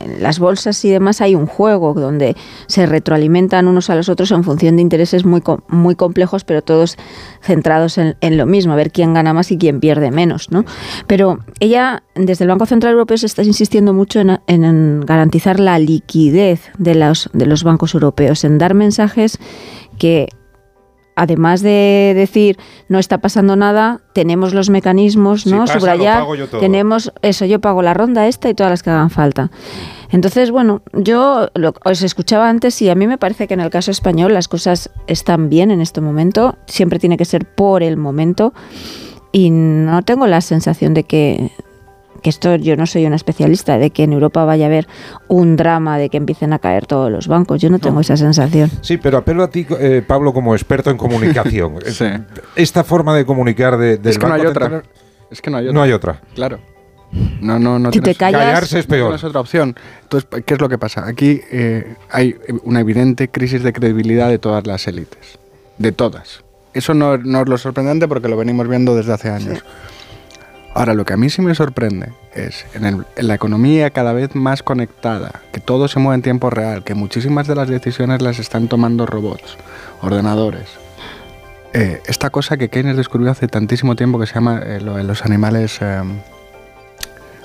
[0.00, 2.36] en las bolsas y demás hay un juego donde
[2.66, 6.96] se retroalimentan unos a los otros en función de intereses muy, muy complejos, pero todos
[7.42, 10.50] centrados en, lo mismo, a ver quién gana más y quién pierde menos.
[10.50, 10.64] ¿no?
[11.06, 15.78] Pero ella, desde el Banco Central Europeo, se está insistiendo mucho en, en garantizar la
[15.78, 19.38] liquidez de los, de los bancos europeos, en dar mensajes
[19.98, 20.28] que
[21.20, 25.66] además de decir no está pasando nada, tenemos los mecanismos, ¿no?
[25.66, 26.24] Subrayar,
[26.58, 29.50] tenemos eso, yo pago la ronda esta y todas las que hagan falta.
[30.10, 31.50] Entonces, bueno, yo
[31.84, 34.90] os escuchaba antes y a mí me parece que en el caso español las cosas
[35.06, 38.54] están bien en este momento, siempre tiene que ser por el momento
[39.30, 41.52] y no tengo la sensación de que
[42.20, 44.86] que esto yo no soy una especialista de que en Europa vaya a haber
[45.28, 47.60] un drama de que empiecen a caer todos los bancos.
[47.60, 48.70] Yo no tengo esa sensación.
[48.82, 51.74] Sí, pero apelo a ti, eh, Pablo, como experto en comunicación.
[52.56, 54.82] Esta forma de comunicar de, del es que no hay otra.
[55.30, 55.74] Es que no hay otra.
[55.74, 56.20] No hay otra.
[56.34, 56.58] Claro.
[57.40, 57.92] No, no, no.
[57.92, 59.10] Si te callas, callarse es peor.
[59.10, 59.74] No es otra opción.
[60.02, 61.06] Entonces, ¿qué es lo que pasa?
[61.06, 65.38] Aquí eh, hay una evidente crisis de credibilidad de todas las élites.
[65.78, 66.44] De todas.
[66.72, 69.64] Eso no, no, es lo sorprendente porque lo venimos viendo desde hace años.
[70.72, 74.62] Ahora, lo que a mí sí me sorprende es en, la economía cada vez más
[74.62, 78.68] conectada, que todo se mueve en tiempo real, que muchísimas de las decisiones las están
[78.68, 79.56] tomando robots,
[80.00, 80.68] ordenadores.
[81.72, 85.80] Eh, esta cosa que Keynes descubrió hace tantísimo tiempo que se llama eh, los animales...
[85.80, 86.20] Em,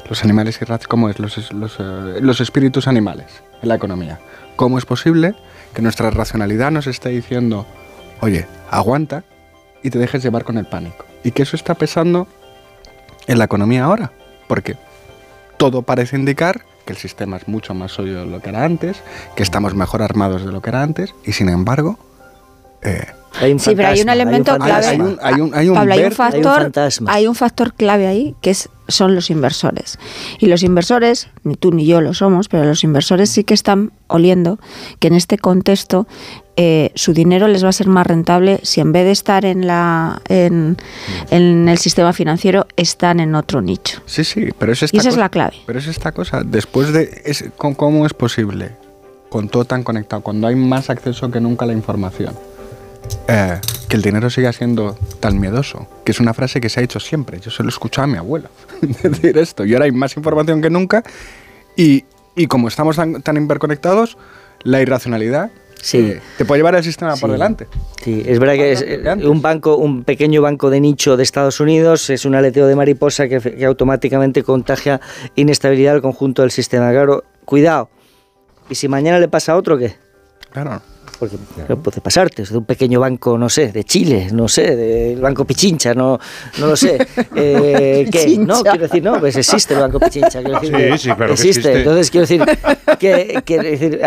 [0.07, 1.17] los animales y ¿cómo es?
[1.17, 4.19] Los, eh, los espíritus animales en la economía.
[4.55, 5.33] ¿Cómo es posible
[5.73, 7.65] que nuestra racionalidad nos esté diciendo,
[8.21, 9.23] oye, aguanta
[9.81, 11.05] y te dejes llevar con el pánico?
[11.23, 12.27] Y que eso está pesando
[13.27, 14.11] en la economía ahora,
[14.47, 14.75] porque
[15.57, 19.01] todo parece indicar que el sistema es mucho más sólido de lo que era antes,
[19.35, 21.97] que estamos mejor armados de lo que era antes, y sin embargo...
[22.83, 23.07] Eh,
[23.57, 24.85] sí, pero hay un elemento clave.
[24.85, 26.71] Hay un, hay un, hay un, hay un factor,
[27.07, 29.97] hay un factor clave ahí que es son los inversores.
[30.39, 33.91] Y los inversores, ni tú ni yo lo somos, pero los inversores sí que están
[34.07, 34.59] oliendo
[34.99, 36.07] que en este contexto
[36.57, 39.67] eh, su dinero les va a ser más rentable si en vez de estar en,
[39.67, 40.77] la, en,
[41.29, 44.01] el sistema financiero están en otro nicho.
[44.05, 45.55] Sí, sí, pero es esta y esa es la clave.
[45.65, 47.21] Pero es esta cosa, después de...
[47.25, 48.71] Es, ¿Cómo es posible,
[49.29, 52.35] con todo tan conectado, cuando hay más acceso que nunca a la información?
[53.27, 53.59] Eh,
[53.89, 56.99] que el dinero siga siendo tan miedoso, que es una frase que se ha hecho
[56.99, 57.39] siempre.
[57.39, 58.49] Yo se lo escuchado a mi abuela
[59.03, 59.65] decir esto.
[59.65, 61.03] Y ahora hay más información que nunca
[61.75, 62.05] y,
[62.35, 64.17] y como estamos tan, tan, hiperconectados,
[64.63, 65.51] la irracionalidad
[65.85, 65.97] sí.
[65.97, 67.67] Eh, te puede llevar el sistema por delante.
[68.03, 71.59] Sí, es verdad que es eh, un banco, un pequeño banco de nicho de Estados
[71.59, 74.99] Unidos es un aleteo de mariposa que, que automáticamente contagia
[75.35, 76.91] inestabilidad al conjunto del sistema.
[76.91, 77.89] Claro, cuidado.
[78.69, 79.95] ¿Y si mañana le pasa a otro qué?
[80.51, 80.81] Claro
[81.27, 85.45] porque puede pasarte, de un pequeño banco, no sé, de Chile, no sé, del Banco
[85.45, 86.19] Pichincha, no,
[86.59, 86.97] no lo sé.
[87.37, 88.37] Eh, ¿qué?
[88.37, 90.41] No, quiero decir, no, pues existe el Banco Pichincha.
[90.41, 91.59] Quiero decir, sí, sí, claro existe.
[91.59, 91.79] Existe.
[91.79, 92.43] Entonces, quiero decir,
[92.99, 94.01] que, decir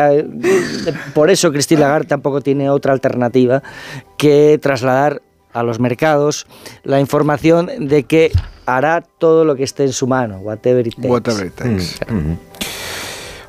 [1.14, 3.62] por eso Christine Lagarde tampoco tiene otra alternativa
[4.16, 5.22] que trasladar
[5.52, 6.46] a los mercados
[6.84, 8.32] la información de que
[8.66, 11.08] hará todo lo que esté en su mano, whatever it takes.
[11.08, 11.98] Whatever it takes.
[12.08, 12.38] Mm, mm.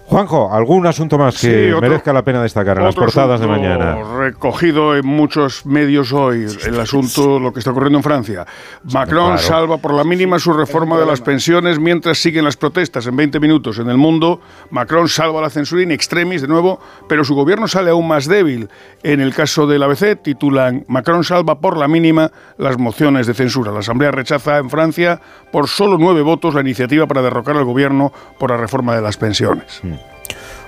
[0.10, 3.96] Juanjo, ¿algún asunto más que merezca la pena destacar en las portadas de mañana?
[4.18, 8.44] Recogido en muchos medios hoy, el asunto, lo que está ocurriendo en Francia.
[8.92, 13.16] Macron salva por la mínima su reforma de las pensiones mientras siguen las protestas en
[13.16, 14.42] 20 minutos en el mundo.
[14.72, 18.68] Macron salva la censura in extremis de nuevo, pero su gobierno sale aún más débil.
[19.04, 23.72] En el caso del ABC titulan Macron salva por la mínima las mociones de censura.
[23.72, 25.22] La Asamblea rechaza en Francia
[25.52, 29.16] por solo nueve votos la iniciativa para derrocar al gobierno por la reforma de las
[29.16, 29.82] pensiones.
[29.84, 29.99] Mm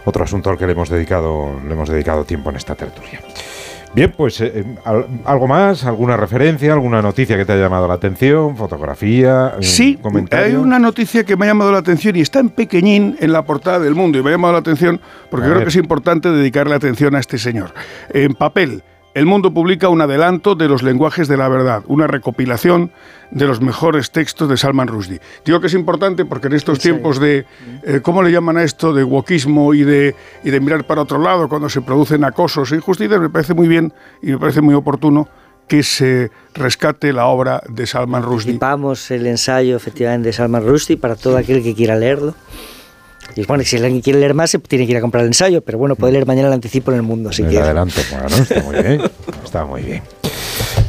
[0.06, 3.20] otro asunto al que le hemos dedicado, le hemos dedicado tiempo en esta tertulia.
[3.94, 4.66] Bien, pues eh, eh,
[5.26, 10.46] algo más, alguna referencia, alguna noticia que te haya llamado la atención, fotografía, sí, comentario.
[10.46, 13.44] Hay una noticia que me ha llamado la atención y está en pequeñín en la
[13.44, 16.74] portada del mundo y me ha llamado la atención porque creo que es importante dedicarle
[16.76, 17.74] atención a este señor.
[18.14, 18.82] En papel,
[19.14, 22.92] el Mundo publica un adelanto de los lenguajes de la verdad, una recopilación
[23.32, 25.22] de los mejores textos de Salman Rushdie.
[25.46, 27.46] Digo que es importante porque en estos tiempos de,
[27.84, 28.94] eh, ¿cómo le llaman a esto?
[28.94, 32.76] De wokismo y de, y de mirar para otro lado cuando se producen acosos e
[32.76, 35.28] injusticias, me parece muy bien y me parece muy oportuno
[35.68, 38.58] que se rescate la obra de Salman Rushdie.
[38.60, 42.36] Vamos el ensayo efectivamente de Salman Rushdie para todo aquel que quiera leerlo.
[43.36, 45.62] Y bueno, si alguien quiere leer más, se tiene que ir a comprar el ensayo,
[45.62, 47.66] pero bueno, puede leer mañana el anticipo en el mundo, si quiere.
[47.66, 49.02] Adelante, bueno, está muy bien.
[49.44, 50.02] Está muy bien.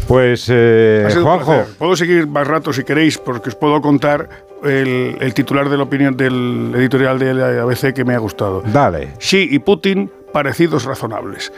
[0.07, 1.65] Pues, eh, Juanjo.
[1.79, 4.29] Puedo seguir más rato si queréis, porque os puedo contar
[4.65, 8.63] el, titular de la opinión del editorial de la ABC que me ha gustado.
[8.63, 9.15] Dale.
[9.19, 11.53] Xi y Putin parecidos razonables.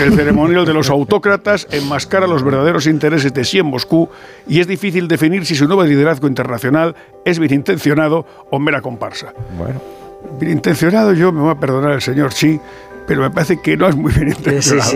[0.00, 4.08] El ceremonial de los autócratas enmascara los verdaderos intereses de Xi en Moscú
[4.46, 6.94] y es difícil definir si su nuevo liderazgo internacional
[7.24, 9.32] es bien intencionado o mera comparsa.
[9.56, 9.97] Bueno
[10.38, 12.60] bien intencionado, yo me voy a perdonar el señor sí,
[13.08, 14.92] pero me parece que no es muy bien intencionado.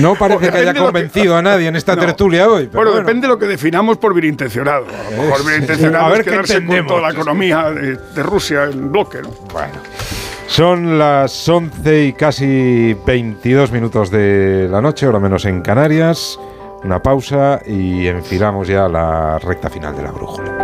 [0.00, 2.68] no parece que haya convencido a nadie en esta tertulia hoy.
[2.72, 4.86] bueno, depende de lo que definamos por bien intencionado.
[4.86, 8.64] A lo mejor bien intencionado a ver es quedarse con toda la economía de, Rusia
[8.64, 9.18] en bloque.
[9.52, 9.74] Bueno.
[10.46, 16.38] Son las 11 y casi 22 minutos de la noche, ahora menos en Canarias.
[16.82, 20.63] Una pausa y enfilamos ya la recta final de la brújula.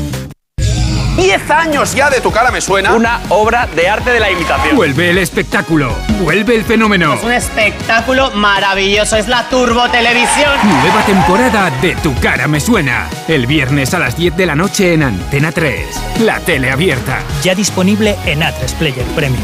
[1.17, 2.93] 10 años ya de tu cara me suena.
[2.93, 4.75] Una obra de arte de la imitación.
[4.75, 5.93] Vuelve el espectáculo.
[6.21, 7.15] Vuelve el fenómeno.
[7.15, 9.17] Es un espectáculo maravilloso.
[9.17, 10.51] Es la Turbo Televisión.
[10.63, 13.09] Nueva temporada de Tu cara me suena.
[13.27, 16.21] El viernes a las 10 de la noche en Antena 3.
[16.21, 17.19] La tele abierta.
[17.43, 19.43] Ya disponible en A3 Player Premium.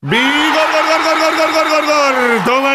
[0.00, 0.87] ¡Vigor,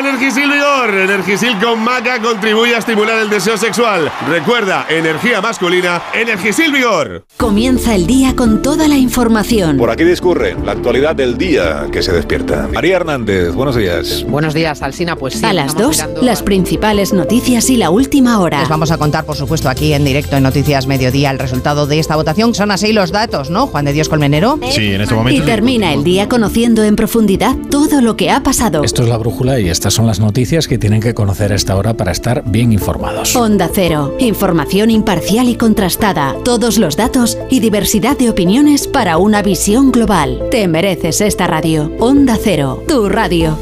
[0.06, 0.94] Energisil Vigor.
[0.94, 4.12] Energisil con maca contribuye a estimular el deseo sexual.
[4.28, 7.26] Recuerda, energía masculina, Energisil Vigor.
[7.38, 9.78] Comienza el día con toda la información.
[9.78, 12.68] Por aquí discurre la actualidad del día que se despierta.
[12.74, 14.26] María Hernández, buenos días.
[14.28, 15.16] Buenos días, Alsina.
[15.16, 18.60] Pues sí, A las dos, las principales noticias y la última hora.
[18.60, 22.00] Les vamos a contar, por supuesto, aquí en directo en Noticias Mediodía el resultado de
[22.00, 22.54] esta votación.
[22.54, 24.60] Son así los datos, ¿no, Juan de Dios Colmenero?
[24.70, 25.42] Sí, en este momento.
[25.42, 28.84] Y termina el día conociendo en profundidad todo lo que ha pasado.
[28.84, 31.76] Esto es la brújula y estas son las noticias que tienen que conocer a esta
[31.76, 33.36] hora para estar bien informados.
[33.36, 39.41] Onda Cero, información imparcial y contrastada, todos los datos y diversidad de opiniones para una
[39.41, 40.48] visión global.
[40.49, 41.91] Te mereces esta radio.
[41.99, 43.57] Onda Cero, tu radio.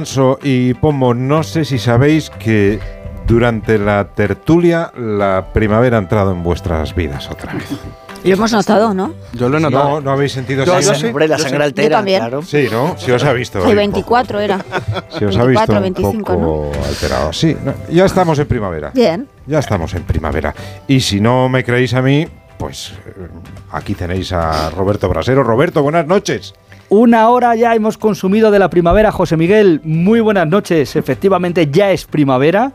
[0.00, 2.80] Manso y Pombo, no sé si sabéis que
[3.26, 7.68] durante la tertulia la primavera ha entrado en vuestras vidas otra vez.
[8.24, 9.12] Lo hemos notado, ¿no?
[9.34, 9.88] Yo lo he notado.
[9.88, 10.88] No, no habéis sentido Yo, así.
[10.88, 11.06] yo sí.
[11.06, 12.20] Hombre, la sangre altera, Yo también.
[12.20, 12.42] claro.
[12.42, 12.94] Sí, ¿no?
[12.98, 13.66] Si os ha visto.
[13.66, 14.58] El 24 era.
[15.18, 17.32] Si os ha visto 24, un 25, poco alterado.
[17.32, 18.90] Sí, no, ya estamos en primavera.
[18.94, 19.26] Bien.
[19.46, 20.54] Ya estamos en primavera.
[20.86, 22.26] Y si no me creéis a mí,
[22.58, 23.28] pues eh,
[23.72, 25.42] aquí tenéis a Roberto Brasero.
[25.42, 26.54] Roberto, buenas noches.
[26.90, 29.80] Una hora ya hemos consumido de la primavera, José Miguel.
[29.84, 30.96] Muy buenas noches.
[30.96, 32.72] Efectivamente, ya es primavera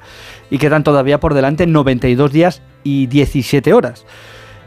[0.50, 4.06] y quedan todavía por delante 92 días y 17 horas.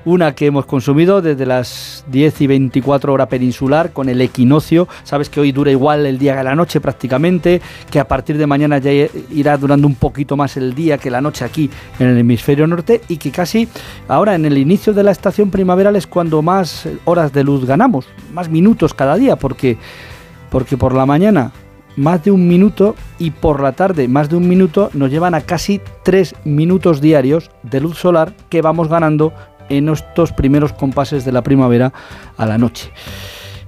[0.09, 4.89] Una que hemos consumido desde las 10 y 24 horas peninsular con el equinoccio.
[5.05, 7.61] Sabes que hoy dura igual el día que la noche prácticamente,
[7.91, 11.21] que a partir de mañana ya irá durando un poquito más el día que la
[11.21, 11.69] noche aquí
[11.99, 13.69] en el hemisferio norte y que casi
[14.09, 18.07] ahora en el inicio de la estación primaveral es cuando más horas de luz ganamos,
[18.33, 19.77] más minutos cada día, porque,
[20.49, 21.53] porque por la mañana
[21.97, 25.43] más de un minuto y por la tarde más de un minuto nos llevan a
[25.43, 29.35] casi tres minutos diarios de luz solar que vamos ganando
[29.69, 31.93] en estos primeros compases de la primavera
[32.37, 32.91] a la noche.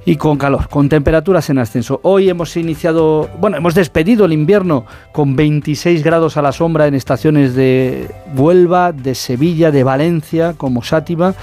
[0.05, 2.01] Y con calor, con temperaturas en ascenso.
[2.02, 6.94] Hoy hemos iniciado, bueno, hemos despedido el invierno con 26 grados a la sombra en
[6.94, 11.35] estaciones de Huelva, de Sevilla, de Valencia, como Sátiva.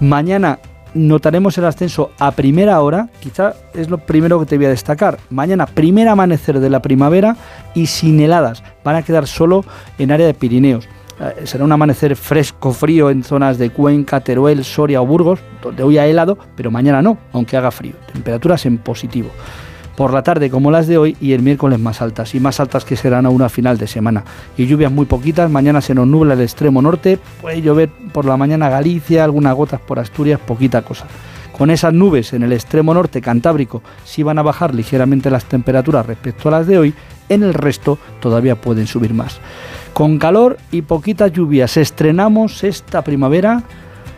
[0.00, 0.58] Mañana
[0.94, 5.18] notaremos el ascenso a primera hora, quizá es lo primero que te voy a destacar.
[5.30, 7.36] Mañana, primer amanecer de la primavera
[7.74, 8.62] y sin heladas.
[8.84, 9.64] Van a quedar solo
[9.98, 10.88] en área de Pirineos.
[11.20, 15.82] Eh, será un amanecer fresco, frío en zonas de Cuenca, Teruel, Soria o Burgos, donde
[15.82, 17.94] hoy ha helado, pero mañana no, aunque haga frío.
[18.12, 19.30] Temperaturas en positivo.
[19.96, 22.84] Por la tarde como las de hoy y el miércoles más altas, y más altas
[22.84, 24.24] que serán a una final de semana.
[24.56, 28.36] Y lluvias muy poquitas, mañana se nos nubla el extremo norte, puede llover por la
[28.36, 31.06] mañana Galicia, algunas gotas por Asturias, poquita cosa.
[31.56, 36.04] Con esas nubes en el extremo norte cantábrico sí van a bajar ligeramente las temperaturas
[36.04, 36.94] respecto a las de hoy,
[37.28, 39.38] en el resto todavía pueden subir más.
[39.94, 43.62] Con calor y poquitas lluvias estrenamos esta primavera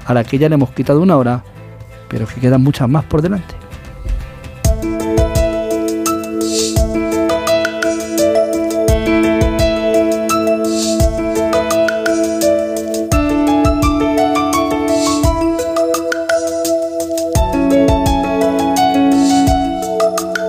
[0.06, 1.44] a la que ya le hemos quitado una hora,
[2.08, 3.54] pero que quedan muchas más por delante.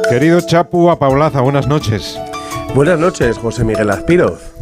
[0.09, 2.17] Querido Chapu Paulaza, buenas noches.
[2.73, 4.56] Buenas noches, José Miguel Aspiroz.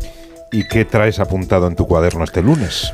[0.55, 2.93] ¿Y qué traes apuntado en tu cuaderno este lunes?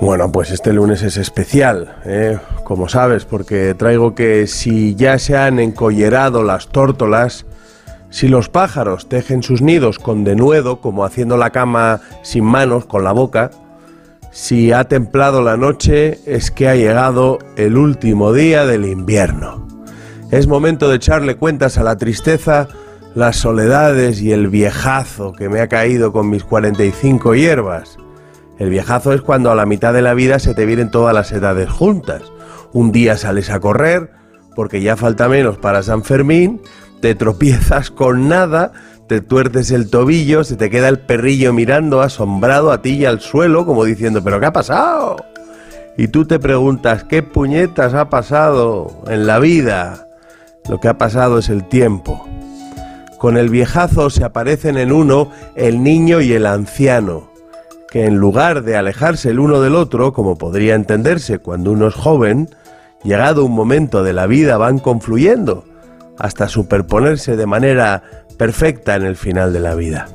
[0.00, 2.38] Bueno, pues este lunes es especial, ¿eh?
[2.64, 7.44] como sabes, porque traigo que si ya se han encollerado las tórtolas,
[8.08, 13.04] si los pájaros tejen sus nidos con denuedo, como haciendo la cama sin manos, con
[13.04, 13.50] la boca,
[14.30, 19.68] si ha templado la noche, es que ha llegado el último día del invierno.
[20.30, 22.68] Es momento de echarle cuentas a la tristeza
[23.14, 27.98] las soledades y el viejazo que me ha caído con mis 45 hierbas.
[28.58, 31.32] El viejazo es cuando a la mitad de la vida se te vienen todas las
[31.32, 32.22] edades juntas.
[32.72, 34.10] Un día sales a correr,
[34.54, 36.60] porque ya falta menos para San Fermín,
[37.00, 38.72] te tropiezas con nada,
[39.08, 43.20] te tuerces el tobillo, se te queda el perrillo mirando asombrado a ti y al
[43.20, 45.16] suelo, como diciendo, ¿pero qué ha pasado?
[45.98, 50.06] Y tú te preguntas, ¿qué puñetas ha pasado en la vida?
[50.68, 52.26] Lo que ha pasado es el tiempo.
[53.22, 57.30] Con el viejazo se aparecen en uno el niño y el anciano,
[57.88, 61.94] que en lugar de alejarse el uno del otro, como podría entenderse cuando uno es
[61.94, 62.48] joven,
[63.04, 65.64] llegado un momento de la vida van confluyendo,
[66.18, 68.02] hasta superponerse de manera
[68.38, 70.08] perfecta en el final de la vida.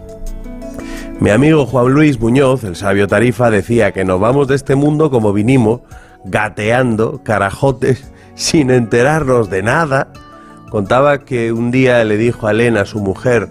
[1.22, 5.10] Mi amigo Juan Luis Muñoz, el sabio Tarifa, decía que nos vamos de este mundo
[5.12, 5.80] como vinimos,
[6.26, 10.10] gateando, carajotes, sin enterarnos de nada,
[10.70, 13.48] Contaba que un día le dijo a Elena, su mujer,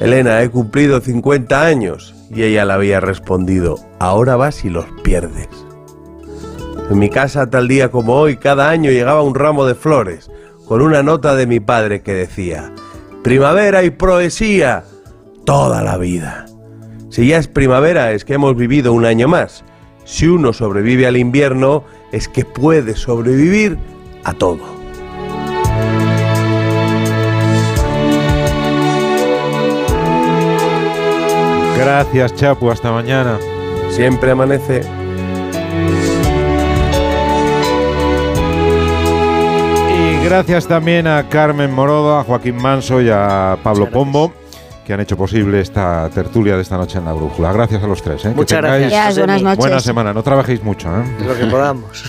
[0.00, 2.14] Elena, he cumplido 50 años.
[2.30, 5.48] Y ella le había respondido, ahora vas y los pierdes.
[6.90, 10.30] En mi casa tal día como hoy, cada año llegaba un ramo de flores,
[10.66, 12.72] con una nota de mi padre que decía,
[13.22, 14.84] primavera y poesía,
[15.44, 16.46] toda la vida.
[17.10, 19.64] Si ya es primavera es que hemos vivido un año más.
[20.04, 23.78] Si uno sobrevive al invierno es que puede sobrevivir
[24.24, 24.81] a todo.
[31.82, 32.70] Gracias, Chapu.
[32.70, 33.38] Hasta mañana.
[33.90, 34.82] Siempre amanece.
[39.90, 44.32] Y gracias también a Carmen Morodo, a Joaquín Manso y a Pablo Pombo
[44.84, 47.52] que han hecho posible esta tertulia de esta noche en la brújula.
[47.52, 48.24] Gracias a los tres.
[48.24, 48.32] ¿eh?
[48.34, 49.18] Muchas gracias.
[49.18, 49.58] Buenas noches.
[49.58, 50.12] Buena semana.
[50.12, 50.88] No trabajéis mucho.
[50.88, 51.04] ¿eh?
[51.24, 52.04] Lo que podamos.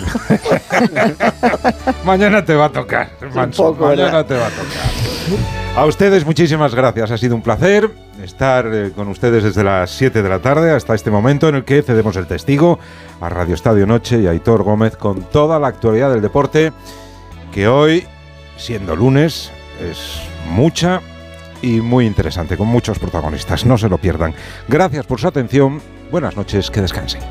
[2.06, 3.76] Mañana te va a tocar, Manso.
[3.76, 5.76] Mañana te va a tocar.
[5.76, 7.12] A ustedes muchísimas gracias.
[7.12, 7.92] Ha sido un placer
[8.24, 11.64] estar eh, con ustedes desde las 7 de la tarde hasta este momento en el
[11.64, 12.80] que cedemos el testigo
[13.22, 16.72] a Radio Estadio Noche y a Aitor Gómez con toda la actualidad del deporte
[17.52, 18.06] que hoy,
[18.58, 21.02] siendo lunes, es mucha
[21.62, 23.66] y muy interesante, con muchos protagonistas.
[23.66, 24.34] No se lo pierdan.
[24.68, 25.82] Gracias por su atención.
[26.12, 27.22] Buenas noches, que descansen.